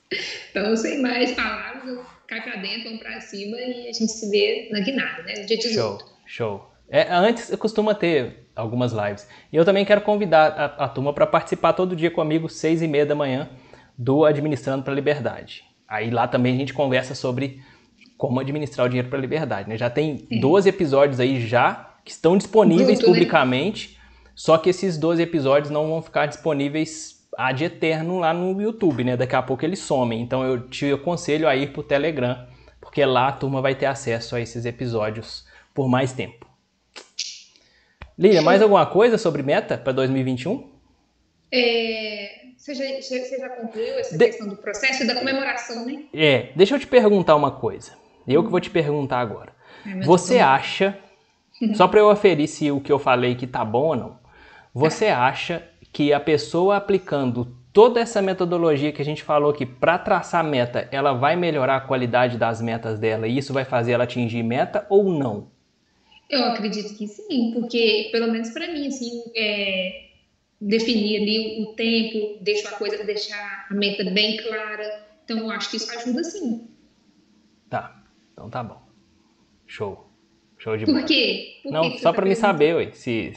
Então, 0.52 0.76
sem 0.76 1.02
mais 1.02 1.32
palavras, 1.34 1.88
eu 1.88 2.06
cai 2.28 2.42
pra 2.42 2.56
dentro, 2.58 2.86
vamos 2.86 3.00
pra 3.00 3.20
cima 3.22 3.58
e 3.58 3.88
a 3.90 3.94
gente 3.94 4.12
se 4.12 4.30
vê 4.30 4.70
na 4.72 4.80
guinada, 4.80 5.24
né? 5.24 5.34
No 5.40 5.46
dia 5.46 5.58
18. 5.58 5.76
Show, 5.76 6.10
show. 6.26 6.72
É, 6.88 7.12
antes 7.12 7.54
costuma 7.56 7.96
ter 7.96 8.48
algumas 8.56 8.92
lives. 8.92 9.28
E 9.52 9.56
eu 9.56 9.66
também 9.66 9.84
quero 9.84 10.02
convidar 10.02 10.48
a, 10.48 10.86
a 10.86 10.88
turma 10.88 11.14
para 11.14 11.26
participar 11.26 11.74
todo 11.74 11.96
dia 11.96 12.12
comigo, 12.12 12.48
seis 12.48 12.82
e 12.82 12.88
meia 12.88 13.06
da 13.06 13.16
manhã, 13.16 13.50
do 13.98 14.24
Administrando 14.24 14.84
para 14.84 14.94
a 14.94 14.96
Liberdade. 14.96 15.64
Aí 15.88 16.10
lá 16.10 16.28
também 16.28 16.56
a 16.56 16.58
gente 16.58 16.74
conversa 16.74 17.16
sobre 17.16 17.62
como 18.18 18.40
administrar 18.40 18.86
o 18.86 18.90
dinheiro 18.90 19.10
para 19.10 19.18
a 19.18 19.22
liberdade. 19.22 19.70
Né? 19.70 19.78
Já 19.78 19.90
tem 19.90 20.28
é. 20.32 20.40
12 20.40 20.70
episódios 20.70 21.20
aí 21.20 21.46
já 21.46 21.96
que 22.04 22.12
estão 22.12 22.38
disponíveis 22.38 23.00
Bruto, 23.00 23.08
né? 23.08 23.14
publicamente, 23.14 23.90
né? 23.90 24.06
só 24.36 24.58
que 24.58 24.70
esses 24.70 24.98
12 24.98 25.22
episódios 25.22 25.70
não 25.70 25.88
vão 25.88 26.02
ficar 26.02 26.28
disponíveis 26.28 27.15
ad 27.38 27.64
eterno 27.64 28.20
lá 28.20 28.34
no 28.34 28.62
YouTube, 28.62 29.04
né? 29.04 29.18
Daqui 29.18 29.36
a 29.36 29.42
pouco 29.42 29.66
eles 29.66 29.80
somem. 29.80 30.22
Então 30.22 30.44
eu 30.44 30.68
te 30.68 30.92
aconselho 30.92 31.48
a 31.48 31.56
ir 31.56 31.72
pro 31.72 31.84
Telegram, 31.84 32.48
porque 32.80 33.04
lá 33.06 33.28
a 33.28 33.32
turma 33.32 33.62
vai 33.62 33.76
ter 33.76 33.86
acesso 33.86 34.36
a 34.36 34.42
esses 34.42 34.66
episódios 34.66 35.46
por 35.74 35.88
mais 35.88 36.14
tempo. 36.14 36.46
Lília, 38.18 38.42
mais 38.42 38.62
alguma 38.62 38.86
coisa 38.86 39.18
sobre 39.18 39.44
meta 39.44 39.78
para 39.78 39.92
2021? 39.92 40.72
É, 41.52 42.46
você, 42.58 42.74
já, 42.74 42.84
você 43.02 43.38
já 43.38 43.50
concluiu 43.50 44.00
essa 44.00 44.18
De... 44.18 44.26
questão 44.26 44.48
do 44.48 44.56
processo 44.56 45.06
da 45.06 45.16
comemoração, 45.16 45.86
né? 45.86 46.06
É, 46.14 46.52
deixa 46.56 46.76
eu 46.76 46.80
te 46.80 46.88
perguntar 46.88 47.36
uma 47.36 47.52
coisa. 47.52 47.92
Eu 48.28 48.44
que 48.44 48.50
vou 48.50 48.60
te 48.60 48.70
perguntar 48.70 49.20
agora. 49.20 49.54
É, 49.86 50.00
você 50.02 50.40
acha, 50.40 50.98
só 51.74 51.88
para 51.88 52.00
eu 52.00 52.10
aferir 52.10 52.48
se 52.48 52.72
o 52.72 52.80
que 52.80 52.92
eu 52.92 52.98
falei 52.98 53.36
que 53.36 53.46
tá 53.46 53.64
bom 53.66 53.88
ou 53.88 53.96
não, 53.96 54.20
você 54.74 55.08
acha 55.12 55.68
que 55.96 56.12
a 56.12 56.20
pessoa 56.20 56.76
aplicando 56.76 57.56
toda 57.72 58.02
essa 58.02 58.22
metodologia 58.22 58.92
que 58.92 59.02
a 59.02 59.06
gente 59.06 59.24
falou 59.24 59.52
aqui 59.52 59.66
para 59.66 59.98
traçar 59.98 60.44
meta, 60.44 60.90
ela 60.92 61.14
vai 61.14 61.38
melhorar 61.38 61.78
a 61.78 61.80
qualidade 61.80 62.38
das 62.38 62.62
metas 62.62 63.00
dela 63.00 63.30
e 63.30 63.38
isso 63.38 63.54
vai 63.54 63.64
fazer 63.64 63.94
ela 63.94 64.04
atingir 64.04 64.44
meta 64.44 64.86
ou 64.90 65.06
não? 65.06 65.50
Eu 66.30 66.44
acredito 66.48 66.98
que 66.98 67.08
sim, 67.08 67.52
porque 67.54 68.10
pelo 68.12 68.30
menos 68.30 68.50
para 68.50 68.68
mim, 68.68 68.88
assim, 68.88 69.24
é, 69.38 70.08
definir 70.60 71.22
ali 71.22 71.64
o 71.64 71.68
tempo, 71.68 72.44
deixar 72.44 72.72
a 72.72 72.74
coisa, 72.74 73.02
deixar 73.06 73.66
a 73.72 73.74
meta 73.74 74.04
bem 74.12 74.36
clara. 74.36 75.08
Então 75.24 75.38
eu 75.38 75.50
acho 75.50 75.72
que 75.72 75.78
isso 75.78 75.90
ajuda 75.98 76.26
sim. 76.26 76.68
Tá, 77.70 78.04
então 78.34 78.50
tá 78.50 78.62
bom. 78.62 78.82
Show. 79.66 80.06
Show 80.58 80.76
de 80.76 80.86
bola. 80.86 81.00
Por 81.00 81.08
quê? 81.08 81.62
Por 81.64 81.72
não, 81.72 81.90
que 81.90 82.00
só 82.00 82.10
tá 82.10 82.16
para 82.16 82.26
me 82.26 82.36
saber, 82.36 82.76
ué, 82.76 82.92
se 82.92 83.32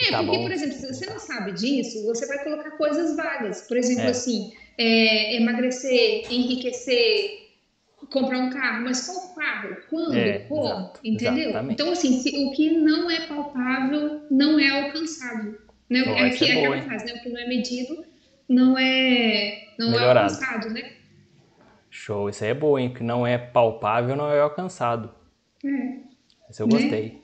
é, 0.00 0.10
tá 0.10 0.22
porque, 0.22 0.36
bom. 0.36 0.42
por 0.42 0.52
exemplo, 0.52 0.74
se 0.74 0.86
você 0.86 1.06
não 1.06 1.18
sabe 1.18 1.52
disso, 1.52 2.04
você 2.04 2.26
vai 2.26 2.42
colocar 2.42 2.70
coisas 2.72 3.16
vagas. 3.16 3.62
Por 3.62 3.76
exemplo, 3.76 4.04
é. 4.04 4.10
assim, 4.10 4.52
é, 4.78 5.36
emagrecer, 5.36 6.32
enriquecer, 6.32 7.42
comprar 8.10 8.38
um 8.38 8.50
carro. 8.50 8.84
Mas 8.84 9.06
qual 9.06 9.34
carro? 9.34 9.76
Quando? 9.88 10.16
É, 10.16 10.40
Como? 10.40 10.64
Exato, 10.64 11.00
entendeu? 11.04 11.50
Exatamente. 11.50 11.72
Então, 11.74 11.92
assim, 11.92 12.20
se, 12.20 12.46
o 12.46 12.52
que 12.52 12.70
não 12.70 13.10
é 13.10 13.26
palpável 13.26 14.22
não 14.30 14.58
é 14.58 14.68
alcançável. 14.68 15.58
Né? 15.88 16.04
Pô, 16.04 16.10
é, 16.10 16.30
que, 16.30 16.44
é 16.44 16.58
aquela 16.58 16.82
frase, 16.82 17.04
né? 17.04 17.12
O 17.14 17.22
que 17.22 17.28
não 17.28 17.40
é 17.40 17.46
medido 17.46 18.04
não 18.48 18.78
é, 18.78 19.68
não 19.78 19.98
é 19.98 20.08
alcançado, 20.08 20.70
né? 20.70 20.92
Show, 21.90 22.30
isso 22.30 22.42
aí 22.42 22.50
é 22.50 22.54
bom, 22.54 22.78
hein? 22.78 22.88
O 22.88 22.94
que 22.94 23.02
não 23.02 23.26
é 23.26 23.36
palpável 23.36 24.16
não 24.16 24.30
é 24.30 24.40
alcançado. 24.40 25.14
É. 25.64 25.68
Isso 26.50 26.62
eu 26.62 26.68
gostei. 26.68 27.02
Né? 27.02 27.21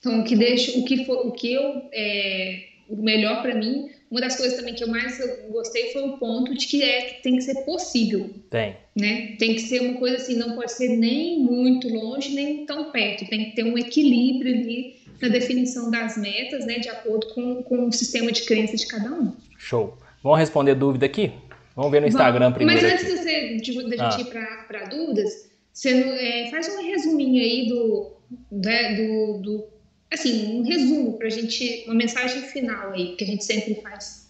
Então, 0.00 0.20
o 0.20 0.24
que 0.24 0.34
deixa, 0.34 0.78
o 0.78 0.84
que 0.84 1.04
for, 1.04 1.26
o 1.26 1.30
que 1.30 1.52
eu 1.52 1.82
é, 1.92 2.64
o 2.88 2.96
melhor 2.96 3.40
para 3.42 3.54
mim, 3.54 3.88
uma 4.10 4.20
das 4.20 4.36
coisas 4.36 4.58
também 4.58 4.74
que 4.74 4.82
eu 4.82 4.88
mais 4.88 5.20
gostei 5.50 5.92
foi 5.92 6.02
o 6.02 6.18
ponto 6.18 6.52
de 6.56 6.66
que 6.66 6.82
é 6.82 7.02
que 7.02 7.22
tem 7.22 7.36
que 7.36 7.42
ser 7.42 7.64
possível. 7.64 8.28
Tem. 8.50 8.76
Né? 8.96 9.36
Tem 9.38 9.54
que 9.54 9.60
ser 9.60 9.80
uma 9.80 9.98
coisa 9.98 10.16
assim, 10.16 10.34
não 10.34 10.56
pode 10.56 10.72
ser 10.72 10.88
nem 10.88 11.38
muito 11.38 11.88
longe 11.88 12.34
nem 12.34 12.66
tão 12.66 12.90
perto. 12.90 13.28
Tem 13.28 13.44
que 13.46 13.56
ter 13.56 13.62
um 13.62 13.78
equilíbrio 13.78 14.52
ali 14.52 14.96
na 15.22 15.28
definição 15.28 15.90
das 15.90 16.16
metas, 16.16 16.66
né, 16.66 16.78
de 16.78 16.88
acordo 16.88 17.26
com, 17.34 17.62
com 17.62 17.88
o 17.88 17.92
sistema 17.92 18.32
de 18.32 18.42
crença 18.42 18.74
de 18.74 18.86
cada 18.86 19.12
um. 19.12 19.32
Show. 19.58 19.96
Vamos 20.22 20.38
responder 20.38 20.74
dúvida 20.74 21.06
aqui? 21.06 21.30
Vamos 21.76 21.92
ver 21.92 22.00
no 22.00 22.08
Instagram 22.08 22.52
primeiro. 22.52 22.82
Mas 22.82 22.92
antes 22.92 23.06
de, 23.06 23.18
você, 23.18 23.56
de, 23.56 23.72
de 23.72 24.00
a 24.00 24.10
gente 24.10 24.16
ah. 24.16 24.20
ir 24.20 24.66
para 24.66 24.84
dúvidas, 24.84 25.50
você 25.72 25.90
é, 25.90 26.50
faz 26.50 26.68
um 26.68 26.82
resuminho 26.82 27.42
aí 27.42 27.68
do, 27.68 28.12
né, 28.50 28.94
do, 28.94 29.38
do 29.42 29.79
assim, 30.12 30.60
um 30.60 30.62
resumo 30.62 31.16
para 31.16 31.26
a 31.26 31.30
gente, 31.30 31.84
uma 31.86 31.94
mensagem 31.94 32.42
final 32.42 32.92
aí, 32.92 33.14
que 33.16 33.24
a 33.24 33.26
gente 33.26 33.44
sempre 33.44 33.74
faz. 33.76 34.28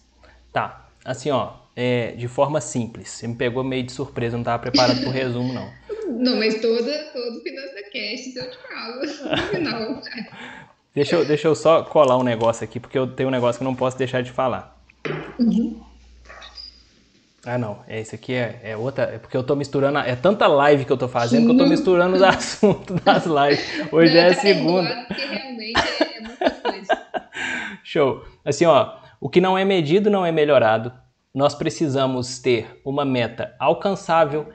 Tá, 0.53 0.89
assim, 1.03 1.31
ó, 1.31 1.53
é, 1.75 2.11
de 2.11 2.27
forma 2.27 2.61
simples. 2.61 3.09
Você 3.09 3.27
me 3.27 3.35
pegou 3.35 3.63
meio 3.63 3.83
de 3.83 3.91
surpresa, 3.91 4.35
não 4.35 4.41
estava 4.41 4.59
preparado 4.59 4.99
para 4.99 5.09
o 5.09 5.11
resumo, 5.11 5.53
não. 5.53 5.71
Não, 6.11 6.35
mas 6.37 6.59
toda, 6.59 7.05
todo 7.13 7.41
Finança 7.41 7.81
Cast 7.89 8.37
eu 8.37 8.51
te 8.51 8.57
falo 8.57 9.01
no 9.01 9.37
final. 9.47 10.01
deixa, 10.93 11.15
eu, 11.15 11.25
deixa 11.25 11.47
eu 11.47 11.55
só 11.55 11.83
colar 11.83 12.17
um 12.17 12.23
negócio 12.23 12.65
aqui, 12.65 12.81
porque 12.81 12.99
eu 12.99 13.07
tenho 13.07 13.29
um 13.29 13.31
negócio 13.31 13.57
que 13.57 13.63
eu 13.63 13.69
não 13.69 13.75
posso 13.75 13.97
deixar 13.97 14.21
de 14.21 14.29
falar. 14.29 14.77
Uhum. 15.39 15.81
Ah, 17.45 17.57
não. 17.57 17.79
É 17.87 17.99
isso 17.99 18.13
aqui 18.13 18.33
é, 18.33 18.59
é 18.63 18.77
outra. 18.77 19.03
É 19.03 19.17
porque 19.17 19.35
eu 19.35 19.43
tô 19.43 19.55
misturando. 19.55 19.97
É 19.99 20.15
tanta 20.15 20.47
live 20.47 20.85
que 20.85 20.91
eu 20.91 20.97
tô 20.97 21.07
fazendo 21.07 21.45
que 21.47 21.51
eu 21.53 21.57
tô 21.57 21.65
misturando 21.65 22.15
os 22.15 22.21
assuntos 22.21 22.99
das 23.01 23.25
lives. 23.25 23.91
Hoje 23.91 24.13
não, 24.13 24.21
é 24.21 24.27
a 24.27 24.33
segunda. 24.35 25.05
Porque 25.07 25.25
realmente 25.25 25.79
é, 25.79 26.17
é 26.17 26.21
muita 26.21 26.49
coisa. 26.51 27.01
Show. 27.91 28.23
Assim, 28.45 28.65
ó. 28.65 28.95
O 29.19 29.29
que 29.29 29.41
não 29.41 29.57
é 29.57 29.65
medido 29.65 30.09
não 30.09 30.25
é 30.25 30.31
melhorado. 30.31 30.93
Nós 31.33 31.53
precisamos 31.53 32.39
ter 32.39 32.81
uma 32.85 33.05
meta 33.05 33.55
alcançável, 33.59 34.49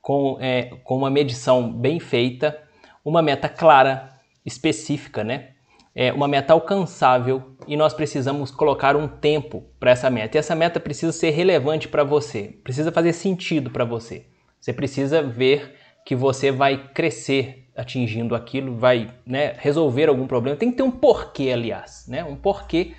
com, 0.00 0.36
é, 0.40 0.76
com 0.84 0.96
uma 0.96 1.10
medição 1.10 1.72
bem 1.72 1.98
feita, 1.98 2.58
uma 3.04 3.22
meta 3.22 3.48
clara, 3.48 4.08
específica, 4.44 5.22
né? 5.22 5.50
é, 5.94 6.12
uma 6.12 6.28
meta 6.28 6.52
alcançável 6.52 7.56
e 7.66 7.76
nós 7.76 7.92
precisamos 7.92 8.50
colocar 8.50 8.96
um 8.96 9.08
tempo 9.08 9.64
para 9.78 9.90
essa 9.90 10.08
meta. 10.08 10.36
E 10.36 10.38
essa 10.38 10.54
meta 10.54 10.78
precisa 10.78 11.12
ser 11.12 11.30
relevante 11.30 11.88
para 11.88 12.04
você, 12.04 12.58
precisa 12.62 12.92
fazer 12.92 13.12
sentido 13.12 13.70
para 13.70 13.84
você. 13.84 14.26
Você 14.60 14.72
precisa 14.72 15.22
ver 15.22 15.74
que 16.04 16.14
você 16.14 16.50
vai 16.50 16.88
crescer 16.92 17.69
atingindo 17.80 18.34
aquilo, 18.34 18.76
vai 18.76 19.08
né, 19.26 19.54
resolver 19.58 20.08
algum 20.08 20.26
problema. 20.26 20.56
Tem 20.56 20.70
que 20.70 20.76
ter 20.76 20.82
um 20.82 20.90
porquê, 20.90 21.50
aliás, 21.50 22.04
né? 22.08 22.22
Um 22.24 22.36
porquê 22.36 22.94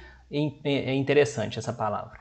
é 0.64 0.94
interessante 0.96 1.60
essa 1.60 1.74
palavra. 1.74 2.20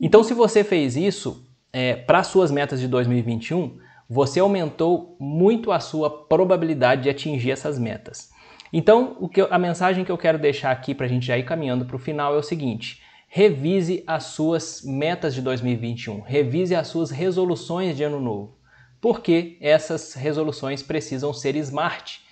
Então, 0.00 0.24
se 0.24 0.34
você 0.34 0.64
fez 0.64 0.96
isso 0.96 1.46
é, 1.72 1.94
para 1.94 2.22
suas 2.22 2.50
metas 2.50 2.80
de 2.80 2.88
2021, 2.88 3.78
você 4.08 4.40
aumentou 4.40 5.16
muito 5.18 5.72
a 5.72 5.80
sua 5.80 6.10
probabilidade 6.10 7.02
de 7.02 7.10
atingir 7.10 7.50
essas 7.50 7.78
metas. 7.78 8.30
Então, 8.72 9.16
o 9.20 9.28
que 9.28 9.40
eu, 9.40 9.48
a 9.50 9.58
mensagem 9.58 10.04
que 10.04 10.10
eu 10.10 10.18
quero 10.18 10.38
deixar 10.38 10.70
aqui 10.70 10.94
para 10.94 11.06
a 11.06 11.08
gente 11.08 11.26
já 11.26 11.38
ir 11.38 11.44
caminhando 11.44 11.84
para 11.84 11.96
o 11.96 11.98
final 11.98 12.34
é 12.34 12.38
o 12.38 12.42
seguinte: 12.42 13.02
revise 13.28 14.02
as 14.06 14.24
suas 14.24 14.82
metas 14.84 15.34
de 15.34 15.40
2021, 15.42 16.20
revise 16.20 16.74
as 16.74 16.88
suas 16.88 17.10
resoluções 17.10 17.96
de 17.96 18.02
ano 18.02 18.20
novo, 18.20 18.56
porque 19.04 19.58
essas 19.60 20.14
resoluções 20.14 20.82
precisam 20.82 21.30
ser 21.30 21.56
smart. 21.56 22.22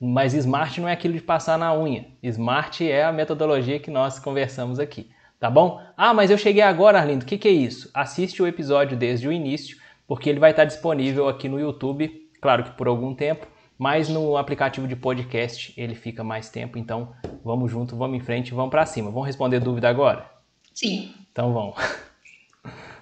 Mas 0.00 0.32
smart 0.32 0.80
não 0.80 0.88
é 0.88 0.92
aquilo 0.92 1.14
de 1.14 1.20
passar 1.20 1.58
na 1.58 1.76
unha. 1.76 2.06
Smart 2.22 2.88
é 2.88 3.02
a 3.02 3.10
metodologia 3.10 3.80
que 3.80 3.90
nós 3.90 4.20
conversamos 4.20 4.78
aqui, 4.78 5.10
tá 5.40 5.50
bom? 5.50 5.82
Ah, 5.96 6.14
mas 6.14 6.30
eu 6.30 6.38
cheguei 6.38 6.62
agora, 6.62 7.00
Arlindo. 7.00 7.24
O 7.24 7.26
que, 7.26 7.36
que 7.36 7.48
é 7.48 7.50
isso? 7.50 7.90
Assiste 7.92 8.40
o 8.40 8.46
episódio 8.46 8.96
desde 8.96 9.26
o 9.26 9.32
início, 9.32 9.76
porque 10.06 10.30
ele 10.30 10.38
vai 10.38 10.52
estar 10.52 10.64
disponível 10.64 11.28
aqui 11.28 11.48
no 11.48 11.58
YouTube, 11.58 12.30
claro 12.40 12.62
que 12.62 12.70
por 12.70 12.86
algum 12.86 13.12
tempo 13.12 13.48
mas 13.76 14.10
no 14.10 14.36
aplicativo 14.36 14.86
de 14.86 14.94
podcast 14.94 15.72
ele 15.74 15.94
fica 15.94 16.22
mais 16.22 16.50
tempo, 16.50 16.76
então 16.78 17.14
vamos 17.42 17.70
junto, 17.70 17.96
vamos 17.96 18.18
em 18.18 18.20
frente, 18.20 18.52
vamos 18.52 18.70
para 18.70 18.84
cima. 18.84 19.10
Vamos 19.10 19.26
responder 19.26 19.58
dúvida 19.58 19.88
agora? 19.88 20.30
Sim. 20.74 21.12
Então 21.32 21.52
vamos. 21.52 21.74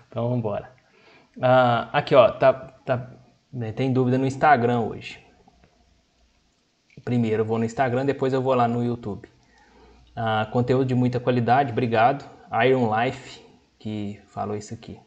Então 0.08 0.22
vamos 0.22 0.38
embora. 0.38 0.78
Ah, 1.40 1.88
aqui 1.92 2.14
ó, 2.14 2.30
tá, 2.30 2.52
tá, 2.52 3.17
né, 3.52 3.72
tem 3.72 3.92
dúvida 3.92 4.18
no 4.18 4.26
Instagram 4.26 4.80
hoje. 4.80 5.18
Primeiro 7.04 7.42
eu 7.42 7.46
vou 7.46 7.58
no 7.58 7.64
Instagram, 7.64 8.04
depois 8.04 8.32
eu 8.32 8.42
vou 8.42 8.54
lá 8.54 8.68
no 8.68 8.84
YouTube. 8.84 9.28
Ah, 10.14 10.48
conteúdo 10.52 10.84
de 10.84 10.94
muita 10.94 11.20
qualidade, 11.20 11.72
obrigado. 11.72 12.28
Iron 12.66 12.90
Life 12.94 13.40
que 13.78 14.20
falou 14.26 14.56
isso 14.56 14.74
aqui. 14.74 14.98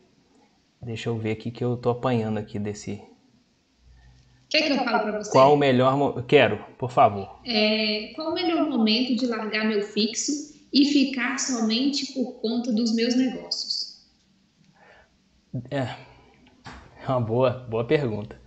Deixa 0.81 1.09
eu 1.09 1.17
ver 1.17 1.31
aqui 1.31 1.51
que 1.51 1.63
eu 1.63 1.77
tô 1.77 1.89
apanhando 1.89 2.37
aqui 2.37 2.57
desse 2.57 3.03
Quer 4.49 4.63
que 4.63 4.73
eu 4.73 4.83
fale 4.83 4.99
para 4.99 5.19
você? 5.19 5.31
Qual 5.31 5.53
o 5.53 5.57
melhor... 5.57 6.23
Quero, 6.25 6.57
por 6.77 6.91
favor. 6.91 7.39
É, 7.45 8.11
qual 8.15 8.31
o 8.31 8.33
melhor 8.33 8.69
momento 8.69 9.15
de 9.15 9.25
largar 9.25 9.65
meu 9.65 9.81
fixo 9.81 10.31
e 10.73 10.85
ficar 10.85 11.39
somente 11.39 12.13
por 12.13 12.41
conta 12.41 12.71
dos 12.71 12.93
meus 12.93 13.15
negócios? 13.15 14.05
É, 15.69 15.95
é 17.01 17.07
uma 17.11 17.21
boa, 17.21 17.65
boa 17.69 17.83
pergunta. 17.85 18.39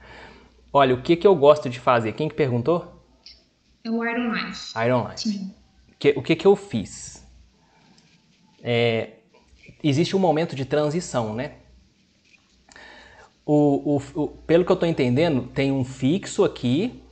Olha, 0.72 0.94
o 0.94 1.02
que, 1.02 1.16
que 1.16 1.26
eu 1.26 1.34
gosto 1.34 1.68
de 1.68 1.78
fazer? 1.78 2.12
Quem 2.12 2.28
que 2.28 2.34
perguntou? 2.34 3.00
É 3.84 3.90
o 3.90 4.04
Iron 4.04 4.32
Life. 4.32 4.78
Iron 4.78 5.08
Life. 5.08 5.28
Sim. 5.28 5.54
Que, 5.98 6.14
o 6.16 6.22
que, 6.22 6.34
que 6.34 6.46
eu 6.46 6.56
fiz? 6.56 7.26
É, 8.62 9.18
existe 9.82 10.16
um 10.16 10.18
momento 10.18 10.56
de 10.56 10.64
transição, 10.64 11.34
né? 11.34 11.56
o, 13.46 13.96
o, 13.96 14.22
o, 14.22 14.28
pelo 14.28 14.64
que 14.64 14.72
eu 14.72 14.74
estou 14.74 14.88
entendendo, 14.88 15.42
tem 15.54 15.70
um 15.70 15.84
fixo 15.84 16.44
aqui, 16.44 17.02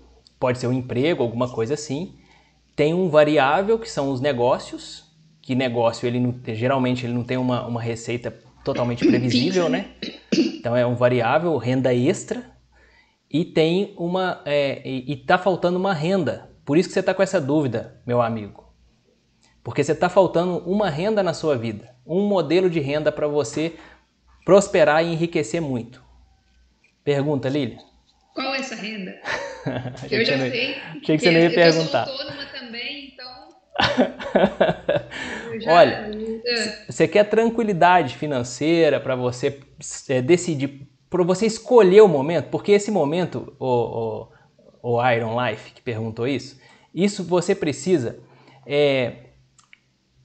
pode 0.40 0.58
ser 0.58 0.66
um 0.66 0.72
emprego, 0.72 1.22
alguma 1.22 1.48
coisa 1.48 1.74
assim. 1.74 2.14
Tem 2.74 2.94
um 2.94 3.08
variável, 3.08 3.78
que 3.78 3.90
são 3.90 4.10
os 4.10 4.20
negócios, 4.20 5.04
que 5.42 5.54
negócio, 5.54 6.06
ele 6.06 6.18
não, 6.18 6.34
geralmente, 6.48 7.04
ele 7.04 7.12
não 7.12 7.24
tem 7.24 7.36
uma, 7.36 7.66
uma 7.66 7.82
receita 7.82 8.34
totalmente 8.64 9.04
previsível, 9.06 9.68
né? 9.68 9.90
Então 10.36 10.76
é 10.76 10.86
um 10.86 10.94
variável, 10.94 11.56
renda 11.56 11.94
extra, 11.94 12.44
e 13.30 13.44
tem 13.44 13.94
uma. 13.96 14.42
É, 14.44 14.86
e 14.86 15.12
está 15.12 15.38
faltando 15.38 15.78
uma 15.78 15.92
renda. 15.94 16.50
Por 16.64 16.76
isso 16.76 16.88
que 16.88 16.92
você 16.92 17.00
está 17.00 17.12
com 17.12 17.22
essa 17.22 17.40
dúvida, 17.40 18.00
meu 18.06 18.20
amigo. 18.22 18.72
Porque 19.64 19.82
você 19.82 19.92
está 19.92 20.08
faltando 20.08 20.58
uma 20.58 20.90
renda 20.90 21.22
na 21.22 21.32
sua 21.32 21.56
vida, 21.56 21.94
um 22.06 22.26
modelo 22.26 22.68
de 22.68 22.80
renda 22.80 23.10
para 23.10 23.26
você 23.26 23.74
prosperar 24.44 25.04
e 25.04 25.12
enriquecer 25.12 25.60
muito. 25.60 26.02
Pergunta, 27.04 27.48
Lili. 27.48 27.78
Qual 28.34 28.54
é 28.54 28.58
essa 28.58 28.74
renda? 28.74 29.12
eu 30.10 30.24
já 30.24 30.38
sei. 30.38 30.76
Achei 30.76 31.16
que 31.16 31.18
você 31.18 31.30
não 31.30 31.40
ia 31.40 31.50
perguntar. 31.50 32.06
Eu 32.06 32.12
sou 32.12 32.22
autônoma 32.22 32.46
também, 32.46 33.12
então. 33.12 33.48
já... 35.60 35.72
Olha, 35.72 36.10
você 36.88 37.06
quer 37.08 37.24
tranquilidade 37.24 38.16
financeira 38.16 39.00
para 39.00 39.14
você 39.16 39.60
é, 40.08 40.22
decidir, 40.22 40.88
para 41.08 41.22
você 41.22 41.46
escolher 41.46 42.00
o 42.02 42.08
momento, 42.08 42.48
porque 42.50 42.72
esse 42.72 42.90
momento, 42.90 43.54
o, 43.58 44.28
o, 44.82 44.94
o 44.94 45.10
Iron 45.10 45.36
Life 45.44 45.72
que 45.72 45.82
perguntou 45.82 46.26
isso, 46.26 46.60
isso 46.94 47.24
você 47.24 47.54
precisa 47.54 48.18
é, 48.66 49.30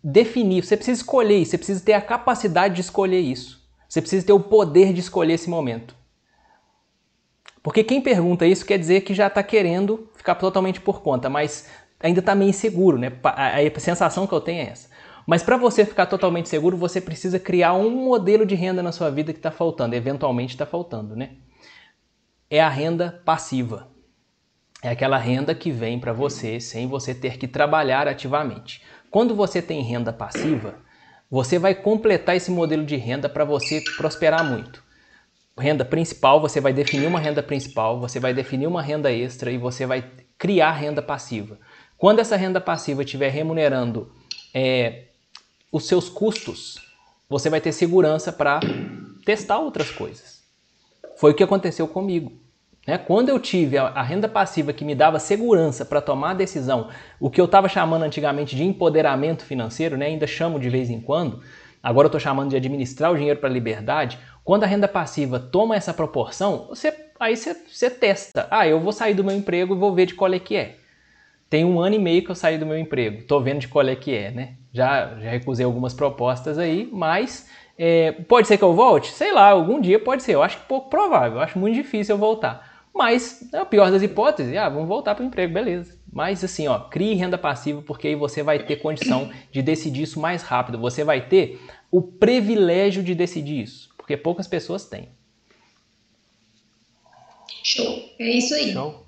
definir, 0.04 0.64
você 0.64 0.76
precisa 0.76 1.02
escolher 1.02 1.38
isso, 1.38 1.52
você 1.52 1.58
precisa 1.58 1.84
ter 1.84 1.94
a 1.94 2.02
capacidade 2.02 2.76
de 2.76 2.82
escolher 2.82 3.20
isso. 3.20 3.58
Você 3.88 4.02
precisa 4.02 4.26
ter 4.26 4.34
o 4.34 4.40
poder 4.40 4.92
de 4.92 5.00
escolher 5.00 5.34
esse 5.34 5.50
momento. 5.50 5.96
Porque 7.64 7.84
quem 7.84 8.02
pergunta 8.02 8.46
isso 8.46 8.66
quer 8.66 8.78
dizer 8.78 9.02
que 9.02 9.14
já 9.14 9.28
está 9.28 9.42
querendo 9.44 10.10
ficar 10.16 10.36
totalmente 10.36 10.80
por 10.80 11.02
conta, 11.02 11.30
mas 11.30 11.70
ainda 12.00 12.20
está 12.20 12.36
meio 12.36 12.50
inseguro, 12.50 12.98
né? 12.98 13.12
A, 13.24 13.80
sensação 13.80 14.28
que 14.28 14.34
eu 14.34 14.42
tenho 14.42 14.62
é 14.62 14.70
essa. 14.70 14.90
Mas 15.28 15.44
para 15.44 15.58
você 15.58 15.84
ficar 15.84 16.06
totalmente 16.06 16.48
seguro, 16.48 16.78
você 16.78 17.02
precisa 17.02 17.38
criar 17.38 17.74
um 17.74 17.92
modelo 17.92 18.46
de 18.46 18.56
renda 18.56 18.82
na 18.82 18.94
sua 18.94 19.12
vida 19.12 19.34
que 19.34 19.40
está 19.40 19.52
faltando, 19.52 19.94
eventualmente 19.94 20.54
está 20.54 20.66
faltando, 20.66 21.18
né? 21.18 21.32
É 22.50 22.62
a 22.62 22.70
renda 22.70 23.22
passiva. 23.26 23.90
É 24.82 24.90
aquela 24.90 25.18
renda 25.18 25.54
que 25.54 25.70
vem 25.70 26.00
para 26.00 26.14
você 26.14 26.62
sem 26.62 26.88
você 26.88 27.14
ter 27.14 27.38
que 27.38 27.46
trabalhar 27.46 28.08
ativamente. 28.08 28.82
Quando 29.12 29.36
você 29.36 29.62
tem 29.62 29.82
renda 29.82 30.14
passiva, 30.14 30.76
você 31.30 31.60
vai 31.60 31.76
completar 31.76 32.38
esse 32.38 32.50
modelo 32.50 32.86
de 32.86 32.96
renda 32.96 33.28
para 33.28 33.44
você 33.44 33.82
prosperar 33.98 34.46
muito. 34.46 34.82
Renda 35.60 35.84
principal, 35.84 36.40
você 36.40 36.62
vai 36.62 36.72
definir 36.72 37.06
uma 37.08 37.20
renda 37.20 37.44
principal, 37.44 38.00
você 38.00 38.18
vai 38.18 38.34
definir 38.34 38.68
uma 38.68 38.82
renda 38.82 39.12
extra 39.12 39.52
e 39.52 39.58
você 39.58 39.86
vai 39.86 40.10
criar 40.38 40.72
renda 40.72 41.02
passiva. 41.02 41.60
Quando 41.98 42.20
essa 42.20 42.38
renda 42.38 42.62
passiva 42.62 43.04
estiver 43.04 43.30
remunerando 43.30 44.10
é, 44.54 45.08
os 45.72 45.86
seus 45.86 46.10
custos, 46.10 46.78
você 47.30 47.50
vai 47.50 47.60
ter 47.60 47.72
segurança 47.72 48.32
para 48.32 48.60
testar 49.26 49.60
outras 49.60 49.92
coisas. 49.92 50.44
Foi 51.18 51.32
o 51.32 51.34
que 51.34 51.44
aconteceu 51.44 51.88
comigo. 51.88 52.32
Né? 52.88 52.98
Quando 52.98 53.28
eu 53.28 53.38
tive 53.38 53.78
a, 53.78 54.02
renda 54.02 54.30
passiva 54.30 54.72
que 54.72 54.86
me 54.86 54.96
dava 54.96 55.20
segurança 55.20 55.84
para 55.84 56.00
tomar 56.00 56.32
a 56.32 56.36
decisão, 56.36 56.90
o 57.20 57.30
que 57.30 57.42
eu 57.42 57.46
estava 57.46 57.68
chamando 57.68 58.04
antigamente 58.04 58.56
de 58.56 58.64
empoderamento 58.64 59.44
financeiro, 59.44 59.98
né? 59.98 60.06
ainda 60.06 60.26
chamo 60.26 60.58
de 60.58 60.70
vez 60.70 60.90
em 60.90 61.02
quando, 61.02 61.42
agora 61.84 62.06
eu 62.06 62.10
estou 62.10 62.22
chamando 62.22 62.52
de 62.52 62.56
administrar 62.56 63.12
o 63.12 63.18
dinheiro 63.18 63.40
para 63.40 63.50
liberdade. 63.50 64.18
Quando 64.44 64.64
a 64.64 64.68
renda 64.68 64.88
passiva 64.88 65.38
toma 65.38 65.76
essa 65.76 65.94
proporção, 65.94 66.68
você, 66.70 66.94
aí 67.20 67.36
você, 67.36 67.54
você 67.54 67.90
testa. 67.90 68.48
Ah, 68.50 68.66
eu 68.66 68.80
vou 68.80 68.94
sair 68.94 69.14
do 69.14 69.24
meu 69.24 69.36
emprego 69.36 69.76
e 69.76 69.78
vou 69.78 69.94
ver 69.94 70.06
de 70.06 70.16
qual 70.16 70.34
é 70.34 70.40
que 70.40 70.56
é. 70.56 70.78
Tem 71.50 71.66
um 71.66 71.80
ano 71.80 71.96
e 71.96 72.00
meio 72.00 72.24
que 72.24 72.32
eu 72.32 72.36
saí 72.36 72.58
do 72.58 72.66
meu 72.66 72.78
emprego, 72.78 73.20
estou 73.20 73.42
vendo 73.42 73.60
de 73.60 73.68
qual 73.68 73.86
é 73.88 73.96
que 73.96 74.14
é, 74.14 74.32
né? 74.32 74.56
Já, 74.78 75.16
já 75.20 75.32
recusei 75.32 75.66
algumas 75.66 75.92
propostas 75.92 76.60
aí, 76.60 76.88
mas 76.92 77.50
é, 77.76 78.12
pode 78.12 78.48
ser 78.48 78.60
que 78.60 78.64
eu 78.64 78.76
volte? 78.76 79.12
Sei 79.12 79.34
lá, 79.34 79.50
algum 79.50 79.82
dia 79.82 80.00
pode 80.00 80.22
ser. 80.22 80.36
Eu 80.36 80.44
acho 80.44 80.60
pouco 80.68 80.88
provável, 80.88 81.38
eu 81.38 81.42
acho 81.44 81.58
muito 81.58 81.74
difícil 81.74 82.14
eu 82.14 82.20
voltar. 82.20 82.86
Mas, 82.94 83.50
é 83.52 83.58
a 83.58 83.66
pior 83.66 83.90
das 83.90 84.04
hipóteses, 84.04 84.56
ah, 84.56 84.70
vamos 84.70 84.88
voltar 84.88 85.16
para 85.16 85.24
o 85.24 85.28
emprego, 85.28 85.52
beleza. 85.52 85.98
Mas 86.14 86.44
assim, 86.44 86.68
ó, 86.68 86.78
crie 86.80 87.16
renda 87.16 87.40
passiva 87.40 87.82
porque 87.82 88.08
aí 88.08 88.16
você 88.16 88.44
vai 88.44 88.60
ter 88.60 88.76
condição 88.76 89.32
de 89.52 89.64
decidir 89.64 90.04
isso 90.04 90.20
mais 90.20 90.44
rápido. 90.44 90.78
Você 90.78 91.04
vai 91.04 91.22
ter 91.22 91.60
o 91.90 92.02
privilégio 92.02 93.02
de 93.02 93.16
decidir 93.16 93.62
isso, 93.64 93.90
porque 93.98 94.16
poucas 94.16 94.48
pessoas 94.48 94.86
têm. 94.86 95.10
Show. 97.64 98.12
É 98.20 98.30
isso 98.30 98.54
aí. 98.54 98.74
Show. 98.74 99.07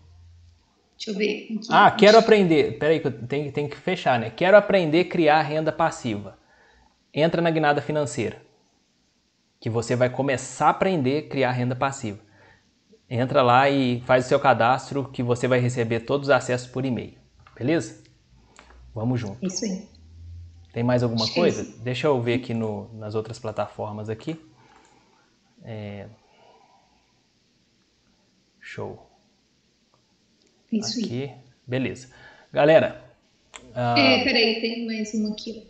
Deixa 1.00 1.12
eu 1.12 1.16
ver. 1.16 1.46
Aqui. 1.46 1.68
Ah, 1.70 1.90
quero 1.90 2.18
aprender. 2.18 2.78
Peraí, 2.78 3.00
que 3.00 3.08
eu 3.08 3.28
tenho, 3.28 3.52
tenho 3.54 3.70
que 3.70 3.78
fechar, 3.78 4.20
né? 4.20 4.30
Quero 4.30 4.58
aprender 4.58 5.00
a 5.00 5.06
criar 5.06 5.42
renda 5.42 5.72
passiva. 5.72 6.38
Entra 7.14 7.42
na 7.42 7.50
guinada 7.50 7.82
financeira. 7.82 8.42
Que 9.62 9.70
você 9.70 9.96
vai 9.96 10.10
começar 10.10 10.68
a 10.68 10.72
aprender 10.72 11.26
a 11.26 11.30
criar 11.30 11.52
renda 11.52 11.74
passiva. 11.74 12.20
Entra 13.10 13.42
lá 13.42 13.70
e 13.70 14.02
faz 14.02 14.26
o 14.26 14.28
seu 14.28 14.40
cadastro 14.40 15.10
que 15.10 15.24
você 15.24 15.48
vai 15.48 15.60
receber 15.60 16.02
todos 16.02 16.28
os 16.28 16.32
acessos 16.32 16.68
por 16.68 16.84
e-mail. 16.84 17.18
Beleza? 17.56 18.04
Vamos 18.94 19.22
junto. 19.22 19.44
Isso 19.44 19.64
aí. 19.64 19.88
Tem 20.74 20.84
mais 20.84 21.02
alguma 21.02 21.24
Acho 21.24 21.34
coisa? 21.34 21.62
É 21.62 21.82
Deixa 21.82 22.08
eu 22.08 22.22
ver 22.22 22.36
aqui 22.36 22.54
no, 22.54 22.94
nas 22.94 23.16
outras 23.16 23.40
plataformas 23.40 24.10
aqui. 24.10 24.40
É... 25.64 26.08
Show. 28.60 29.09
Isso 30.72 31.00
aqui. 31.00 31.24
Aí. 31.24 31.32
Beleza. 31.68 32.10
Galera. 32.52 33.04
Uh... 33.56 34.00
É, 34.00 34.24
peraí, 34.24 34.62
tem 34.62 34.86
mais 34.86 35.14
uma 35.14 35.32
aqui. 35.32 35.70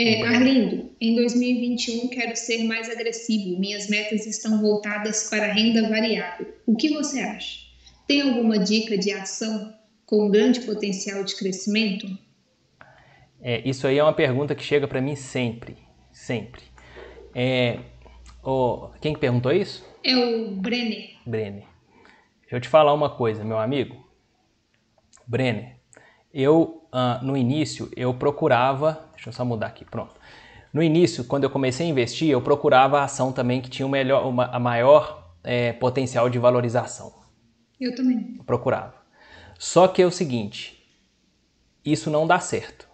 É, 0.00 0.22
Arlindo, 0.22 0.92
em 1.00 1.16
2021 1.16 2.08
quero 2.08 2.36
ser 2.36 2.62
mais 2.62 2.88
agressivo. 2.88 3.58
Minhas 3.58 3.88
metas 3.88 4.26
estão 4.26 4.60
voltadas 4.60 5.28
para 5.28 5.52
renda 5.52 5.88
variável. 5.88 6.54
O 6.64 6.76
que 6.76 6.90
você 6.90 7.18
acha? 7.18 7.66
Tem 8.06 8.22
alguma 8.22 8.60
dica 8.60 8.96
de 8.96 9.10
ação 9.10 9.74
com 10.06 10.30
grande 10.30 10.60
potencial 10.60 11.24
de 11.24 11.34
crescimento? 11.34 12.06
É, 13.40 13.60
isso 13.68 13.86
aí 13.86 13.98
é 13.98 14.02
uma 14.02 14.12
pergunta 14.12 14.54
que 14.54 14.62
chega 14.62 14.86
para 14.86 15.00
mim 15.00 15.16
sempre, 15.16 15.76
sempre. 16.12 16.62
É, 17.34 17.80
oh, 18.42 18.88
quem 19.00 19.12
que 19.12 19.20
perguntou 19.20 19.52
isso? 19.52 19.84
É 20.04 20.16
o 20.16 20.52
Brenner. 20.52 21.10
Brenner. 21.26 21.64
Deixa 22.48 22.56
eu 22.56 22.60
te 22.62 22.68
falar 22.68 22.94
uma 22.94 23.10
coisa, 23.10 23.44
meu 23.44 23.58
amigo. 23.58 24.08
Brenner, 25.26 25.76
eu 26.32 26.88
uh, 26.90 27.22
no 27.22 27.36
início 27.36 27.90
eu 27.94 28.14
procurava 28.14 29.06
Deixa 29.18 29.30
eu 29.30 29.32
só 29.32 29.44
mudar 29.44 29.66
aqui, 29.66 29.84
pronto. 29.84 30.14
No 30.72 30.80
início, 30.80 31.24
quando 31.24 31.42
eu 31.42 31.50
comecei 31.50 31.84
a 31.84 31.90
investir, 31.90 32.30
eu 32.30 32.40
procurava 32.40 33.00
a 33.00 33.04
ação 33.04 33.32
também 33.32 33.60
que 33.60 33.68
tinha 33.68 33.84
o 33.84 33.88
melhor, 33.90 34.24
uma, 34.24 34.44
a 34.46 34.60
maior 34.60 35.34
é, 35.42 35.72
potencial 35.72 36.30
de 36.30 36.38
valorização. 36.38 37.12
Eu 37.80 37.94
também. 37.96 38.36
Eu 38.38 38.44
procurava. 38.44 38.94
Só 39.58 39.88
que 39.88 40.00
é 40.00 40.06
o 40.06 40.10
seguinte, 40.10 40.88
isso 41.84 42.10
não 42.10 42.28
dá 42.28 42.38
certo. 42.38 42.86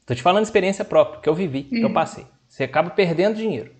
Estou 0.00 0.16
te 0.16 0.22
falando 0.22 0.42
de 0.42 0.48
experiência 0.48 0.84
própria, 0.84 1.20
que 1.20 1.28
eu 1.28 1.34
vivi, 1.34 1.62
que 1.62 1.80
eu 1.80 1.86
uhum. 1.86 1.94
passei. 1.94 2.26
Você 2.48 2.64
acaba 2.64 2.90
perdendo 2.90 3.36
dinheiro. 3.36 3.72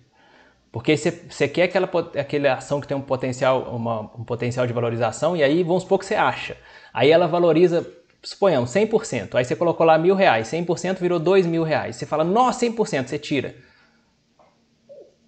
Porque 0.71 0.95
você, 0.95 1.47
quer 1.49 1.63
aquela, 1.63 1.89
aquela 2.17 2.53
ação 2.53 2.79
que 2.79 2.87
tem 2.87 2.95
um 2.95 3.01
potencial, 3.01 3.63
uma, 3.75 4.01
um 4.01 4.23
potencial 4.23 4.65
de 4.65 4.71
valorização, 4.71 5.35
e 5.35 5.43
aí 5.43 5.63
vamos 5.63 5.83
supor 5.83 5.99
que 5.99 6.05
você 6.05 6.15
acha. 6.15 6.55
Aí 6.93 7.11
ela 7.11 7.27
valoriza 7.27 7.85
suponhamos, 8.23 8.69
100%. 8.71 9.35
Aí 9.35 9.43
você 9.43 9.55
colocou 9.55 9.85
lá 9.85 9.97
mil 9.97 10.15
reais, 10.15 10.47
100% 10.47 10.99
virou 10.99 11.19
dois 11.19 11.45
mil 11.45 11.63
reais. 11.63 11.95
Você 11.95 12.05
fala, 12.05 12.23
nossa, 12.23 12.65
100%, 12.65 13.07
você 13.07 13.19
tira. 13.19 13.55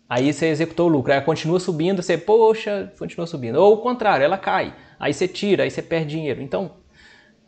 Aí 0.07 0.31
você 0.31 0.47
executou 0.47 0.87
o 0.87 0.91
lucro, 0.91 1.11
aí 1.11 1.21
continua 1.21 1.59
subindo, 1.59 2.01
você, 2.03 2.17
poxa, 2.17 2.93
continua 2.99 3.25
subindo. 3.25 3.55
Ou 3.55 3.75
o 3.75 3.77
contrário, 3.77 4.23
ela 4.23 4.37
cai, 4.37 4.75
aí 4.99 5.13
você 5.13 5.27
tira, 5.27 5.63
aí 5.63 5.71
você 5.71 5.81
perde 5.81 6.11
dinheiro. 6.11 6.41
Então, 6.41 6.77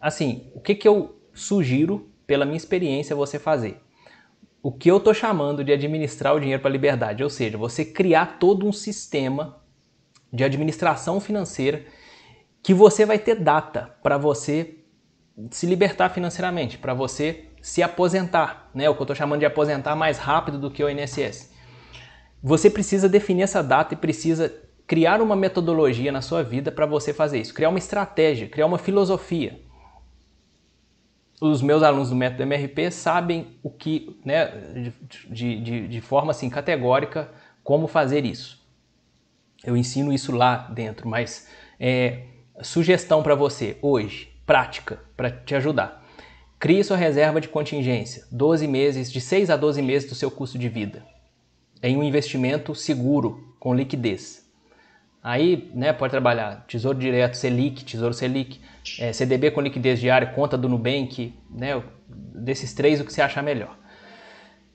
assim, 0.02 0.50
o 0.56 0.60
que, 0.60 0.74
que 0.74 0.88
eu 0.88 1.16
sugiro, 1.34 2.10
pela 2.26 2.44
minha 2.44 2.58
experiência, 2.58 3.16
você 3.16 3.38
fazer? 3.38 3.85
O 4.66 4.72
que 4.72 4.90
eu 4.90 4.98
estou 4.98 5.14
chamando 5.14 5.64
de 5.64 5.72
administrar 5.72 6.34
o 6.34 6.40
dinheiro 6.40 6.60
para 6.60 6.72
a 6.72 6.74
liberdade, 6.74 7.24
ou 7.24 7.30
seja, 7.30 7.56
você 7.56 7.86
criar 7.86 8.40
todo 8.40 8.68
um 8.68 8.72
sistema 8.72 9.62
de 10.34 10.44
administração 10.44 11.20
financeira 11.20 11.86
que 12.64 12.74
você 12.74 13.06
vai 13.06 13.20
ter 13.20 13.36
data 13.36 13.96
para 14.02 14.18
você 14.18 14.78
se 15.52 15.68
libertar 15.68 16.10
financeiramente, 16.10 16.80
para 16.80 16.96
você 16.96 17.46
se 17.62 17.84
aposentar, 17.84 18.72
né? 18.74 18.90
O 18.90 18.96
que 18.96 19.02
eu 19.02 19.04
estou 19.04 19.16
chamando 19.16 19.42
de 19.42 19.46
aposentar 19.46 19.96
mais 19.96 20.18
rápido 20.18 20.58
do 20.58 20.72
que 20.72 20.84
o 20.84 20.90
INSS. 20.90 21.54
Você 22.42 22.68
precisa 22.68 23.08
definir 23.08 23.44
essa 23.44 23.62
data 23.62 23.94
e 23.94 23.98
precisa 23.98 24.52
criar 24.88 25.22
uma 25.22 25.36
metodologia 25.36 26.12
na 26.12 26.24
sua 26.24 26.42
vida 26.42 26.72
para 26.72 26.88
você 26.88 27.14
fazer 27.14 27.40
isso, 27.40 27.54
criar 27.54 27.70
uma 27.70 27.78
estratégia, 27.78 28.50
criar 28.50 28.66
uma 28.66 28.80
filosofia. 28.80 29.60
Os 31.42 31.62
meus 31.62 31.84
alunos 31.84 32.10
do 32.10 32.16
método 32.16 32.44
MRP 32.44 32.90
sabem 32.92 33.58
o 33.62 33.70
que, 33.70 34.18
né, 34.24 34.46
de, 35.30 35.62
de, 35.62 35.88
de 35.88 36.02
forma 36.02 36.32
assim 36.32 36.50
categórica, 36.50 37.30
como 37.64 37.88
fazer 37.88 38.26
isso. 38.26 38.64
Eu 39.64 39.76
ensino 39.76 40.14
isso 40.14 40.32
lá 40.32 40.70
dentro, 40.74 41.10
mas 41.10 41.50
é, 41.80 42.24
sugestão 42.62 43.22
para 43.22 43.36
você 43.36 43.78
hoje 43.82 44.32
prática 44.46 45.00
para 45.18 45.30
te 45.32 45.56
ajudar. 45.56 46.06
Crie 46.60 46.84
sua 46.84 46.96
reserva 46.96 47.42
de 47.42 47.50
contingência, 47.50 48.26
12 48.32 48.68
meses, 48.68 49.12
de 49.12 49.20
6 49.20 49.50
a 49.50 49.58
12 49.58 49.82
meses 49.82 50.10
do 50.10 50.16
seu 50.16 50.32
custo 50.32 50.58
de 50.58 50.70
vida, 50.70 51.06
em 51.84 51.98
um 51.98 52.04
investimento 52.04 52.74
seguro, 52.74 53.56
com 53.60 53.74
liquidez. 53.74 54.45
Aí, 55.28 55.72
né, 55.74 55.92
pode 55.92 56.12
trabalhar 56.12 56.64
Tesouro 56.68 57.00
Direto, 57.00 57.36
Selic, 57.36 57.84
Tesouro 57.84 58.14
Selic, 58.14 58.62
é, 59.00 59.12
CDB 59.12 59.50
com 59.50 59.60
liquidez 59.60 60.00
diária, 60.00 60.28
conta 60.28 60.56
do 60.56 60.70
Nubank, 60.70 61.34
né, 61.50 61.82
desses 62.08 62.76
três 62.76 63.02
o 63.02 63.04
que 63.04 63.12
você 63.12 63.24
achar 63.24 63.42
melhor. 63.42 63.76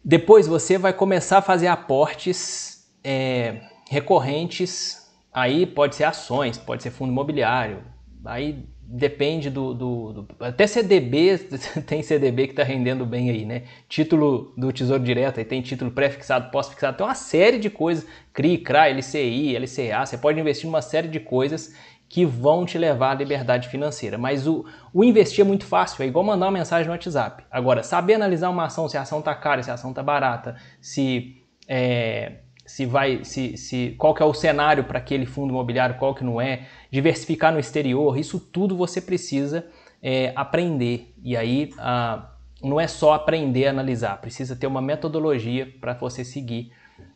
Depois 0.04 0.48
você 0.48 0.76
vai 0.76 0.92
começar 0.92 1.38
a 1.38 1.40
fazer 1.40 1.68
aportes 1.68 2.84
é, 3.04 3.60
recorrentes, 3.88 5.08
aí 5.32 5.64
pode 5.64 5.94
ser 5.94 6.02
ações, 6.02 6.58
pode 6.58 6.82
ser 6.82 6.90
fundo 6.90 7.12
imobiliário, 7.12 7.84
aí 8.24 8.66
depende 8.92 9.48
do, 9.48 9.72
do, 9.72 10.12
do, 10.12 10.28
Até 10.40 10.66
CDB, 10.66 11.38
tem 11.86 12.02
CDB 12.02 12.46
que 12.46 12.52
está 12.52 12.64
rendendo 12.64 13.06
bem 13.06 13.30
aí, 13.30 13.44
né? 13.44 13.62
Título 13.88 14.52
do 14.56 14.72
Tesouro 14.72 15.02
Direto, 15.02 15.38
aí 15.38 15.44
tem 15.44 15.62
título 15.62 15.92
pré-fixado, 15.92 16.50
pós-fixado, 16.50 16.96
tem 16.96 17.06
uma 17.06 17.14
série 17.14 17.58
de 17.58 17.70
coisas. 17.70 18.04
CRI, 18.32 18.58
CRA, 18.58 18.88
LCI, 18.88 19.56
LCA, 19.56 20.04
você 20.04 20.18
pode 20.18 20.40
investir 20.40 20.66
em 20.66 20.68
uma 20.68 20.82
série 20.82 21.06
de 21.06 21.20
coisas 21.20 21.72
que 22.08 22.24
vão 22.24 22.66
te 22.66 22.76
levar 22.76 23.12
à 23.12 23.14
liberdade 23.14 23.68
financeira. 23.68 24.18
Mas 24.18 24.48
o, 24.48 24.64
o 24.92 25.04
investir 25.04 25.44
é 25.44 25.46
muito 25.46 25.64
fácil, 25.64 26.02
é 26.02 26.06
igual 26.06 26.24
mandar 26.24 26.46
uma 26.46 26.58
mensagem 26.58 26.86
no 26.86 26.92
WhatsApp. 26.92 27.44
Agora, 27.48 27.84
saber 27.84 28.14
analisar 28.14 28.50
uma 28.50 28.64
ação, 28.64 28.88
se 28.88 28.98
a 28.98 29.02
ação 29.02 29.20
está 29.20 29.32
cara, 29.36 29.62
se 29.62 29.70
a 29.70 29.74
ação 29.74 29.90
está 29.90 30.02
barata, 30.02 30.56
se, 30.80 31.36
é, 31.68 32.38
se 32.66 32.84
vai, 32.86 33.22
se, 33.22 33.56
se, 33.56 33.94
qual 33.96 34.12
que 34.12 34.22
é 34.22 34.26
o 34.26 34.34
cenário 34.34 34.82
para 34.82 34.98
aquele 34.98 35.26
fundo 35.26 35.50
imobiliário, 35.50 35.94
qual 35.96 36.12
que 36.12 36.24
não 36.24 36.40
é, 36.40 36.66
diversificar 36.90 37.52
no 37.52 37.58
exterior, 37.58 38.18
isso 38.18 38.40
tudo 38.40 38.76
você 38.76 39.00
precisa 39.00 39.66
é, 40.02 40.32
aprender. 40.34 41.14
E 41.22 41.36
aí 41.36 41.72
a, 41.78 42.30
não 42.62 42.80
é 42.80 42.86
só 42.86 43.14
aprender 43.14 43.66
a 43.66 43.70
analisar, 43.70 44.20
precisa 44.20 44.56
ter 44.56 44.66
uma 44.66 44.82
metodologia 44.82 45.72
para 45.80 45.94
você 45.94 46.24
seguir 46.24 46.72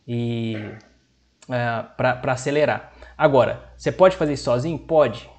e 0.07 0.55
é, 1.49 1.83
para 1.97 2.31
acelerar. 2.31 2.93
Agora, 3.17 3.69
você 3.77 3.91
pode 3.91 4.15
fazer 4.15 4.33
isso 4.33 4.43
sozinho? 4.45 4.77
Pode. 4.77 5.29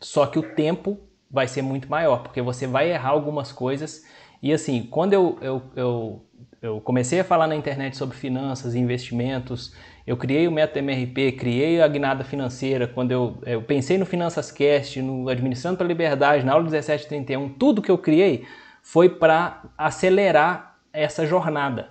Só 0.00 0.26
que 0.26 0.38
o 0.38 0.54
tempo 0.54 0.98
vai 1.30 1.48
ser 1.48 1.62
muito 1.62 1.88
maior, 1.88 2.22
porque 2.22 2.42
você 2.42 2.66
vai 2.66 2.90
errar 2.90 3.10
algumas 3.10 3.52
coisas. 3.52 4.04
E 4.42 4.52
assim, 4.52 4.82
quando 4.82 5.12
eu, 5.12 5.38
eu, 5.40 5.62
eu, 5.76 6.26
eu 6.60 6.80
comecei 6.80 7.20
a 7.20 7.24
falar 7.24 7.46
na 7.46 7.54
internet 7.54 7.96
sobre 7.96 8.16
finanças, 8.16 8.74
investimentos, 8.74 9.74
eu 10.06 10.16
criei 10.16 10.48
o 10.48 10.52
método 10.52 10.80
MRP, 10.80 11.32
criei 11.32 11.80
a 11.80 11.88
guinada 11.88 12.24
financeira, 12.24 12.88
quando 12.88 13.12
eu, 13.12 13.38
eu 13.46 13.62
pensei 13.62 13.96
no 13.98 14.06
Finanças 14.06 14.50
Cast, 14.50 15.00
no 15.00 15.28
Administrando 15.28 15.76
para 15.76 15.86
a 15.86 15.88
Liberdade, 15.88 16.44
na 16.44 16.52
aula 16.52 16.64
1731, 16.64 17.50
tudo 17.50 17.80
que 17.80 17.90
eu 17.90 17.98
criei 17.98 18.44
foi 18.82 19.08
para 19.08 19.62
acelerar 19.78 20.78
essa 20.92 21.24
jornada. 21.24 21.90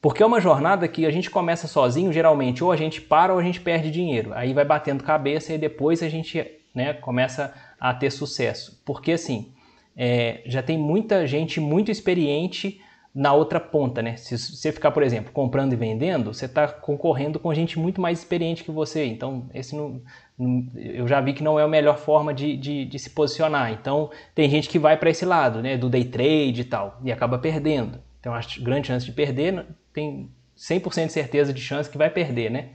Porque 0.00 0.22
é 0.22 0.26
uma 0.26 0.40
jornada 0.40 0.86
que 0.88 1.06
a 1.06 1.10
gente 1.10 1.30
começa 1.30 1.66
sozinho, 1.66 2.12
geralmente, 2.12 2.62
ou 2.62 2.70
a 2.70 2.76
gente 2.76 3.00
para 3.00 3.32
ou 3.32 3.38
a 3.38 3.42
gente 3.42 3.60
perde 3.60 3.90
dinheiro. 3.90 4.32
Aí 4.34 4.52
vai 4.52 4.64
batendo 4.64 5.02
cabeça 5.02 5.54
e 5.54 5.58
depois 5.58 6.02
a 6.02 6.08
gente 6.08 6.44
né, 6.74 6.92
começa 6.92 7.54
a 7.80 7.94
ter 7.94 8.10
sucesso. 8.10 8.82
Porque 8.84 9.12
assim, 9.12 9.54
é, 9.96 10.42
já 10.44 10.62
tem 10.62 10.76
muita 10.76 11.26
gente 11.26 11.60
muito 11.60 11.90
experiente 11.90 12.80
na 13.14 13.32
outra 13.32 13.60
ponta, 13.60 14.02
né? 14.02 14.16
Se 14.16 14.36
você 14.36 14.72
ficar, 14.72 14.90
por 14.90 15.02
exemplo, 15.02 15.32
comprando 15.32 15.72
e 15.72 15.76
vendendo, 15.76 16.34
você 16.34 16.46
está 16.46 16.66
concorrendo 16.66 17.38
com 17.38 17.54
gente 17.54 17.78
muito 17.78 18.00
mais 18.00 18.18
experiente 18.18 18.64
que 18.64 18.72
você. 18.72 19.06
Então, 19.06 19.48
esse 19.54 19.76
não, 19.76 20.02
não, 20.36 20.66
eu 20.74 21.06
já 21.06 21.20
vi 21.20 21.32
que 21.32 21.42
não 21.42 21.58
é 21.58 21.62
a 21.62 21.68
melhor 21.68 21.96
forma 21.96 22.34
de, 22.34 22.56
de, 22.56 22.84
de 22.84 22.98
se 22.98 23.10
posicionar. 23.10 23.70
Então, 23.70 24.10
tem 24.34 24.50
gente 24.50 24.68
que 24.68 24.80
vai 24.80 24.96
para 24.96 25.10
esse 25.10 25.24
lado, 25.24 25.62
né? 25.62 25.76
Do 25.76 25.88
day 25.88 26.04
trade 26.04 26.62
e 26.62 26.64
tal, 26.64 26.98
e 27.04 27.12
acaba 27.12 27.38
perdendo. 27.38 28.00
Então, 28.18 28.34
acho 28.34 28.60
grande 28.60 28.88
chance 28.88 29.06
de 29.06 29.12
perder 29.12 29.64
tem 29.92 30.28
100% 30.58 31.06
de 31.06 31.12
certeza 31.12 31.52
de 31.52 31.60
chance 31.60 31.88
que 31.88 31.96
vai 31.96 32.10
perder, 32.10 32.50
né? 32.50 32.70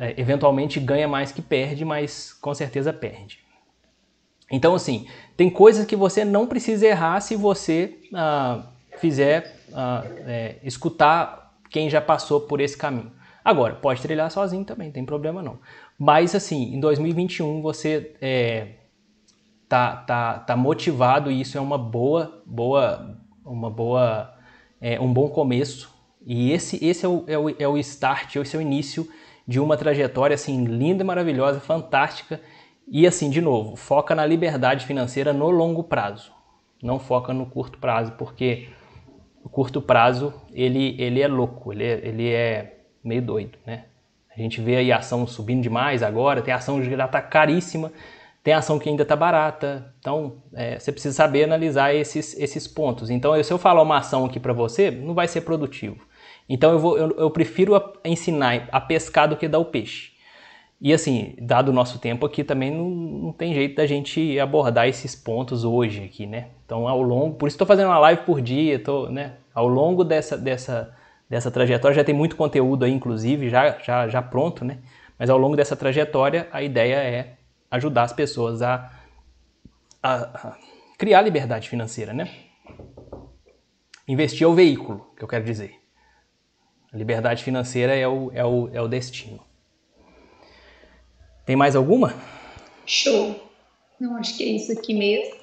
É, 0.00 0.20
eventualmente 0.20 0.80
ganha 0.80 1.06
mais 1.06 1.30
que 1.30 1.40
perde, 1.40 1.84
mas 1.84 2.32
com 2.32 2.52
certeza 2.52 2.92
perde. 2.92 3.38
Então, 4.50 4.74
assim, 4.74 5.06
tem 5.36 5.48
coisas 5.48 5.86
que 5.86 5.94
você 5.94 6.24
não 6.24 6.48
precisa 6.48 6.84
errar 6.84 7.20
se 7.20 7.36
você 7.36 7.96
ah, 8.12 8.66
fizer 9.00 9.56
ah, 9.72 10.04
é, 10.26 10.56
escutar 10.62 11.58
quem 11.68 11.88
já 11.88 12.00
passou 12.00 12.40
por 12.40 12.60
esse 12.60 12.76
caminho. 12.76 13.12
Agora, 13.44 13.74
pode 13.74 14.02
trilhar 14.02 14.30
sozinho 14.30 14.64
também, 14.64 14.88
não 14.88 14.92
tem 14.92 15.04
problema 15.04 15.42
não. 15.42 15.58
Mas, 15.98 16.34
assim, 16.34 16.74
em 16.74 16.80
2021 16.80 17.62
você 17.62 18.14
é, 18.20 18.68
tá, 19.68 19.96
tá, 19.96 20.38
tá 20.40 20.56
motivado 20.56 21.30
e 21.30 21.40
isso 21.40 21.56
é 21.56 21.60
uma 21.60 21.78
boa, 21.78 22.42
boa, 22.44 23.16
uma 23.44 23.70
boa, 23.70 24.34
é, 24.80 25.00
um 25.00 25.12
bom 25.12 25.28
começo 25.28 26.00
e 26.24 26.52
esse, 26.52 26.84
esse 26.84 27.04
é, 27.04 27.08
o, 27.08 27.24
é, 27.26 27.38
o, 27.38 27.48
é 27.48 27.68
o 27.68 27.78
start, 27.78 28.36
esse 28.36 28.54
é 28.54 28.58
o 28.58 28.62
início 28.62 29.08
de 29.46 29.58
uma 29.58 29.76
trajetória 29.76 30.34
assim 30.34 30.64
linda, 30.64 31.02
maravilhosa, 31.02 31.60
fantástica. 31.60 32.40
E 32.86 33.06
assim, 33.06 33.30
de 33.30 33.40
novo, 33.40 33.76
foca 33.76 34.14
na 34.14 34.26
liberdade 34.26 34.84
financeira 34.84 35.32
no 35.32 35.50
longo 35.50 35.84
prazo. 35.84 36.32
Não 36.82 36.98
foca 36.98 37.32
no 37.32 37.46
curto 37.46 37.78
prazo, 37.78 38.12
porque 38.12 38.68
o 39.42 39.48
curto 39.48 39.80
prazo 39.80 40.32
ele, 40.52 40.96
ele 40.98 41.20
é 41.20 41.28
louco, 41.28 41.72
ele 41.72 41.84
é, 41.84 42.00
ele 42.06 42.30
é 42.30 42.78
meio 43.02 43.22
doido, 43.22 43.58
né? 43.66 43.84
A 44.34 44.40
gente 44.40 44.60
vê 44.60 44.76
aí 44.76 44.92
a 44.92 44.98
ação 44.98 45.26
subindo 45.26 45.62
demais 45.62 46.02
agora, 46.02 46.40
tem 46.40 46.54
ação 46.54 46.80
que 46.80 46.88
já 46.88 47.04
está 47.04 47.20
caríssima, 47.20 47.92
tem 48.42 48.54
ação 48.54 48.78
que 48.78 48.88
ainda 48.88 49.02
está 49.02 49.16
barata. 49.16 49.92
Então, 49.98 50.36
é, 50.54 50.78
você 50.78 50.92
precisa 50.92 51.14
saber 51.14 51.44
analisar 51.44 51.94
esses, 51.94 52.38
esses 52.38 52.66
pontos. 52.66 53.10
Então, 53.10 53.42
se 53.42 53.52
eu 53.52 53.58
falar 53.58 53.82
uma 53.82 53.98
ação 53.98 54.24
aqui 54.24 54.38
para 54.40 54.52
você, 54.52 54.90
não 54.90 55.14
vai 55.14 55.26
ser 55.28 55.42
produtivo. 55.42 56.06
Então 56.50 56.72
eu, 56.72 56.78
vou, 56.80 56.98
eu, 56.98 57.10
eu 57.16 57.30
prefiro 57.30 57.80
ensinar 58.04 58.68
a 58.72 58.80
pescar 58.80 59.28
do 59.28 59.36
que 59.36 59.46
dar 59.46 59.60
o 59.60 59.66
peixe. 59.66 60.09
E 60.80 60.94
assim, 60.94 61.34
dado 61.38 61.68
o 61.68 61.72
nosso 61.72 61.98
tempo 61.98 62.24
aqui, 62.24 62.42
também 62.42 62.70
não, 62.70 62.88
não, 62.88 63.32
tem 63.32 63.52
jeito 63.52 63.76
da 63.76 63.84
gente 63.84 64.40
abordar 64.40 64.88
esses 64.88 65.14
pontos 65.14 65.62
hoje 65.62 66.04
aqui, 66.04 66.26
né? 66.26 66.48
Então, 66.64 66.88
ao 66.88 67.02
longo, 67.02 67.36
por 67.36 67.48
isso 67.48 67.54
estou 67.56 67.66
fazendo 67.66 67.88
uma 67.88 67.98
live 67.98 68.22
por 68.22 68.40
dia, 68.40 68.78
tô, 68.82 69.08
né? 69.10 69.34
Ao 69.54 69.68
longo 69.68 70.02
dessa, 70.02 70.38
dessa, 70.38 70.96
dessa 71.28 71.50
trajetória, 71.50 71.94
já 71.94 72.04
tem 72.04 72.14
muito 72.14 72.34
conteúdo 72.34 72.86
aí, 72.86 72.92
inclusive, 72.92 73.50
já, 73.50 73.78
já, 73.78 74.08
já 74.08 74.22
pronto, 74.22 74.64
né? 74.64 74.78
Mas 75.18 75.28
ao 75.28 75.36
longo 75.36 75.54
dessa 75.54 75.76
trajetória, 75.76 76.48
a 76.50 76.62
ideia 76.62 76.94
é 76.94 77.34
ajudar 77.70 78.04
as 78.04 78.12
pessoas 78.14 78.62
a, 78.62 78.90
a, 80.02 80.14
a 80.14 80.56
criar 80.96 81.20
liberdade 81.20 81.68
financeira, 81.68 82.14
né? 82.14 82.26
Investir 84.08 84.44
é 84.44 84.46
o 84.48 84.54
veículo, 84.54 85.12
que 85.14 85.22
eu 85.22 85.28
quero 85.28 85.44
dizer. 85.44 85.74
A 86.90 86.96
liberdade 86.96 87.44
financeira 87.44 87.94
é 87.94 88.08
o, 88.08 88.30
é 88.32 88.44
o, 88.44 88.70
é 88.72 88.80
o 88.80 88.88
destino. 88.88 89.49
Tem 91.50 91.56
mais 91.56 91.74
alguma? 91.74 92.14
Show. 92.86 93.50
Não, 93.98 94.14
acho 94.18 94.36
que 94.36 94.44
é 94.44 94.46
isso 94.46 94.70
aqui 94.70 94.94
mesmo. 94.94 95.34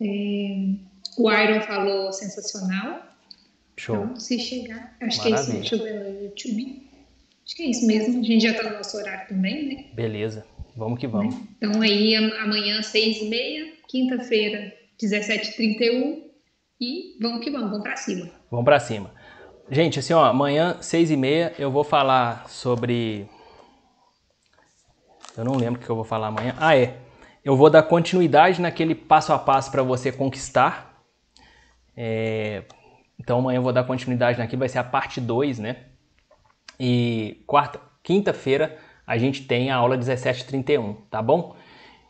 É, 0.00 0.70
o 1.18 1.30
Iron 1.30 1.60
falou 1.60 2.10
sensacional. 2.14 3.02
Show. 3.76 4.04
Então, 4.04 4.16
se 4.16 4.38
chegar, 4.38 4.96
acho 5.02 5.18
Maravilha. 5.18 5.20
que 5.20 5.34
é 5.34 5.40
isso. 5.42 5.52
Deixa 5.52 5.76
eu 5.76 6.54
ver. 6.54 6.88
Acho 7.44 7.56
que 7.56 7.62
é 7.62 7.66
isso 7.66 7.86
mesmo. 7.86 8.20
A 8.20 8.22
gente 8.22 8.42
já 8.42 8.52
está 8.52 8.70
no 8.70 8.78
nosso 8.78 8.96
horário 8.96 9.28
também, 9.28 9.68
né? 9.68 9.84
Beleza. 9.92 10.46
Vamos 10.74 10.98
que 10.98 11.06
vamos. 11.06 11.34
Então 11.58 11.82
aí 11.82 12.14
amanhã, 12.14 12.80
seis 12.80 13.18
e 13.18 13.26
meia, 13.26 13.70
quinta-feira, 13.86 14.72
17h31 14.98 16.22
e 16.80 17.18
vamos 17.20 17.44
que 17.44 17.50
vamos, 17.50 17.68
vamos 17.68 17.82
para 17.82 17.96
cima. 17.96 18.30
Vamos 18.50 18.64
para 18.64 18.80
cima. 18.80 19.10
Gente, 19.70 19.98
assim, 19.98 20.14
ó, 20.14 20.24
amanhã, 20.24 20.78
seis 20.80 21.10
e 21.10 21.18
meia, 21.18 21.52
eu 21.58 21.70
vou 21.70 21.84
falar 21.84 22.48
sobre... 22.48 23.28
Eu 25.36 25.44
não 25.44 25.56
lembro 25.56 25.80
o 25.80 25.84
que 25.84 25.90
eu 25.90 25.96
vou 25.96 26.04
falar 26.04 26.28
amanhã. 26.28 26.54
Ah, 26.58 26.76
é. 26.76 26.96
Eu 27.44 27.56
vou 27.56 27.68
dar 27.68 27.82
continuidade 27.82 28.60
naquele 28.60 28.94
passo 28.94 29.32
a 29.32 29.38
passo 29.38 29.70
para 29.70 29.82
você 29.82 30.12
conquistar. 30.12 31.02
É... 31.96 32.62
Então 33.18 33.38
amanhã 33.38 33.58
eu 33.58 33.62
vou 33.62 33.72
dar 33.72 33.84
continuidade 33.84 34.38
naquilo, 34.38 34.60
vai 34.60 34.68
ser 34.68 34.78
a 34.78 34.84
parte 34.84 35.20
2, 35.20 35.58
né? 35.58 35.76
E 36.78 37.42
quarta, 37.46 37.80
quinta-feira 38.02 38.78
a 39.06 39.18
gente 39.18 39.46
tem 39.46 39.70
a 39.70 39.76
aula 39.76 39.96
1731, 39.96 40.94
tá 41.10 41.20
bom? 41.20 41.54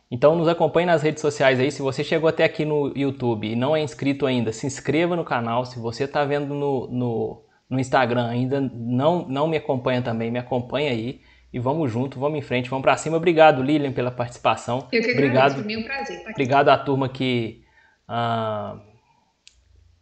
Então 0.09 0.35
nos 0.35 0.47
acompanhe 0.47 0.85
nas 0.85 1.01
redes 1.01 1.21
sociais 1.21 1.59
aí. 1.59 1.71
Se 1.71 1.81
você 1.81 2.03
chegou 2.03 2.29
até 2.29 2.43
aqui 2.43 2.63
no 2.63 2.93
YouTube 2.95 3.51
e 3.51 3.55
não 3.55 3.75
é 3.75 3.81
inscrito 3.81 4.25
ainda, 4.25 4.53
se 4.53 4.65
inscreva 4.65 5.15
no 5.15 5.25
canal. 5.25 5.65
Se 5.65 5.79
você 5.79 6.05
está 6.05 6.23
vendo 6.23 6.53
no, 6.53 6.87
no, 6.87 7.43
no 7.69 7.79
Instagram 7.79 8.27
ainda 8.27 8.61
não, 8.61 9.27
não 9.27 9.47
me 9.47 9.57
acompanha 9.57 10.01
também, 10.01 10.31
me 10.31 10.39
acompanha 10.39 10.91
aí 10.91 11.21
e 11.51 11.59
vamos 11.59 11.91
junto, 11.91 12.19
vamos 12.19 12.37
em 12.37 12.41
frente, 12.41 12.69
vamos 12.69 12.83
para 12.83 12.97
cima. 12.97 13.17
Obrigado, 13.17 13.61
Lilian, 13.61 13.91
pela 13.91 14.11
participação. 14.11 14.87
Eu 14.91 15.01
que 15.01 15.11
obrigado, 15.11 15.53
agradeço, 15.53 15.63
foi 15.63 15.77
um 15.77 15.83
prazer. 15.83 16.23
Tá 16.23 16.29
obrigado 16.31 16.69
à 16.69 16.77
turma 16.77 17.09
que, 17.09 17.63
ah, 18.07 18.79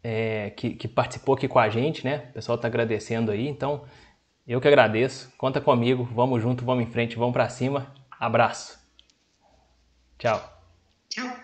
é, 0.03 0.49
que, 0.51 0.71
que, 0.71 0.87
participou 0.87 1.35
aqui 1.35 1.47
com 1.47 1.59
a 1.59 1.69
gente, 1.69 2.03
né? 2.03 2.27
O 2.29 2.33
pessoal 2.33 2.55
está 2.55 2.67
agradecendo 2.67 3.31
aí, 3.31 3.47
então 3.47 3.83
eu 4.47 4.59
que 4.59 4.67
agradeço. 4.67 5.31
Conta 5.37 5.61
comigo, 5.61 6.03
vamos 6.13 6.41
junto, 6.41 6.65
vamos 6.65 6.83
em 6.83 6.91
frente, 6.91 7.15
vamos 7.15 7.33
para 7.33 7.47
cima. 7.49 7.93
Abraço. 8.19 8.79
Tchau. 10.17 10.41
Tchau. 11.09 11.42